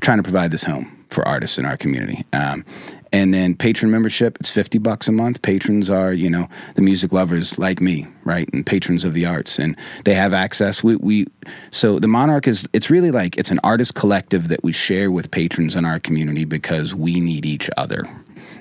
[0.00, 2.24] trying to provide this home for artists in our community.
[2.32, 2.64] Um,
[3.12, 5.42] and then patron membership, it's 50 bucks a month.
[5.42, 8.48] Patrons are, you know, the music lovers like me, right?
[8.52, 9.58] And patrons of the arts.
[9.58, 10.82] And they have access.
[10.82, 11.26] We, we
[11.70, 15.30] so the Monarch is, it's really like, it's an artist collective that we share with
[15.30, 18.08] patrons in our community because we need each other.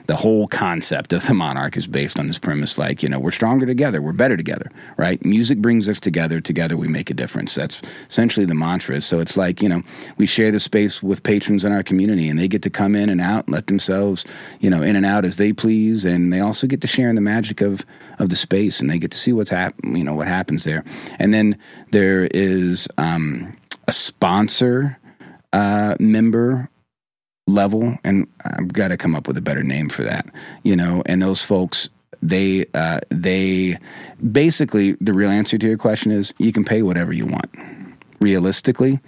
[0.07, 3.31] The whole concept of the Monarch is based on this premise like, you know, we're
[3.31, 5.23] stronger together, we're better together, right?
[5.25, 7.55] Music brings us together, together we make a difference.
[7.55, 9.01] That's essentially the mantra.
[9.01, 9.81] So it's like, you know,
[10.17, 13.09] we share the space with patrons in our community and they get to come in
[13.09, 14.25] and out, and let themselves,
[14.59, 16.05] you know, in and out as they please.
[16.05, 17.85] And they also get to share in the magic of,
[18.19, 20.83] of the space and they get to see what's happening, you know, what happens there.
[21.19, 21.57] And then
[21.91, 23.57] there is um,
[23.87, 24.97] a sponsor
[25.53, 26.69] uh, member
[27.47, 30.25] level, and I've got to come up with a better name for that.
[30.63, 31.89] You know, and those folks,
[32.21, 33.77] they uh, they
[34.31, 37.51] basically the real answer to your question is you can pay whatever you want,
[38.19, 38.99] realistically.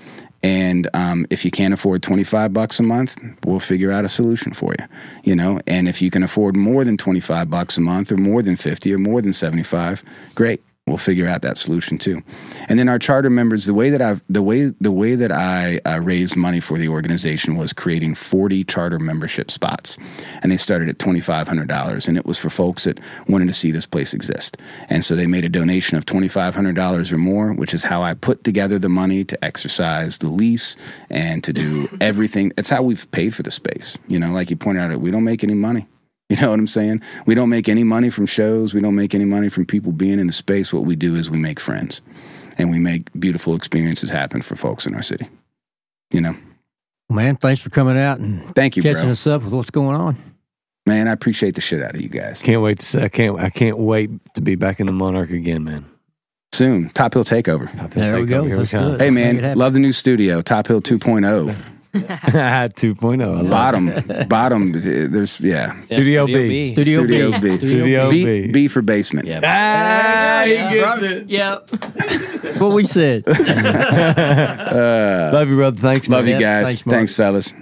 [0.43, 4.53] And um, if you can't afford 25 bucks a month, we'll figure out a solution
[4.53, 4.85] for you,
[5.23, 5.59] you know.
[5.65, 8.93] And if you can afford more than 25 bucks a month, or more than 50,
[8.93, 10.03] or more than 75,
[10.35, 12.23] great we'll figure out that solution too.
[12.69, 15.79] And then our charter members, the way that I've the way the way that I
[15.85, 19.97] uh, raised money for the organization was creating 40 charter membership spots,
[20.41, 23.47] and they started at twenty five hundred dollars, and it was for folks that wanted
[23.47, 24.57] to see this place exist.
[24.89, 27.83] And so they made a donation of twenty five hundred dollars or more, which is
[27.83, 30.75] how I put together the money to exercise the lease
[31.09, 32.53] and to do everything.
[32.57, 33.97] It's how we've paid for the space.
[34.07, 35.87] You know, like you pointed out, we don't make any money.
[36.29, 37.01] You know what I'm saying?
[37.25, 38.73] We don't make any money from shows.
[38.73, 40.73] We don't make any money from people being in the space.
[40.73, 42.01] What we do is we make friends
[42.57, 45.29] and we make beautiful experiences happen for folks in our city.
[46.11, 46.35] You know?
[47.09, 49.11] Man, thanks for coming out and Thank you, catching bro.
[49.11, 50.17] us up with what's going on.
[50.85, 52.41] Man, I appreciate the shit out of you guys.
[52.41, 55.29] Can't wait to see, I can't I can't wait to be back in the Monarch
[55.29, 55.85] again, man.
[56.53, 57.91] Soon, Top Hill Takeover.
[57.91, 58.43] There we go.
[58.43, 58.97] Here Let's come.
[58.99, 61.55] Hey, man, love the new studio, Top Hill 2.0.
[62.75, 63.21] 2.0.
[63.21, 65.75] I love Bottom, bottom, there's, yeah.
[65.75, 66.71] Yeah, Studio B.
[66.73, 67.57] Studio, Studio B.
[67.57, 67.65] B.
[67.65, 68.47] Studio B, B.
[68.51, 69.27] B for basement.
[69.27, 69.39] Yeah.
[69.43, 71.09] Ah, he Yeah, gets bro.
[71.09, 71.29] it.
[71.29, 72.57] Yep.
[72.59, 73.23] what we said.
[74.67, 75.77] Uh, Love you, brother.
[75.79, 76.17] Thanks, man.
[76.19, 76.65] love you guys.
[76.67, 76.97] thanks, Mark.
[76.97, 77.53] Thanks fellas.